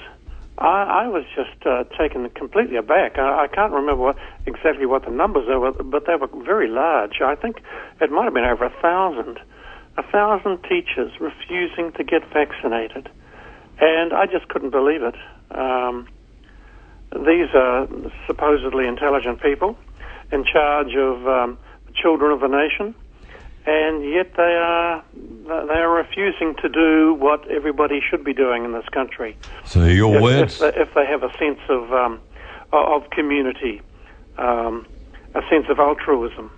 I, 0.59 1.05
I 1.05 1.09
was 1.09 1.25
just 1.35 1.67
uh, 1.67 1.85
taken 1.99 2.29
completely 2.31 2.77
aback. 2.77 3.19
I, 3.19 3.45
I 3.45 3.47
can't 3.49 3.73
remember 3.73 4.03
what, 4.03 4.17
exactly 4.47 4.87
what 4.87 5.05
the 5.05 5.11
numbers 5.11 5.47
were, 5.49 5.73
but 5.73 6.07
they 6.07 6.17
were 6.17 6.29
very 6.45 6.69
large. 6.69 7.21
I 7.21 7.35
think 7.35 7.61
it 8.01 8.11
might 8.11 8.25
have 8.25 8.35
been 8.35 8.45
over 8.45 8.65
a 8.65 8.81
thousand, 8.81 9.41
a 9.99 10.03
thousand 10.03 10.63
teachers 10.63 11.13
refusing 11.21 11.93
to 11.93 12.05
get 12.05 12.23
vaccinated, 12.33 13.11
and 13.81 14.13
I 14.13 14.27
just 14.27 14.49
couldn't 14.49 14.71
believe 14.71 15.03
it. 15.03 15.17
Um, 15.51 16.09
these 17.13 17.49
are 17.55 17.87
supposedly 18.27 18.87
intelligent 18.87 19.41
people 19.43 19.77
in 20.33 20.45
charge 20.45 20.95
of 20.97 21.27
um, 21.29 21.59
the 21.87 21.93
children 21.93 22.33
of 22.33 22.41
the 22.41 22.49
nation, 22.49 22.95
and 23.67 24.05
yet 24.05 24.35
they 24.37 24.43
are 24.43 25.05
they 25.15 25.51
are 25.51 25.91
refusing 25.91 26.55
to 26.63 26.69
do 26.69 27.15
what 27.15 27.49
everybody 27.51 28.01
should 28.01 28.25
be 28.25 28.35
doing 28.35 28.65
in 28.65 28.73
this 28.73 28.89
country. 28.93 29.37
So 29.65 29.85
your 29.85 30.17
if, 30.17 30.23
words. 30.23 30.55
if 30.55 30.75
they, 30.75 30.81
if 30.81 30.95
they 30.95 31.07
have 31.07 31.23
a 31.23 31.33
sense 31.39 31.61
of 31.69 31.93
um, 31.93 32.21
of 32.73 33.09
community, 33.11 33.81
um, 34.39 34.87
a 35.35 35.43
sense 35.49 35.67
of 35.69 35.79
altruism. 35.79 36.51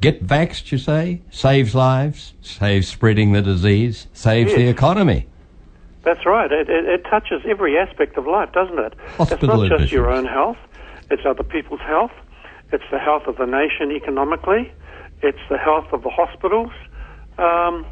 Get 0.00 0.26
vaxxed, 0.26 0.72
you 0.72 0.78
say? 0.78 1.20
Saves 1.30 1.76
lives, 1.76 2.34
saves 2.42 2.88
spreading 2.88 3.32
the 3.32 3.42
disease, 3.42 4.08
saves 4.12 4.52
the 4.52 4.66
economy. 4.66 5.28
That's 6.02 6.26
right. 6.26 6.50
It, 6.50 6.68
it, 6.68 6.86
it 6.86 7.04
touches 7.04 7.42
every 7.48 7.78
aspect 7.78 8.18
of 8.18 8.26
life, 8.26 8.50
doesn't 8.52 8.80
it? 8.80 8.94
Hospital 9.16 9.62
it's 9.62 9.70
not 9.70 9.78
just 9.78 9.92
your 9.92 10.10
own 10.10 10.24
health; 10.24 10.56
it's 11.10 11.22
other 11.24 11.44
people's 11.44 11.80
health. 11.80 12.10
It's 12.72 12.82
the 12.90 12.98
health 12.98 13.28
of 13.28 13.36
the 13.36 13.46
nation 13.46 13.92
economically. 13.92 14.72
It's 15.22 15.38
the 15.48 15.58
health 15.58 15.86
of 15.92 16.02
the 16.02 16.10
hospitals. 16.10 16.72
Um, 17.38 17.86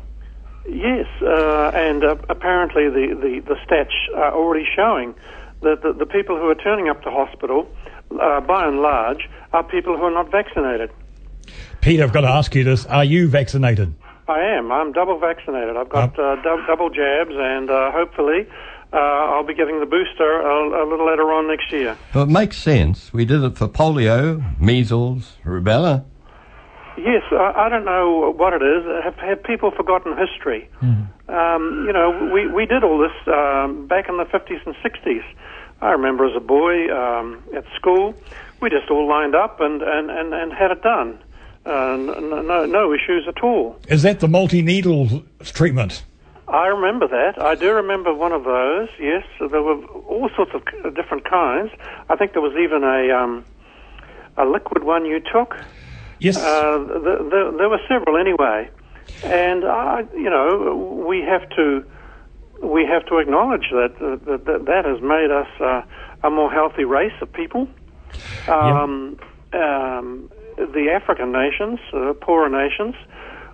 yes, 0.69 1.07
uh, 1.23 1.71
and 1.75 2.05
uh, 2.05 2.17
apparently 2.29 2.89
the, 2.89 3.15
the, 3.15 3.41
the 3.47 3.55
stats 3.67 3.95
are 4.17 4.35
already 4.35 4.67
showing 4.77 5.15
that 5.63 5.83
the, 5.83 5.93
the 5.93 6.07
people 6.07 6.37
who 6.37 6.49
are 6.49 6.55
turning 6.55 6.89
up 6.89 7.03
to 7.03 7.11
hospital, 7.11 7.69
uh, 8.21 8.41
by 8.41 8.67
and 8.67 8.81
large, 8.81 9.29
are 9.53 9.63
people 9.63 9.97
who 9.97 10.03
are 10.05 10.11
not 10.11 10.31
vaccinated. 10.31 10.91
Peter, 11.81 12.03
I've 12.03 12.13
got 12.13 12.23
to 12.23 12.29
ask 12.29 12.55
you 12.55 12.65
this. 12.65 12.85
Are 12.87 13.05
you 13.05 13.29
vaccinated? 13.29 13.95
I 14.29 14.41
am. 14.41 14.71
I'm 14.71 14.93
double 14.93 15.19
vaccinated. 15.19 15.77
I've 15.77 15.89
got 15.89 16.19
uh, 16.19 16.37
dou- 16.43 16.65
double 16.67 16.91
jabs, 16.91 17.33
and 17.33 17.71
uh, 17.71 17.91
hopefully 17.91 18.47
uh, 18.93 18.97
I'll 18.97 19.47
be 19.47 19.55
getting 19.55 19.81
the 19.81 19.87
booster 19.87 20.41
a, 20.41 20.85
a 20.85 20.87
little 20.89 21.07
later 21.07 21.33
on 21.33 21.49
next 21.49 21.73
year. 21.73 21.97
Well, 22.15 22.25
it 22.25 22.31
makes 22.31 22.57
sense. 22.57 23.13
We 23.13 23.25
did 23.25 23.43
it 23.43 23.57
for 23.57 23.67
polio, 23.69 24.59
measles, 24.61 25.37
rubella. 25.45 26.05
Yes, 27.05 27.23
I, 27.33 27.53
I 27.57 27.69
don't 27.69 27.85
know 27.85 28.33
what 28.37 28.53
it 28.53 28.63
is. 28.63 28.85
Have, 29.05 29.17
have 29.17 29.43
people 29.43 29.71
forgotten 29.71 30.17
history? 30.17 30.69
Um, 30.83 31.85
you 31.87 31.93
know, 31.93 32.31
we, 32.33 32.47
we 32.47 32.67
did 32.67 32.83
all 32.83 32.99
this 32.99 33.13
um, 33.27 33.87
back 33.87 34.09
in 34.09 34.17
the 34.17 34.25
50s 34.25 34.67
and 34.67 34.75
60s. 34.77 35.23
I 35.81 35.93
remember 35.93 36.27
as 36.27 36.37
a 36.37 36.41
boy 36.41 36.95
um, 36.95 37.43
at 37.57 37.65
school, 37.75 38.15
we 38.61 38.69
just 38.69 38.91
all 38.91 39.09
lined 39.09 39.35
up 39.35 39.61
and, 39.61 39.81
and, 39.83 40.11
and, 40.11 40.35
and 40.35 40.53
had 40.53 40.71
it 40.73 40.83
done. 40.83 41.19
Uh, 41.65 41.97
no, 41.97 42.67
no 42.67 42.93
issues 42.93 43.27
at 43.29 43.43
all. 43.43 43.79
Is 43.89 44.03
that 44.03 44.21
the 44.21 44.29
multi-needle 44.29 45.23
treatment? 45.45 46.05
I 46.49 46.67
remember 46.67 47.07
that. 47.07 47.41
I 47.41 47.55
do 47.55 47.73
remember 47.73 48.13
one 48.13 48.33
of 48.33 48.45
those. 48.45 48.89
Yes, 48.99 49.25
there 49.39 49.63
were 49.63 49.85
all 49.85 50.29
sorts 50.35 50.53
of 50.55 50.95
different 50.95 51.25
kinds. 51.25 51.71
I 52.09 52.17
think 52.17 52.33
there 52.33 52.43
was 52.43 52.57
even 52.57 52.83
a 52.83 53.15
um, 53.15 53.45
a 54.37 54.45
liquid 54.45 54.83
one 54.83 55.05
you 55.07 55.21
took. 55.21 55.57
Yes. 56.21 56.37
Uh, 56.37 56.79
th- 56.79 57.19
th- 57.31 57.55
there 57.59 57.69
were 57.69 57.81
several 57.89 58.17
anyway, 58.17 58.69
and 59.25 59.65
I, 59.65 60.05
you 60.15 60.31
know, 60.31 61.05
we 61.07 61.21
have 61.23 61.49
to 61.51 61.85
we 62.63 62.85
have 62.85 63.07
to 63.07 63.19
acknowledge 63.19 63.71
that 63.71 63.95
uh, 64.01 64.17
that, 64.27 64.45
that, 64.45 64.67
that 64.67 64.85
has 64.85 65.01
made 65.01 65.31
us 65.31 65.49
uh, 65.61 65.83
a 66.23 66.31
more 66.31 66.53
healthy 66.53 66.85
race 66.85 67.13
of 67.21 67.33
people. 67.33 67.67
Um, 68.49 69.19
um, 69.53 70.31
the 70.57 70.91
African 70.93 71.33
nations, 71.33 71.81
uh, 71.93 72.13
poorer 72.21 72.51
nations, 72.51 72.95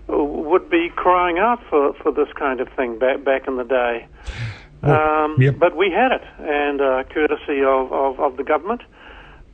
uh, 0.08 0.16
would 0.16 0.68
be 0.68 0.90
crying 0.94 1.38
out 1.38 1.62
for, 1.70 1.94
for 1.94 2.10
this 2.12 2.28
kind 2.34 2.60
of 2.60 2.68
thing 2.70 2.98
back 2.98 3.24
back 3.24 3.46
in 3.46 3.56
the 3.56 3.64
day. 3.64 4.06
Um, 4.82 5.36
yep. 5.38 5.58
But 5.58 5.76
we 5.76 5.90
had 5.90 6.12
it, 6.12 6.22
and 6.38 6.80
uh, 6.80 7.04
courtesy 7.04 7.62
of, 7.62 7.92
of, 7.92 8.20
of 8.20 8.36
the 8.36 8.44
government, 8.44 8.82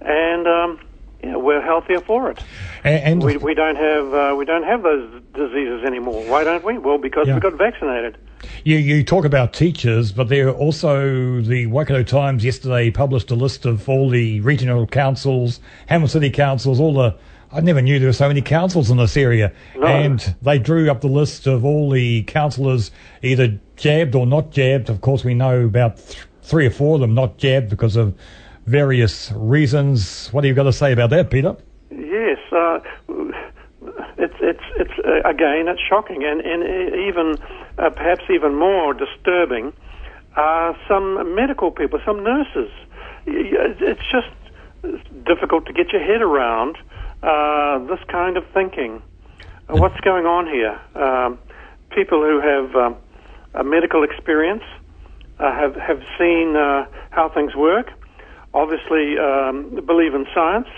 and 0.00 0.46
um, 0.46 0.80
yeah, 1.23 1.37
we're 1.37 1.61
healthier 1.62 2.01
for 2.01 2.31
it. 2.31 2.41
And, 2.85 3.03
and 3.05 3.23
We, 3.23 3.37
we 3.37 3.55
don't 3.55 3.77
have 3.77 4.12
uh, 4.14 4.35
we 4.37 4.45
don't 4.45 4.64
have 4.64 4.83
those 4.83 5.23
diseases 5.35 5.85
anymore. 5.85 6.25
Why 6.25 6.45
don't 6.45 6.64
we? 6.64 6.79
Well, 6.79 6.99
because 6.99 7.29
Yeah. 7.29 7.35
we 7.35 7.41
got 7.41 7.55
vaccinated. 7.55 8.16
You, 8.64 8.77
you 8.77 9.05
talk 9.05 9.25
about 9.25 9.53
teachers, 9.53 10.11
but 10.11 10.29
there 10.29 10.49
are 10.49 10.53
also 10.55 11.41
the 11.41 11.66
Waikato 11.66 12.03
Times 12.03 12.45
yesterday 12.45 12.91
published 12.91 13.31
a 13.31 13.37
list 13.37 13.64
of 13.66 13.89
all 13.89 14.11
the 14.11 14.41
regional 14.41 14.85
councils, 14.87 15.61
Hamilton 15.87 16.12
City 16.23 16.31
councils, 16.31 16.81
all 16.81 16.95
the. 16.95 17.14
I 17.55 17.61
never 17.61 17.83
knew 17.83 17.99
there 17.99 18.09
were 18.09 18.12
so 18.14 18.29
many 18.29 18.41
councils 18.41 18.91
in 18.91 18.97
this 18.97 19.14
area. 19.16 19.53
No. 19.77 19.87
And 19.87 20.35
they 20.41 20.59
drew 20.59 20.91
up 20.91 21.03
the 21.03 21.07
list 21.09 21.47
of 21.47 21.64
all 21.66 21.91
the 21.91 22.23
councillors 22.23 22.91
either 23.23 23.61
jabbed 23.77 24.14
or 24.14 24.27
not 24.27 24.51
jabbed. 24.51 24.89
Of 24.89 25.03
course, 25.03 25.23
we 25.23 25.35
know 25.35 25.61
about 25.61 25.99
th- 25.99 26.18
three 26.43 26.66
or 26.66 26.70
four 26.70 26.95
of 26.95 27.03
them 27.03 27.14
not 27.14 27.37
jabbed 27.37 27.68
because 27.68 27.95
of 27.95 28.14
various 28.66 29.32
reasons. 29.32 30.28
What 30.32 30.44
have 30.44 30.48
you 30.48 30.54
got 30.54 30.64
to 30.64 30.72
say 30.72 30.92
about 30.92 31.10
that, 31.10 31.30
Peter? 31.30 31.56
Yes, 31.90 32.38
uh, 32.52 32.80
it's 34.18 34.34
it's 34.40 34.64
it's 34.76 34.98
uh, 35.04 35.28
again 35.28 35.68
it's 35.68 35.80
shocking, 35.88 36.24
and 36.24 36.40
and 36.40 36.62
even 36.94 37.36
uh, 37.78 37.90
perhaps 37.90 38.22
even 38.30 38.54
more 38.54 38.94
disturbing 38.94 39.72
some 40.88 41.34
medical 41.34 41.70
people, 41.70 42.00
some 42.04 42.22
nurses. 42.22 42.70
It's 43.26 44.02
just 44.10 44.28
difficult 45.24 45.66
to 45.66 45.72
get 45.72 45.92
your 45.92 46.02
head 46.02 46.22
around 46.22 46.76
uh, 47.22 47.78
this 47.86 48.00
kind 48.08 48.36
of 48.36 48.44
thinking. 48.52 49.02
Uh, 49.68 49.76
What's 49.76 50.00
going 50.00 50.26
on 50.26 50.46
here? 50.46 50.78
Um, 50.94 51.38
people 51.90 52.20
who 52.20 52.40
have 52.40 52.96
a 53.54 53.64
medical 53.64 54.02
experience 54.02 54.64
uh, 55.38 55.52
have 55.52 55.74
have 55.76 56.02
seen 56.18 56.56
uh, 56.56 56.86
how 57.10 57.28
things 57.28 57.54
work. 57.54 57.90
Obviously, 58.55 59.18
um, 59.18 59.80
believe 59.86 60.14
in 60.14 60.26
science, 60.34 60.68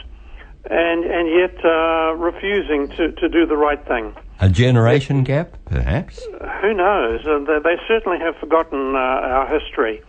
and 0.71 1.05
and 1.05 1.29
yet 1.29 1.65
uh, 1.65 2.15
refusing 2.15 2.89
to, 2.97 3.13
to 3.13 3.29
do 3.29 3.47
the 3.47 3.57
right 3.57 3.85
thing. 3.87 4.15
A 4.41 4.49
generation 4.49 5.25
gap, 5.25 5.57
perhaps? 5.67 6.25
Who 6.61 6.75
knows? 6.75 7.27
Uh, 7.27 7.39
they, 7.41 7.59
they 7.63 7.77
certainly 7.87 8.19
have 8.19 8.37
forgotten 8.37 8.95
uh, 8.95 8.99
our 8.99 9.61
history. 9.61 10.03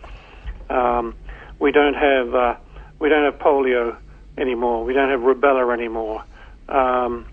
Um, 0.70 1.14
we 1.58 1.72
don't 1.72 1.94
have 1.94 2.34
uh, 2.34 2.56
we 2.98 3.08
don't 3.08 3.24
have 3.24 3.40
polio 3.40 3.96
anymore. 4.38 4.84
We 4.84 4.92
don't 4.92 5.10
have 5.10 5.20
rubella 5.20 5.72
anymore. 5.72 6.24
Um, 6.68 7.26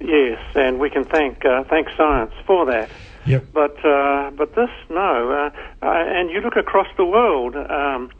yes, 0.00 0.40
and 0.54 0.78
we 0.78 0.90
can 0.90 1.04
thank 1.04 1.44
uh, 1.44 1.64
thank 1.64 1.88
science 1.96 2.32
for 2.46 2.66
that. 2.66 2.90
Yep. 3.26 3.46
But 3.52 3.84
uh, 3.84 4.30
but 4.36 4.54
this 4.54 4.70
no, 4.90 5.30
uh, 5.30 5.86
uh, 5.86 5.88
and 5.88 6.30
you 6.30 6.40
look 6.40 6.56
across 6.56 6.88
the 6.96 7.04
world. 7.04 7.54
Um, 7.56 8.10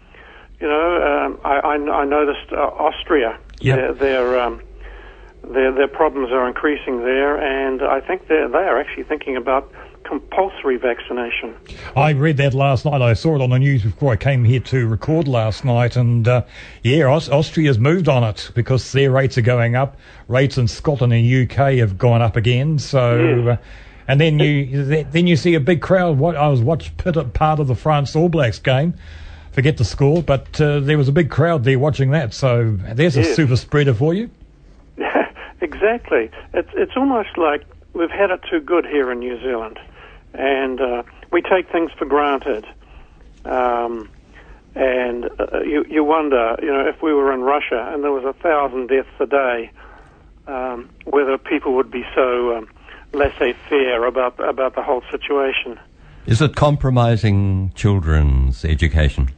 you 0.63 0.69
know, 0.69 1.03
um, 1.03 1.41
I, 1.45 1.59
I, 1.59 1.75
I 1.75 2.05
noticed 2.05 2.53
uh, 2.53 2.57
Austria. 2.57 3.37
Yep. 3.61 3.77
Their 3.77 3.95
their, 3.95 4.41
um, 4.41 4.63
their 5.43 5.73
their 5.73 5.89
problems 5.89 6.31
are 6.31 6.47
increasing 6.47 7.01
there, 7.01 7.37
and 7.37 7.83
I 7.83 8.01
think 8.01 8.29
they 8.29 8.47
they 8.51 8.59
are 8.59 8.79
actually 8.79 9.03
thinking 9.03 9.37
about 9.37 9.73
compulsory 10.05 10.77
vaccination. 10.77 11.57
I 11.97 12.11
read 12.11 12.37
that 12.37 12.55
last 12.55 12.85
night. 12.85 13.03
I 13.03 13.15
saw 13.15 13.35
it 13.35 13.43
on 13.43 13.51
the 13.51 13.59
news 13.59 13.83
before 13.83 14.13
I 14.13 14.17
came 14.17 14.45
here 14.45 14.61
to 14.61 14.87
record 14.87 15.27
last 15.27 15.65
night. 15.65 15.97
And 15.97 16.29
uh, 16.29 16.45
yeah, 16.83 17.07
Aus- 17.07 17.29
Austria's 17.29 17.79
moved 17.79 18.09
on 18.09 18.23
it 18.23 18.51
because 18.55 18.93
their 18.93 19.11
rates 19.11 19.37
are 19.39 19.43
going 19.43 19.75
up. 19.75 19.97
Rates 20.29 20.59
in 20.59 20.69
Scotland 20.69 21.13
and 21.13 21.51
UK 21.51 21.75
have 21.79 21.99
gone 21.99 22.23
up 22.23 22.37
again. 22.37 22.79
So, 22.79 23.49
uh, 23.51 23.57
and 24.07 24.21
then 24.21 24.39
you 24.39 24.85
then 24.85 25.27
you 25.27 25.35
see 25.37 25.55
a 25.55 25.61
big 25.61 25.83
crowd. 25.83 26.19
What 26.19 26.37
I 26.37 26.49
was 26.49 26.61
watched 26.61 26.97
part 26.99 27.59
of 27.59 27.67
the 27.67 27.75
France 27.75 28.15
All 28.15 28.29
Blacks 28.29 28.61
game. 28.61 28.95
Forget 29.53 29.77
the 29.77 29.85
score, 29.85 30.23
but 30.23 30.59
uh, 30.61 30.81
there 30.81 30.97
was 30.97 31.09
a 31.09 31.13
big 31.13 31.31
crowd 31.31 31.65
there 31.65 31.79
watching 31.79 32.11
that. 32.13 32.33
So 32.33 32.79
there's 32.95 33.17
a 33.19 33.25
super 33.25 33.57
spreader 33.57 33.93
for 33.93 34.15
you. 34.15 34.31
exactly. 35.61 36.31
It's 36.55 36.71
it's 36.73 36.93
almost 36.97 37.37
like 37.37 37.65
we've 37.93 38.11
had 38.11 38.31
it 38.31 38.41
too 38.51 38.61
good 38.61 38.87
here 38.87 39.13
in 39.13 39.19
New 39.19 39.39
Zealand, 39.43 39.79
and 40.33 40.81
uh, 40.81 41.03
we 41.31 41.43
take 41.43 41.71
things 41.71 41.91
for 41.99 42.07
granted. 42.07 42.67
Um, 43.45 44.09
and 44.75 45.27
uh, 45.39 45.61
you 45.61 45.85
you 45.87 46.03
wonder, 46.03 46.57
you 46.63 46.69
know, 46.69 46.89
if 46.89 47.03
we 47.03 47.13
were 47.13 47.31
in 47.33 47.43
Russia 47.43 47.91
and 47.93 48.03
there 48.03 48.13
was 48.13 48.25
a 48.25 48.33
thousand 48.33 48.87
deaths 48.87 49.09
a 49.21 49.27
day, 49.27 49.71
um, 50.47 50.89
whether 51.05 51.37
people 51.37 51.75
would 51.75 51.91
be 51.91 52.05
so 52.15 52.57
um, 52.57 52.69
laissez-faire 53.13 54.07
about 54.07 54.41
about 54.41 54.75
the 54.75 54.83
whole 54.83 55.03
situation. 55.11 55.79
Is 56.25 56.41
it 56.41 56.57
compromising 56.57 57.73
children's 57.75 58.65
education? 58.65 59.29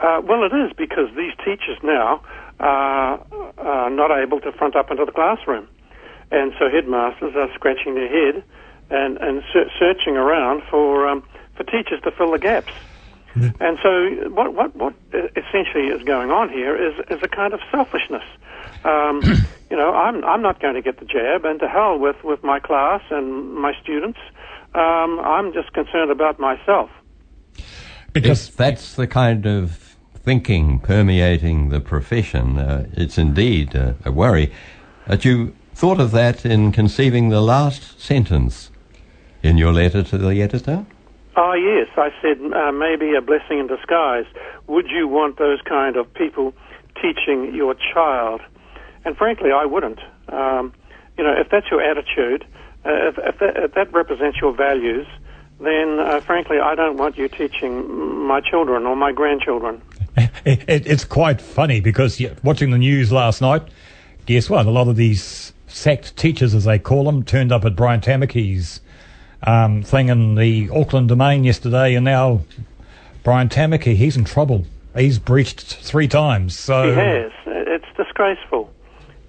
Uh, 0.00 0.20
well, 0.24 0.44
it 0.44 0.54
is 0.56 0.72
because 0.76 1.08
these 1.16 1.32
teachers 1.44 1.76
now 1.82 2.20
are, 2.58 3.20
are 3.58 3.90
not 3.90 4.10
able 4.10 4.40
to 4.40 4.50
front 4.52 4.74
up 4.74 4.90
into 4.90 5.04
the 5.04 5.12
classroom, 5.12 5.68
and 6.30 6.52
so 6.58 6.70
headmasters 6.70 7.34
are 7.36 7.48
scratching 7.54 7.94
their 7.94 8.08
head 8.08 8.42
and 8.90 9.18
and 9.18 9.42
ser- 9.52 9.70
searching 9.78 10.16
around 10.16 10.62
for 10.70 11.06
um, 11.06 11.22
for 11.56 11.64
teachers 11.64 12.00
to 12.04 12.10
fill 12.10 12.32
the 12.32 12.38
gaps. 12.38 12.72
And 13.60 13.78
so, 13.82 14.30
what 14.30 14.54
what 14.54 14.74
what 14.74 14.94
essentially 15.12 15.86
is 15.88 16.02
going 16.02 16.30
on 16.30 16.48
here 16.48 16.74
is 16.74 16.94
is 17.10 17.20
a 17.22 17.28
kind 17.28 17.52
of 17.52 17.60
selfishness. 17.70 18.24
Um, 18.84 19.22
you 19.70 19.76
know, 19.76 19.94
I'm 19.94 20.24
I'm 20.24 20.42
not 20.42 20.60
going 20.60 20.74
to 20.74 20.82
get 20.82 20.98
the 20.98 21.04
jab, 21.04 21.44
and 21.44 21.60
to 21.60 21.68
hell 21.68 21.98
with 21.98 22.16
with 22.24 22.42
my 22.42 22.58
class 22.58 23.02
and 23.10 23.54
my 23.54 23.72
students. 23.82 24.18
Um, 24.74 25.20
I'm 25.20 25.52
just 25.52 25.72
concerned 25.72 26.10
about 26.10 26.40
myself. 26.40 26.90
Because 28.12 28.48
if 28.48 28.56
that's 28.56 28.94
the 28.96 29.06
kind 29.06 29.46
of 29.46 29.89
thinking 30.22 30.78
permeating 30.78 31.70
the 31.70 31.80
profession, 31.80 32.58
uh, 32.58 32.86
it's 32.92 33.18
indeed 33.18 33.74
uh, 33.74 33.94
a 34.04 34.12
worry. 34.12 34.52
That 35.06 35.24
you 35.24 35.54
thought 35.74 36.00
of 36.00 36.10
that 36.12 36.44
in 36.44 36.72
conceiving 36.72 37.30
the 37.30 37.40
last 37.40 38.00
sentence 38.00 38.70
in 39.42 39.56
your 39.56 39.72
letter 39.72 40.02
to 40.02 40.18
the 40.18 40.42
editor? 40.42 40.84
Oh, 41.36 41.52
yes. 41.54 41.88
I 41.96 42.10
said 42.20 42.38
uh, 42.52 42.72
maybe 42.72 43.14
a 43.14 43.20
blessing 43.20 43.58
in 43.58 43.66
disguise. 43.66 44.26
Would 44.66 44.86
you 44.90 45.08
want 45.08 45.38
those 45.38 45.60
kind 45.62 45.96
of 45.96 46.12
people 46.14 46.52
teaching 47.00 47.54
your 47.54 47.74
child? 47.74 48.40
And 49.04 49.16
frankly, 49.16 49.50
I 49.52 49.64
wouldn't. 49.64 50.00
Um, 50.28 50.74
you 51.16 51.24
know, 51.24 51.32
if 51.32 51.48
that's 51.50 51.70
your 51.70 51.82
attitude, 51.82 52.46
uh, 52.84 53.08
if, 53.08 53.18
if, 53.18 53.38
that, 53.38 53.56
if, 53.56 53.74
that, 53.74 53.92
represents 53.92 54.38
your 54.40 54.54
values, 54.54 55.06
then 55.60 55.98
uh, 55.98 56.20
frankly, 56.20 56.58
I 56.58 56.74
don't 56.74 56.96
want 56.96 57.16
you 57.16 57.28
teaching 57.28 58.26
my 58.26 58.40
children 58.40 58.86
or 58.86 58.96
my 58.96 59.12
grandchildren. 59.12 59.82
It, 60.44 60.68
it, 60.68 60.86
it's 60.86 61.04
quite 61.04 61.40
funny 61.40 61.80
because 61.80 62.20
watching 62.42 62.70
the 62.70 62.78
news 62.78 63.12
last 63.12 63.40
night, 63.40 63.62
guess 64.26 64.50
what? 64.50 64.66
A 64.66 64.70
lot 64.70 64.88
of 64.88 64.96
these 64.96 65.52
sacked 65.66 66.16
teachers, 66.16 66.54
as 66.54 66.64
they 66.64 66.78
call 66.78 67.04
them, 67.04 67.22
turned 67.22 67.52
up 67.52 67.64
at 67.64 67.76
Brian 67.76 68.00
Tamaki's 68.00 68.80
um, 69.42 69.82
thing 69.82 70.08
in 70.08 70.34
the 70.34 70.68
Auckland 70.70 71.08
Domain 71.08 71.44
yesterday, 71.44 71.94
and 71.94 72.04
now 72.04 72.40
Brian 73.22 73.48
Tamaki, 73.48 73.94
he's 73.96 74.16
in 74.16 74.24
trouble. 74.24 74.64
He's 74.96 75.18
breached 75.18 75.60
three 75.60 76.08
times. 76.08 76.58
So 76.58 76.88
he 76.88 76.94
has. 76.94 77.32
It's 77.46 77.96
disgraceful. 77.96 78.72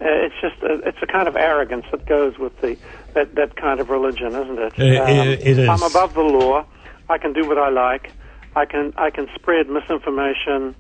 Uh, 0.02 0.06
it's 0.08 0.36
just 0.42 0.62
a, 0.64 0.88
it's 0.88 0.98
a 1.02 1.06
kind 1.06 1.28
of 1.28 1.36
arrogance 1.36 1.86
that 1.92 2.06
goes 2.08 2.38
with 2.40 2.60
the 2.62 2.76
that, 3.14 3.36
that 3.36 3.56
kind 3.56 3.80
of 3.80 3.90
religion, 3.90 4.28
isn't 4.28 4.60
it? 4.60 4.80
It, 4.80 4.98
um, 4.98 5.28
it 5.28 5.58
is. 5.60 5.70
I'm 5.70 5.84
above 5.84 6.14
the 6.14 6.22
law. 6.22 6.66
I 7.10 7.18
can 7.18 7.34
do 7.34 7.48
what 7.48 7.58
I 7.58 7.70
like. 7.70 8.12
I 8.56 8.66
can 8.66 8.94
I 8.98 9.10
can 9.10 9.28
spread 9.36 9.70
misinformation. 9.70 10.76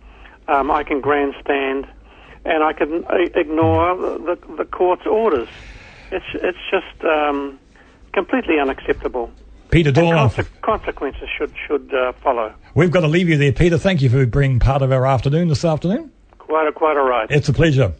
Um, 0.47 0.71
I 0.71 0.83
can 0.83 1.01
grandstand, 1.01 1.87
and 2.45 2.63
I 2.63 2.73
can 2.73 3.05
uh, 3.05 3.15
ignore 3.35 3.95
the, 3.95 4.35
the, 4.35 4.55
the 4.57 4.65
court's 4.65 5.05
orders. 5.05 5.47
It's 6.11 6.25
it's 6.33 6.57
just 6.69 7.03
um, 7.05 7.59
completely 8.13 8.59
unacceptable. 8.59 9.31
Peter 9.69 9.91
Dornoff. 9.91 10.35
Conse- 10.35 10.61
consequences 10.61 11.29
should 11.37 11.53
should 11.67 11.93
uh, 11.93 12.11
follow. 12.21 12.53
We've 12.75 12.91
got 12.91 13.01
to 13.01 13.07
leave 13.07 13.29
you 13.29 13.37
there, 13.37 13.53
Peter. 13.53 13.77
Thank 13.77 14.01
you 14.01 14.09
for 14.09 14.25
being 14.25 14.59
part 14.59 14.81
of 14.81 14.91
our 14.91 15.05
afternoon 15.05 15.47
this 15.47 15.63
afternoon. 15.63 16.11
Quite 16.37 16.67
a 16.67 16.71
quite 16.73 16.97
all 16.97 17.07
right. 17.07 17.31
It's 17.31 17.47
a 17.47 17.53
pleasure. 17.53 17.93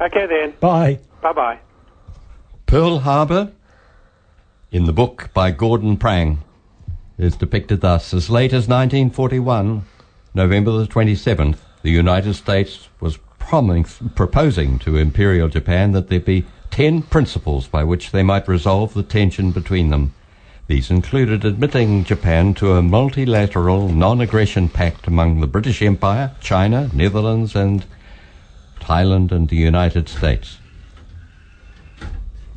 Okay 0.00 0.26
then. 0.26 0.52
Bye. 0.60 0.98
Bye 1.22 1.32
bye. 1.32 1.58
Pearl 2.66 2.98
Harbor, 2.98 3.52
in 4.70 4.84
the 4.84 4.92
book 4.92 5.30
by 5.32 5.50
Gordon 5.50 5.96
Prange, 5.96 6.38
is 7.18 7.36
depicted 7.36 7.80
thus. 7.80 8.12
As 8.12 8.30
late 8.30 8.52
as 8.52 8.68
1941, 8.68 9.84
November 10.34 10.72
the 10.72 10.86
27th, 10.86 11.58
the 11.82 11.90
United 11.90 12.34
States 12.34 12.88
was 13.00 13.18
proposing 13.38 14.78
to 14.78 14.96
Imperial 14.96 15.48
Japan 15.48 15.92
that 15.92 16.08
there 16.08 16.20
be 16.20 16.46
ten 16.70 17.02
principles 17.02 17.68
by 17.68 17.84
which 17.84 18.10
they 18.10 18.22
might 18.22 18.48
resolve 18.48 18.94
the 18.94 19.02
tension 19.02 19.52
between 19.52 19.90
them. 19.90 20.14
These 20.66 20.90
included 20.90 21.44
admitting 21.44 22.04
Japan 22.04 22.54
to 22.54 22.72
a 22.72 22.82
multilateral 22.82 23.90
non-aggression 23.90 24.70
pact 24.70 25.06
among 25.06 25.40
the 25.40 25.46
British 25.46 25.82
Empire, 25.82 26.32
China, 26.40 26.90
Netherlands 26.94 27.54
and 27.54 27.84
Thailand 28.80 29.30
and 29.30 29.50
the 29.50 29.56
United 29.56 30.08
States. 30.08 30.58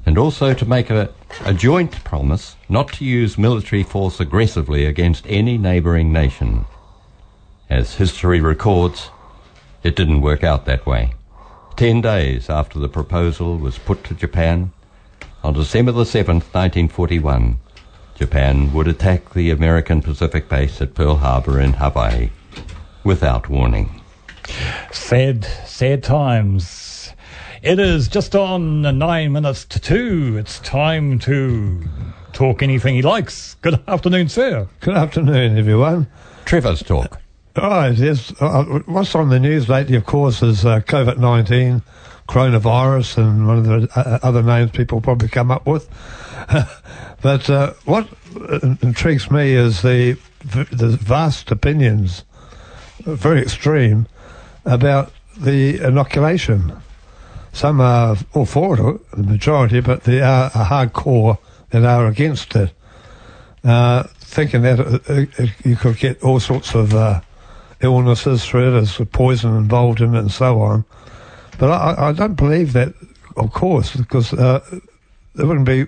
And 0.07 0.17
also 0.17 0.53
to 0.53 0.65
make 0.65 0.89
a, 0.89 1.09
a 1.43 1.53
joint 1.53 2.01
promise 2.05 2.55
not 2.69 2.93
to 2.93 3.03
use 3.03 3.37
military 3.37 3.83
force 3.83 4.21
aggressively 4.21 4.85
against 4.85 5.27
any 5.27 5.57
neighbouring 5.57 6.13
nation. 6.13 6.63
As 7.69 7.95
history 7.95 8.39
records, 8.39 9.11
it 9.83 9.97
didn't 9.97 10.21
work 10.21 10.45
out 10.45 10.65
that 10.65 10.85
way. 10.85 11.13
Ten 11.75 11.99
days 11.99 12.49
after 12.49 12.79
the 12.79 12.87
proposal 12.87 13.57
was 13.57 13.77
put 13.79 14.05
to 14.05 14.13
Japan, 14.13 14.71
on 15.43 15.53
December 15.53 15.91
the 15.91 16.03
7th, 16.03 16.53
1941, 16.53 17.57
Japan 18.15 18.71
would 18.71 18.87
attack 18.87 19.33
the 19.33 19.49
American 19.49 20.01
Pacific 20.01 20.47
base 20.47 20.79
at 20.79 20.95
Pearl 20.95 21.17
Harbor 21.17 21.59
in 21.59 21.73
Hawaii 21.73 22.29
without 23.03 23.49
warning. 23.49 24.01
Sad, 24.89 25.43
sad 25.65 26.01
times. 26.01 26.86
It 27.67 27.79
is 27.79 28.07
just 28.07 28.33
on 28.33 28.81
nine 28.97 29.33
minutes 29.33 29.65
to 29.65 29.77
two. 29.77 30.37
It's 30.39 30.59
time 30.59 31.19
to 31.19 31.83
talk 32.31 32.63
anything 32.63 32.95
he 32.95 33.01
likes. 33.01 33.55
Good 33.55 33.83
afternoon, 33.89 34.29
sir. 34.29 34.69
Good 34.79 34.95
afternoon, 34.95 35.57
everyone. 35.57 36.07
Trevor's 36.45 36.81
talk. 36.81 37.19
Oh, 37.57 37.87
yes. 37.87 38.31
Uh, 38.39 38.63
what's 38.85 39.13
on 39.15 39.27
the 39.27 39.39
news 39.41 39.67
lately, 39.67 39.97
of 39.97 40.05
course, 40.05 40.41
is 40.41 40.65
uh, 40.65 40.79
COVID 40.79 41.17
19, 41.17 41.81
coronavirus, 42.29 43.17
and 43.17 43.45
one 43.45 43.57
of 43.57 43.65
the 43.65 43.99
uh, 43.99 44.19
other 44.23 44.43
names 44.43 44.71
people 44.71 45.01
probably 45.01 45.27
come 45.27 45.51
up 45.51 45.67
with. 45.67 45.89
but 47.21 47.49
uh, 47.49 47.73
what 47.83 48.07
intrigues 48.81 49.29
me 49.29 49.55
is 49.55 49.81
the, 49.81 50.17
the 50.45 50.97
vast 51.01 51.51
opinions, 51.51 52.23
very 53.03 53.41
extreme, 53.41 54.07
about 54.63 55.11
the 55.37 55.85
inoculation. 55.85 56.71
Some 57.57 57.81
are 57.81 58.15
all 58.35 58.45
for 58.45 58.75
it, 58.75 59.11
the 59.11 59.23
majority, 59.23 59.79
but 59.79 60.03
they 60.03 60.21
are 60.21 60.45
a 60.53 60.63
hardcore 60.65 61.39
that 61.71 61.83
are 61.83 62.05
against 62.05 62.55
it, 62.55 62.71
uh, 63.63 64.03
thinking 64.03 64.61
that 64.61 64.79
uh, 64.79 65.47
you 65.67 65.75
could 65.75 65.97
get 65.97 66.21
all 66.21 66.39
sorts 66.39 66.75
of 66.75 66.93
illnesses 67.81 68.45
through 68.45 68.67
it, 68.67 68.71
there's 68.73 69.01
poison 69.11 69.57
involved 69.57 70.01
in 70.01 70.13
it, 70.13 70.19
and 70.19 70.31
so 70.31 70.61
on. 70.61 70.85
But 71.57 71.71
I, 71.71 72.09
I 72.09 72.11
don't 72.11 72.35
believe 72.35 72.73
that, 72.73 72.93
of 73.35 73.51
course, 73.53 73.95
because 73.95 74.33
uh, 74.33 74.63
they 75.33 75.43
wouldn't 75.43 75.65
be 75.65 75.87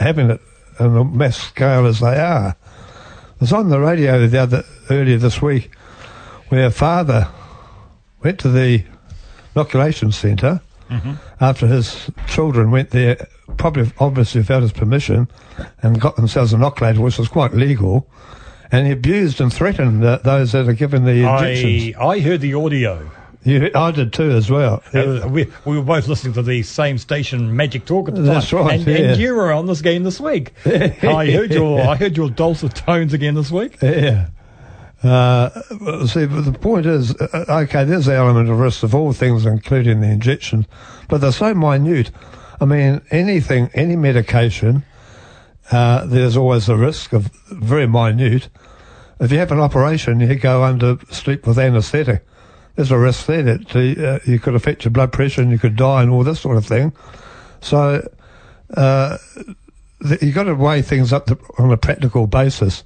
having 0.00 0.28
it 0.28 0.42
on 0.78 0.94
a 0.94 1.04
mass 1.04 1.38
scale 1.38 1.86
as 1.86 2.00
they 2.00 2.18
are. 2.20 2.54
I 2.54 3.36
was 3.40 3.54
on 3.54 3.70
the 3.70 3.80
radio 3.80 4.26
the 4.26 4.42
other 4.42 4.62
earlier 4.90 5.16
this 5.16 5.40
week 5.40 5.70
where 6.50 6.70
father 6.70 7.28
went 8.22 8.38
to 8.40 8.50
the 8.50 8.84
inoculation 9.54 10.12
center 10.12 10.60
mm-hmm. 10.88 11.14
after 11.40 11.66
his 11.66 12.10
children 12.26 12.70
went 12.70 12.90
there, 12.90 13.28
probably 13.56 13.90
obviously 13.98 14.40
without 14.40 14.62
his 14.62 14.72
permission, 14.72 15.28
and 15.82 16.00
got 16.00 16.16
themselves 16.16 16.52
an 16.52 16.60
inoculated, 16.60 17.00
which 17.00 17.18
was 17.18 17.28
quite 17.28 17.54
legal 17.54 18.08
and 18.70 18.86
he 18.86 18.92
abused 18.92 19.40
and 19.40 19.52
threatened 19.52 20.04
uh, 20.04 20.18
those 20.18 20.52
that 20.52 20.68
are 20.68 20.74
given 20.74 21.04
the 21.04 21.26
injections. 21.26 21.96
I, 21.98 22.06
I 22.06 22.20
heard 22.20 22.40
the 22.40 22.54
audio. 22.54 23.10
You, 23.44 23.70
I 23.74 23.92
did 23.92 24.12
too, 24.12 24.30
as 24.30 24.50
well. 24.50 24.82
Uh, 24.92 25.26
we, 25.30 25.50
we 25.64 25.78
were 25.78 25.84
both 25.84 26.08
listening 26.08 26.34
to 26.34 26.42
the 26.42 26.62
same 26.62 26.98
station, 26.98 27.56
Magic 27.56 27.86
Talk 27.86 28.08
at 28.08 28.14
the 28.14 28.22
That's 28.22 28.50
time. 28.50 28.66
right. 28.66 28.78
And, 28.78 28.86
yeah. 28.86 28.96
and 28.96 29.20
you 29.20 29.34
were 29.34 29.52
on 29.52 29.66
this 29.66 29.80
game 29.80 30.02
this 30.02 30.20
week. 30.20 30.52
I 30.66 31.30
heard 31.30 31.52
your 31.52 31.80
I 31.80 31.96
heard 31.96 32.16
your 32.16 32.28
dulcet 32.28 32.74
tones 32.74 33.14
again 33.14 33.34
this 33.34 33.50
week. 33.50 33.78
Yeah. 33.80 34.28
Uh, 35.02 35.48
see, 36.06 36.26
but 36.26 36.42
the 36.42 36.56
point 36.60 36.86
is, 36.86 37.14
uh, 37.20 37.44
okay, 37.48 37.84
there's 37.84 38.06
the 38.06 38.14
element 38.14 38.50
of 38.50 38.58
risk 38.58 38.82
of 38.82 38.94
all 38.94 39.12
things, 39.12 39.46
including 39.46 40.00
the 40.00 40.08
injection, 40.08 40.66
but 41.08 41.20
they're 41.20 41.32
so 41.32 41.54
minute. 41.54 42.10
I 42.60 42.64
mean, 42.64 43.00
anything, 43.10 43.70
any 43.74 43.94
medication, 43.94 44.82
uh, 45.70 46.04
there's 46.06 46.36
always 46.36 46.68
a 46.68 46.76
risk 46.76 47.12
of 47.12 47.30
very 47.50 47.86
minute. 47.86 48.48
If 49.20 49.30
you 49.30 49.38
have 49.38 49.52
an 49.52 49.60
operation, 49.60 50.20
you 50.20 50.34
go 50.34 50.64
under 50.64 50.98
sleep 51.10 51.46
with 51.46 51.58
anaesthetic. 51.58 52.24
There's 52.74 52.90
a 52.90 52.98
risk 52.98 53.26
there 53.26 53.42
that 53.42 53.74
uh, 53.76 54.18
you 54.24 54.38
could 54.38 54.54
affect 54.54 54.84
your 54.84 54.92
blood 54.92 55.12
pressure 55.12 55.42
and 55.42 55.50
you 55.50 55.58
could 55.58 55.76
die 55.76 56.02
and 56.02 56.10
all 56.10 56.22
this 56.22 56.40
sort 56.40 56.56
of 56.56 56.64
thing. 56.64 56.92
So 57.60 58.08
uh, 58.76 59.18
you've 60.20 60.34
got 60.34 60.44
to 60.44 60.54
weigh 60.54 60.82
things 60.82 61.12
up 61.12 61.28
on 61.58 61.72
a 61.72 61.76
practical 61.76 62.28
basis, 62.28 62.84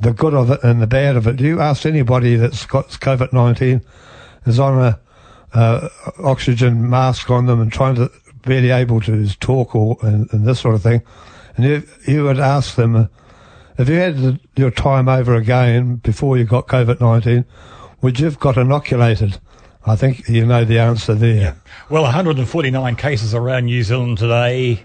the 0.00 0.12
good 0.12 0.34
of 0.34 0.50
it 0.50 0.62
and 0.62 0.80
the 0.80 0.86
bad 0.86 1.16
of 1.16 1.26
it. 1.26 1.36
Do 1.36 1.44
You 1.44 1.60
ask 1.60 1.86
anybody 1.86 2.36
that's 2.36 2.66
got 2.66 2.88
COVID 2.88 3.32
nineteen 3.32 3.82
is 4.44 4.58
on 4.58 4.78
a 4.78 5.00
uh, 5.54 5.88
oxygen 6.18 6.88
mask 6.88 7.30
on 7.30 7.46
them 7.46 7.60
and 7.60 7.72
trying 7.72 7.94
to 7.96 8.10
be 8.46 8.70
able 8.70 9.00
to 9.00 9.26
talk 9.38 9.74
or 9.74 9.96
and, 10.02 10.32
and 10.32 10.46
this 10.46 10.60
sort 10.60 10.74
of 10.74 10.82
thing 10.82 11.02
and 11.56 11.64
you, 11.64 11.82
you 12.06 12.24
would 12.24 12.38
ask 12.38 12.76
them, 12.76 12.94
uh, 12.96 13.06
if 13.78 13.88
you 13.88 13.96
had 13.96 14.40
your 14.56 14.70
time 14.70 15.08
over 15.08 15.34
again 15.34 15.96
before 15.96 16.36
you 16.36 16.44
got 16.44 16.66
COVID 16.66 17.00
19, 17.00 17.44
would 18.02 18.18
you 18.18 18.26
have 18.26 18.38
got 18.38 18.56
inoculated? 18.56 19.38
I 19.84 19.96
think 19.96 20.28
you 20.28 20.44
know 20.44 20.64
the 20.64 20.78
answer 20.78 21.14
there. 21.14 21.36
Yeah. 21.36 21.54
Well, 21.88 22.02
149 22.02 22.96
cases 22.96 23.34
around 23.34 23.66
New 23.66 23.82
Zealand 23.82 24.18
today. 24.18 24.82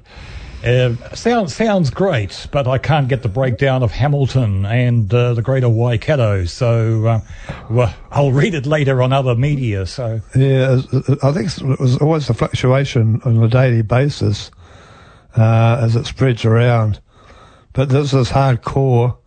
Uh, 0.64 0.96
sounds 1.16 1.56
sounds 1.56 1.90
great, 1.90 2.48
but 2.52 2.68
I 2.68 2.78
can't 2.78 3.08
get 3.08 3.24
the 3.24 3.30
breakdown 3.30 3.82
of 3.82 3.92
Hamilton 3.92 4.66
and 4.66 5.12
uh, 5.12 5.34
the 5.34 5.42
Greater 5.42 5.70
Waikato. 5.70 6.46
So 6.46 7.06
uh, 7.06 7.22
well, 7.70 7.94
I'll 8.12 8.32
read 8.32 8.54
it 8.54 8.68
later 8.68 9.02
on 9.02 9.12
other 9.12 9.34
media. 9.34 9.88
So 9.88 10.22
Yeah, 10.36 10.82
I 11.24 11.32
think 11.32 11.58
it 11.58 11.80
was 11.80 11.98
always 11.98 12.30
a 12.30 12.36
fluctuation 12.36 13.22
on 13.26 13.42
a 13.44 13.48
daily 13.48 13.82
basis 13.82 14.52
uh, 15.36 15.80
as 15.82 15.96
it 15.96 16.06
spreads 16.06 16.46
around. 16.46 17.00
But 17.74 17.90
this 17.90 18.14
is 18.14 18.30
hardcore, 18.30 19.18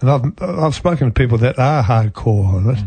and 0.00 0.10
I've 0.10 0.42
I've 0.42 0.74
spoken 0.74 1.06
to 1.08 1.12
people 1.12 1.38
that 1.38 1.56
are 1.56 1.84
hardcore 1.84 2.46
on 2.46 2.70
it, 2.70 2.82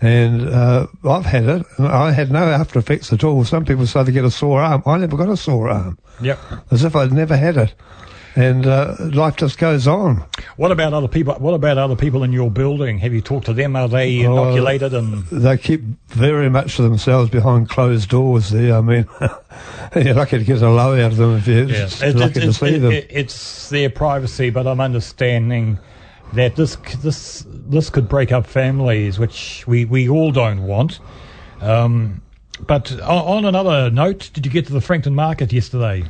and 0.00 0.48
uh, 0.48 0.86
I've 1.04 1.26
had 1.26 1.44
it, 1.44 1.66
and 1.76 1.86
I 1.86 2.10
had 2.12 2.30
no 2.30 2.44
after 2.50 2.78
effects 2.78 3.12
at 3.12 3.22
all. 3.24 3.44
Some 3.44 3.64
people 3.64 3.86
say 3.86 4.02
they 4.02 4.12
get 4.12 4.24
a 4.24 4.30
sore 4.30 4.60
arm. 4.62 4.82
I 4.86 4.96
never 4.98 5.16
got 5.16 5.28
a 5.28 5.36
sore 5.36 5.68
arm, 5.68 5.98
yep. 6.20 6.38
as 6.70 6.84
if 6.84 6.96
I'd 6.96 7.12
never 7.12 7.36
had 7.36 7.56
it, 7.58 7.74
and 8.34 8.66
uh, 8.66 8.94
life 8.98 9.36
just 9.36 9.58
goes 9.58 9.86
on. 9.86 10.24
What 10.56 10.72
about 10.72 10.94
other 10.94 11.08
people? 11.08 11.34
What 11.34 11.52
about 11.54 11.76
other 11.78 11.96
people 11.96 12.22
in 12.22 12.32
your 12.32 12.50
building? 12.50 12.98
Have 12.98 13.12
you 13.12 13.20
talked 13.20 13.46
to 13.46 13.52
them? 13.52 13.76
Are 13.76 13.88
they 13.88 14.24
Oh, 14.26 14.32
inoculated? 14.32 14.94
And 14.94 15.24
They 15.26 15.58
keep 15.58 15.82
very 16.08 16.48
much 16.48 16.76
to 16.76 16.82
themselves 16.82 17.28
behind 17.30 17.68
closed 17.68 18.08
doors. 18.08 18.50
There, 18.50 18.74
I 18.76 18.80
mean, 18.80 19.06
you're 19.96 20.14
lucky 20.14 20.38
to 20.38 20.44
get 20.44 20.62
a 20.62 20.70
low 20.70 20.94
out 20.94 21.12
of 21.12 21.16
them 21.18 21.36
if 21.36 21.46
you're 21.46 21.64
Yeah, 21.64 21.74
just 21.86 22.02
it- 22.02 22.16
lucky 22.16 22.40
to 22.40 22.52
see 22.52 22.78
them. 22.78 22.92
it- 22.92 23.08
it's 23.10 23.68
their 23.68 23.90
privacy, 23.90 24.48
but 24.50 24.66
I'm 24.66 24.80
understanding 24.80 25.78
that 26.32 26.54
this 26.56 26.76
this 27.02 27.44
this 27.70 27.88
could 27.90 28.08
break 28.08 28.32
up 28.32 28.46
families, 28.46 29.18
which 29.18 29.66
we, 29.66 29.84
we 29.84 30.08
all 30.08 30.32
don't 30.32 30.62
want. 30.64 31.00
Um, 31.60 32.22
but 32.66 32.92
on 33.00 33.44
another 33.44 33.90
note, 33.90 34.30
did 34.34 34.44
you 34.44 34.52
get 34.52 34.66
to 34.66 34.72
the 34.72 34.80
Frankton 34.80 35.14
Market 35.14 35.52
yesterday? 35.52 36.04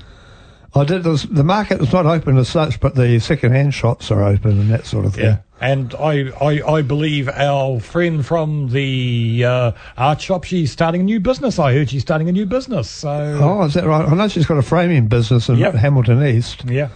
I 0.74 0.84
did. 0.84 1.02
This, 1.02 1.24
the 1.24 1.42
market 1.44 1.80
is 1.80 1.92
not 1.92 2.06
open 2.06 2.38
as 2.38 2.48
such, 2.48 2.78
but 2.78 2.94
the 2.94 3.18
second-hand 3.18 3.74
shops 3.74 4.10
are 4.12 4.22
open 4.22 4.52
and 4.52 4.70
that 4.70 4.86
sort 4.86 5.04
of 5.04 5.14
thing. 5.14 5.24
Yeah. 5.24 5.38
And 5.60 5.94
I, 5.96 6.30
I, 6.40 6.62
I 6.76 6.82
believe 6.82 7.28
our 7.28 7.80
friend 7.80 8.24
from 8.24 8.68
the 8.70 9.44
uh, 9.44 9.72
art 9.98 10.20
shop, 10.20 10.44
she's 10.44 10.70
starting 10.70 11.00
a 11.00 11.04
new 11.04 11.18
business. 11.20 11.58
I 11.58 11.72
heard 11.74 11.90
she's 11.90 12.02
starting 12.02 12.28
a 12.28 12.32
new 12.32 12.46
business. 12.46 12.88
So 12.88 13.10
Oh, 13.42 13.62
is 13.64 13.74
that 13.74 13.84
right? 13.84 14.08
I 14.08 14.14
know 14.14 14.28
she's 14.28 14.46
got 14.46 14.58
a 14.58 14.62
framing 14.62 15.08
business 15.08 15.48
in 15.48 15.56
Yep. 15.58 15.74
Hamilton 15.74 16.22
East. 16.24 16.64
yeah. 16.66 16.88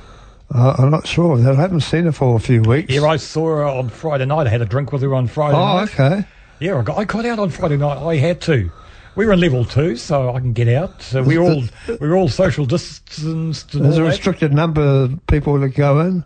Uh, 0.54 0.76
I'm 0.78 0.90
not 0.90 1.06
sure. 1.06 1.36
I 1.36 1.54
haven't 1.54 1.80
seen 1.80 2.04
her 2.04 2.12
for 2.12 2.36
a 2.36 2.38
few 2.38 2.62
weeks. 2.62 2.92
Yeah, 2.92 3.04
I 3.04 3.16
saw 3.16 3.46
her 3.46 3.64
on 3.64 3.88
Friday 3.88 4.24
night. 4.24 4.46
I 4.46 4.50
had 4.50 4.62
a 4.62 4.66
drink 4.66 4.92
with 4.92 5.02
her 5.02 5.12
on 5.12 5.26
Friday 5.26 5.56
oh, 5.56 5.78
night. 5.78 6.00
okay. 6.00 6.28
Yeah, 6.60 6.78
I 6.78 6.82
got, 6.82 6.96
I 6.96 7.04
got 7.04 7.26
out 7.26 7.40
on 7.40 7.50
Friday 7.50 7.76
night. 7.76 7.98
I 7.98 8.16
had 8.16 8.40
to. 8.42 8.70
We 9.16 9.26
were 9.26 9.32
in 9.32 9.40
level 9.40 9.64
two, 9.64 9.96
so 9.96 10.32
I 10.34 10.40
can 10.40 10.52
get 10.52 10.68
out. 10.68 11.02
So 11.02 11.22
we 11.22 11.38
all 11.38 11.64
we 11.88 12.08
were 12.08 12.16
all 12.16 12.28
social 12.28 12.66
distanced. 12.66 13.72
There's 13.72 13.96
all 13.96 14.02
a 14.02 14.04
that. 14.04 14.10
restricted 14.10 14.52
number 14.52 14.82
of 14.82 15.26
people 15.26 15.58
that 15.58 15.70
go 15.70 16.00
in. 16.00 16.24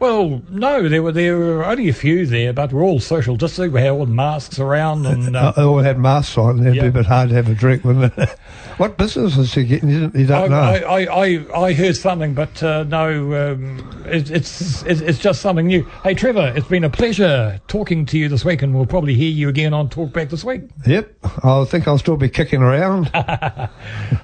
Well, 0.00 0.42
no, 0.50 0.88
there 0.88 1.02
were 1.02 1.12
there 1.12 1.38
were 1.38 1.64
only 1.64 1.88
a 1.88 1.92
few 1.92 2.26
there, 2.26 2.52
but 2.52 2.72
we're 2.72 2.82
all 2.82 3.00
social 3.00 3.36
distancing. 3.36 3.72
We 3.72 3.80
had 3.80 3.90
all 3.90 4.06
masks 4.06 4.58
around, 4.58 5.06
and 5.06 5.36
uh, 5.36 5.52
they 5.52 5.62
all 5.62 5.78
had 5.78 5.98
masks 5.98 6.36
on. 6.36 6.60
It'd 6.60 6.74
be 6.74 6.86
a 6.88 6.90
bit 6.90 7.06
hard 7.06 7.28
to 7.30 7.34
have 7.34 7.48
a 7.48 7.54
drink, 7.54 7.84
wouldn't 7.84 8.16
it? 8.18 8.28
what 8.76 8.96
business 8.98 9.36
is 9.36 9.50
she 9.50 9.64
getting? 9.64 9.88
You, 9.88 10.10
don't- 10.10 10.26
don't 10.26 10.50
know. 10.50 10.56
I, 10.60 11.04
I, 11.04 11.26
I, 11.26 11.62
I 11.66 11.72
heard 11.72 11.96
something, 11.96 12.34
but 12.34 12.62
uh, 12.62 12.82
no, 12.84 13.52
um, 13.52 14.04
it, 14.06 14.30
it's, 14.30 14.82
it's 14.82 15.00
it's 15.00 15.18
just 15.18 15.40
something 15.40 15.66
new. 15.66 15.84
Hey, 16.02 16.14
Trevor, 16.14 16.52
it's 16.56 16.68
been 16.68 16.84
a 16.84 16.90
pleasure 16.90 17.60
talking 17.68 18.04
to 18.06 18.18
you 18.18 18.28
this 18.28 18.44
week, 18.44 18.62
and 18.62 18.74
we'll 18.74 18.86
probably 18.86 19.14
hear 19.14 19.30
you 19.30 19.48
again 19.48 19.72
on 19.72 19.88
Talkback 19.88 20.30
this 20.30 20.44
week. 20.44 20.62
Yep. 20.86 21.14
I 21.44 21.64
think 21.66 21.86
I'll 21.88 21.98
still 21.98 22.16
be 22.16 22.28
kicking 22.28 22.62
around. 22.62 23.10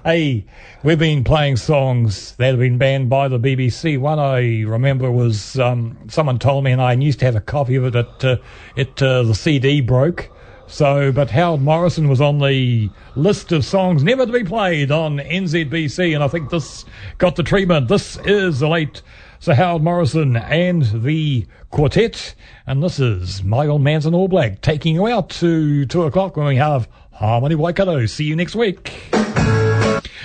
Hey, 0.05 0.47
we've 0.83 0.99
been 0.99 1.25
playing 1.25 1.57
songs 1.57 2.35
that 2.37 2.51
have 2.51 2.59
been 2.59 2.79
banned 2.79 3.09
by 3.11 3.29
the 3.29 3.39
BBC. 3.39 3.99
One 3.99 4.19
I 4.19 4.63
remember 4.63 5.11
was 5.11 5.59
um, 5.59 5.97
someone 6.09 6.39
told 6.39 6.65
me, 6.65 6.73
and 6.73 6.81
I 6.81 6.93
used 6.95 7.19
to 7.21 7.27
have 7.27 7.37
a 7.37 7.41
copy 7.41 7.77
of 7.77 7.85
it. 7.85 7.93
That 7.93 8.25
uh, 8.25 8.37
it 8.77 9.03
uh, 9.03 9.23
the 9.23 9.35
CD 9.35 9.81
broke. 9.81 10.31
So, 10.67 11.11
but 11.11 11.31
Howard 11.31 11.63
Morrison 11.63 12.09
was 12.09 12.21
on 12.21 12.39
the 12.39 12.91
list 13.17 13.51
of 13.51 13.65
songs 13.65 14.05
never 14.05 14.25
to 14.25 14.33
be 14.33 14.45
played 14.45 14.93
on 14.93 15.19
NZBC, 15.19 16.15
and 16.15 16.23
I 16.23 16.29
think 16.29 16.51
this 16.51 16.85
got 17.19 17.35
the 17.35 17.43
treatment. 17.43 17.89
This 17.89 18.17
is 18.25 18.61
the 18.61 18.69
late 18.69 19.03
Sir 19.41 19.55
Howard 19.55 19.83
Morrison 19.83 20.37
and 20.37 20.85
the 21.03 21.47
quartet, 21.71 22.37
and 22.67 22.83
this 22.85 23.01
is 23.01 23.43
My 23.43 23.67
Old 23.67 23.83
Man's 23.83 24.07
in 24.07 24.15
All 24.15 24.29
Black, 24.29 24.61
taking 24.61 24.95
you 24.95 25.09
out 25.09 25.31
to 25.31 25.87
two 25.87 26.05
o'clock 26.05 26.37
when 26.37 26.47
we 26.47 26.57
have 26.57 26.89
Harmony 27.11 27.57
Waikato. 27.57 28.07
See 28.07 28.25
you 28.25 28.37
next 28.37 28.55
week. 28.55 28.93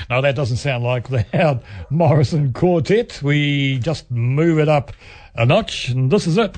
No, 0.09 0.21
that 0.21 0.35
doesn't 0.35 0.57
sound 0.57 0.83
like 0.83 1.09
the 1.09 1.25
Howard 1.33 1.61
Morrison 1.89 2.53
Quartet. 2.53 3.21
We 3.21 3.79
just 3.79 4.09
move 4.11 4.59
it 4.59 4.69
up 4.69 4.91
a 5.35 5.45
notch, 5.45 5.89
and 5.89 6.11
this 6.11 6.27
is 6.27 6.37
it. 6.37 6.57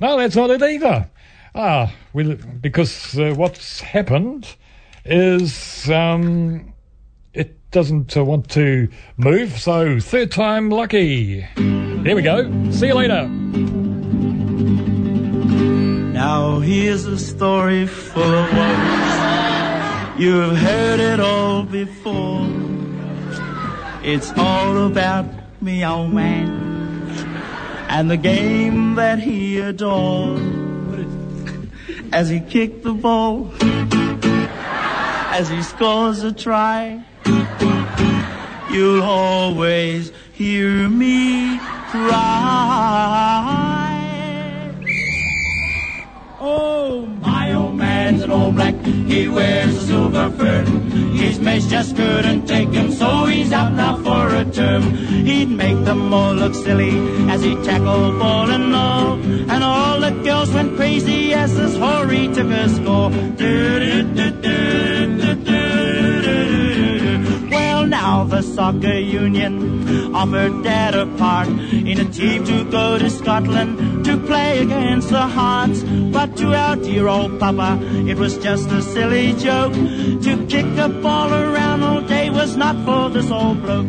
No, 0.00 0.16
that's 0.16 0.36
not 0.36 0.50
it 0.50 0.62
either. 0.62 1.10
Ah, 1.54 1.92
we, 2.12 2.34
because 2.34 3.18
uh, 3.18 3.34
what's 3.36 3.80
happened 3.80 4.56
is 5.04 5.90
um, 5.90 6.72
it 7.34 7.70
doesn't 7.70 8.16
uh, 8.16 8.24
want 8.24 8.48
to 8.50 8.88
move, 9.16 9.58
so 9.58 10.00
third 10.00 10.30
time 10.30 10.70
lucky. 10.70 11.46
There 11.56 12.16
we 12.16 12.22
go. 12.22 12.70
See 12.70 12.86
you 12.86 12.94
later. 12.94 13.28
Now 16.12 16.60
here's 16.60 17.04
a 17.06 17.18
story 17.18 17.86
full 17.86 18.22
of 18.22 18.52
wonders. 18.56 19.59
You've 20.18 20.56
heard 20.56 21.00
it 21.00 21.20
all 21.20 21.62
before. 21.62 22.46
It's 24.02 24.32
all 24.36 24.86
about 24.86 25.26
me 25.60 25.84
old 25.84 26.12
man 26.12 26.70
and 27.90 28.10
the 28.10 28.16
game 28.16 28.94
that 28.94 29.18
he 29.18 29.58
adored. 29.58 30.40
As 32.12 32.28
he 32.28 32.40
kicked 32.40 32.82
the 32.82 32.92
ball, 32.92 33.52
as 35.32 35.48
he 35.48 35.62
scores 35.62 36.22
a 36.22 36.32
try, 36.32 37.04
you'll 38.70 39.02
always 39.02 40.12
hear 40.32 40.88
me 40.88 41.58
cry. 41.90 43.69
Man's 48.20 48.32
an 48.32 48.38
All 48.38 48.52
Black. 48.52 48.74
He 48.84 49.28
wears 49.28 49.76
a 49.76 49.86
silver 49.86 50.30
fern. 50.32 50.66
His 51.12 51.40
mates 51.40 51.66
just 51.66 51.96
couldn't 51.96 52.46
take 52.46 52.68
him, 52.68 52.92
so 52.92 53.24
he's 53.24 53.52
out 53.52 53.72
now 53.72 53.96
for 53.96 54.34
a 54.34 54.44
term. 54.44 54.82
He'd 55.24 55.48
make 55.48 55.84
them 55.84 56.12
all 56.12 56.34
look 56.34 56.54
silly 56.54 56.90
as 57.30 57.42
he 57.42 57.54
tackled 57.64 58.18
ball 58.18 58.50
and 58.50 58.74
all. 58.74 59.14
And 59.50 59.64
all 59.64 60.00
the 60.00 60.10
girls 60.22 60.52
went 60.52 60.76
crazy 60.76 61.32
as 61.32 61.56
this 61.56 61.76
Hori 61.76 62.28
took 62.28 62.50
a 62.50 62.68
score. 62.68 63.10
Well, 63.10 65.69
now 68.30 68.36
the 68.36 68.42
soccer 68.42 68.98
union 68.98 70.14
offered 70.14 70.62
Dad 70.62 70.94
a 70.94 71.06
part 71.18 71.48
in 71.48 72.00
a 72.00 72.04
team 72.04 72.44
to 72.44 72.64
go 72.70 72.98
to 72.98 73.10
Scotland 73.10 74.04
to 74.04 74.16
play 74.18 74.60
against 74.62 75.10
the 75.10 75.26
Hearts. 75.26 75.82
But 76.12 76.36
to 76.38 76.54
our 76.54 76.76
dear 76.76 77.08
old 77.08 77.38
Papa, 77.40 77.78
it 78.06 78.16
was 78.18 78.38
just 78.38 78.70
a 78.70 78.82
silly 78.82 79.32
joke. 79.34 79.72
To 79.72 80.46
kick 80.48 80.66
a 80.78 80.88
ball 80.88 81.32
around 81.32 81.82
all 81.82 82.02
day 82.02 82.30
was 82.30 82.56
not 82.56 82.76
for 82.84 83.10
this 83.10 83.30
old 83.30 83.62
bloke. 83.62 83.86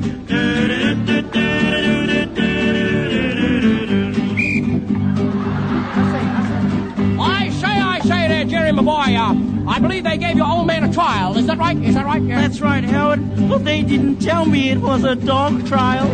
I 7.20 7.50
say, 7.50 7.68
I 7.68 8.00
say 8.04 8.28
there, 8.28 8.46
Gerry, 8.46 8.72
my 8.72 8.82
boy. 8.84 9.16
Uh, 9.16 9.61
believe 9.82 10.04
they 10.04 10.18
gave 10.18 10.38
your 10.38 10.48
old 10.48 10.68
man 10.68 10.84
a 10.84 10.94
trial. 10.94 11.38
Is 11.38 11.48
that 11.48 11.58
right? 11.58 11.78
Is 11.78 11.96
that 11.96 12.06
right? 12.06 12.22
Yeah. 12.22 12.42
That's 12.42 12.62
right, 12.62 12.84
Howard. 12.84 13.50
But 13.50 13.66
they 13.66 13.82
didn't 13.82 14.20
tell 14.20 14.46
me 14.46 14.70
it 14.70 14.80
was 14.80 15.04
a 15.04 15.16
dog 15.16 15.66
trial. 15.68 16.08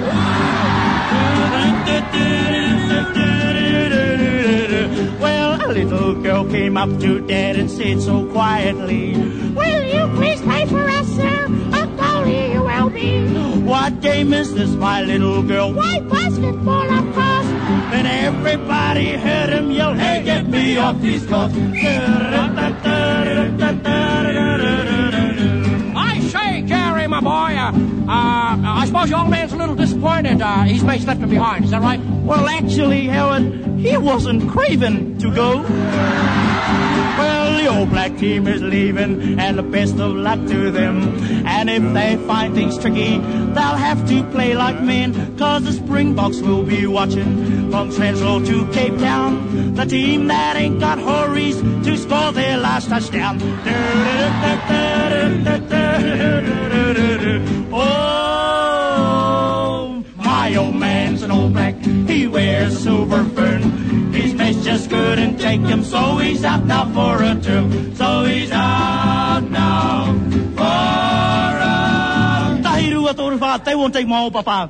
Well, 5.19 5.69
a 5.69 5.72
little 5.73 6.22
girl 6.22 6.45
came 6.49 6.77
up 6.77 6.89
to 6.99 7.19
Dad 7.27 7.56
and 7.57 7.69
said 7.69 8.02
so 8.02 8.26
quietly, 8.31 9.14
Will 9.15 9.84
you 9.84 10.07
please 10.15 10.41
play 10.41 10.65
for 10.65 10.88
us, 10.88 11.07
sir? 11.07 11.45
A 11.45 11.88
goalie 11.99 12.53
you 12.53 12.61
will 12.64 12.89
be. 12.89 13.27
What 13.61 14.02
game 14.02 14.34
is 14.34 14.53
this, 14.53 14.69
my 14.72 15.03
little 15.03 15.44
girl? 15.44 15.73
Why, 15.73 15.99
basketball, 15.99 16.89
of 16.89 17.06
course. 17.14 17.48
Then 17.91 18.06
everybody 18.06 19.11
heard 19.18 19.49
him 19.49 19.72
yell, 19.72 19.94
Hey, 19.94 20.23
get 20.23 20.48
me 20.48 20.77
off 20.77 21.02
these 21.02 21.26
courts. 21.26 21.53
My 27.22 27.49
boy. 27.49 27.57
Uh, 27.57 28.11
uh, 28.11 28.81
I 28.81 28.85
suppose 28.85 29.10
your 29.10 29.19
old 29.19 29.30
man's 29.30 29.53
a 29.53 29.57
little 29.57 29.76
disappointed. 29.76 30.41
Uh, 30.41 30.64
his 30.64 30.84
mates 30.84 31.06
left 31.06 31.22
him 31.22 31.30
behind. 31.30 31.65
Is 31.65 31.72
that 31.72 31.81
right? 31.81 31.99
Well, 31.99 32.48
actually, 32.48 33.07
Howard, 33.07 33.80
he 33.80 33.98
wasn't 33.98 34.49
craving 34.49 35.18
to 35.19 35.34
go. 35.34 36.86
The 37.68 37.73
All 37.73 37.85
Black 37.85 38.18
team 38.18 38.48
is 38.48 38.64
leaving, 38.64 39.38
and 39.38 39.57
the 39.57 39.61
best 39.61 39.99
of 39.99 40.15
luck 40.15 40.39
to 40.48 40.72
them. 40.72 41.02
And 41.45 41.69
if 41.69 41.84
they 41.94 42.15
find 42.26 42.56
things 42.56 42.77
tricky, 42.77 43.18
they'll 43.18 43.76
have 43.76 44.07
to 44.07 44.23
play 44.31 44.56
like 44.56 44.81
men, 44.81 45.38
cause 45.38 45.64
the 45.64 45.73
Springboks 45.73 46.39
will 46.39 46.64
be 46.64 46.88
watching 46.88 47.69
from 47.69 47.91
Central 47.91 48.41
to 48.45 48.65
Cape 48.72 48.98
Town. 48.99 49.76
The 49.76 49.84
team 49.84 50.27
that 50.27 50.56
ain't 50.56 50.80
got 50.80 50.98
hurries 50.98 51.61
to 51.61 51.98
score 51.98 52.31
their 52.31 52.57
last 52.57 52.88
touchdown. 52.88 53.41
Oh, 57.80 60.03
my 60.15 60.56
old 60.56 60.76
man's 60.76 61.22
an 61.22 61.31
All 61.31 61.49
Black. 61.49 61.76
He 61.84 62.27
wears 62.27 62.76
a 62.76 62.80
silver 62.80 63.26
fern. 63.26 64.06
His 64.48 64.64
just 64.64 64.90
couldn't 64.90 65.40
take 65.40 65.60
him, 65.60 65.84
so 65.84 66.19
he's 66.19 66.45
out 66.45 66.64
now 66.64 66.86
for 66.94 67.22
a 67.22 67.36
term. 67.36 67.94
So 67.95 68.24
he's 68.24 68.49
out 68.49 69.44
now 69.49 70.14
for 70.56 70.64
a 70.64 72.61
Tahiru 72.64 73.10
at 73.10 73.18
Orfa, 73.18 73.65
they 73.65 73.76
won't 73.76 73.94
take 73.94 74.07
my 74.07 74.22
old 74.22 74.32
papa. 74.32 74.69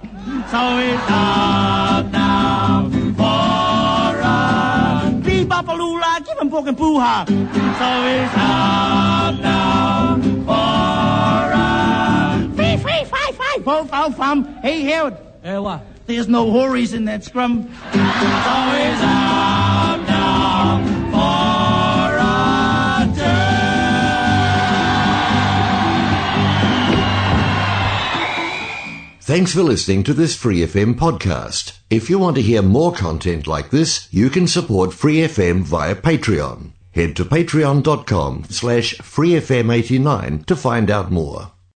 So 0.49 0.61
he's 0.81 0.99
out 1.07 2.09
now 2.11 2.89
for 3.21 4.17
a 4.17 5.13
Bebopalula, 5.21 6.25
give 6.25 6.39
him 6.39 6.49
pork 6.49 6.65
and 6.65 6.77
poo-ha. 6.77 7.25
So 7.27 7.33
he's 7.35 8.33
out 8.33 9.37
now 9.43 10.17
for 10.49 11.53
a 11.53 12.55
Free, 12.55 12.77
free, 12.77 13.03
five, 13.05 13.35
five. 13.35 13.63
Fo, 13.63 13.85
fo, 13.85 14.09
fum. 14.09 14.55
Hey, 14.63 14.81
Howard. 14.89 15.17
Uh, 15.43 15.61
what? 15.61 15.96
There's 16.07 16.27
no 16.29 16.51
hurries 16.51 16.93
in 16.93 17.05
that 17.05 17.23
scrum. 17.25 17.69
Out 19.03 19.99
now 20.07 20.81
for 21.11 22.15
a 22.15 22.27
Thanks 29.21 29.53
for 29.53 29.63
listening 29.63 30.03
to 30.03 30.13
this 30.13 30.37
Free 30.37 30.59
FM 30.59 30.95
podcast. 30.95 31.77
If 31.89 32.09
you 32.09 32.17
want 32.17 32.37
to 32.37 32.41
hear 32.41 32.61
more 32.61 32.93
content 32.93 33.45
like 33.45 33.71
this, 33.71 34.07
you 34.09 34.29
can 34.29 34.47
support 34.47 34.93
Free 34.93 35.17
FM 35.17 35.63
via 35.63 35.95
Patreon. 35.95 36.71
Head 36.91 37.17
to 37.17 37.25
patreon.com 37.25 38.45
slash 38.49 38.95
freefm89 38.95 40.45
to 40.45 40.55
find 40.55 40.89
out 40.89 41.11
more. 41.11 41.51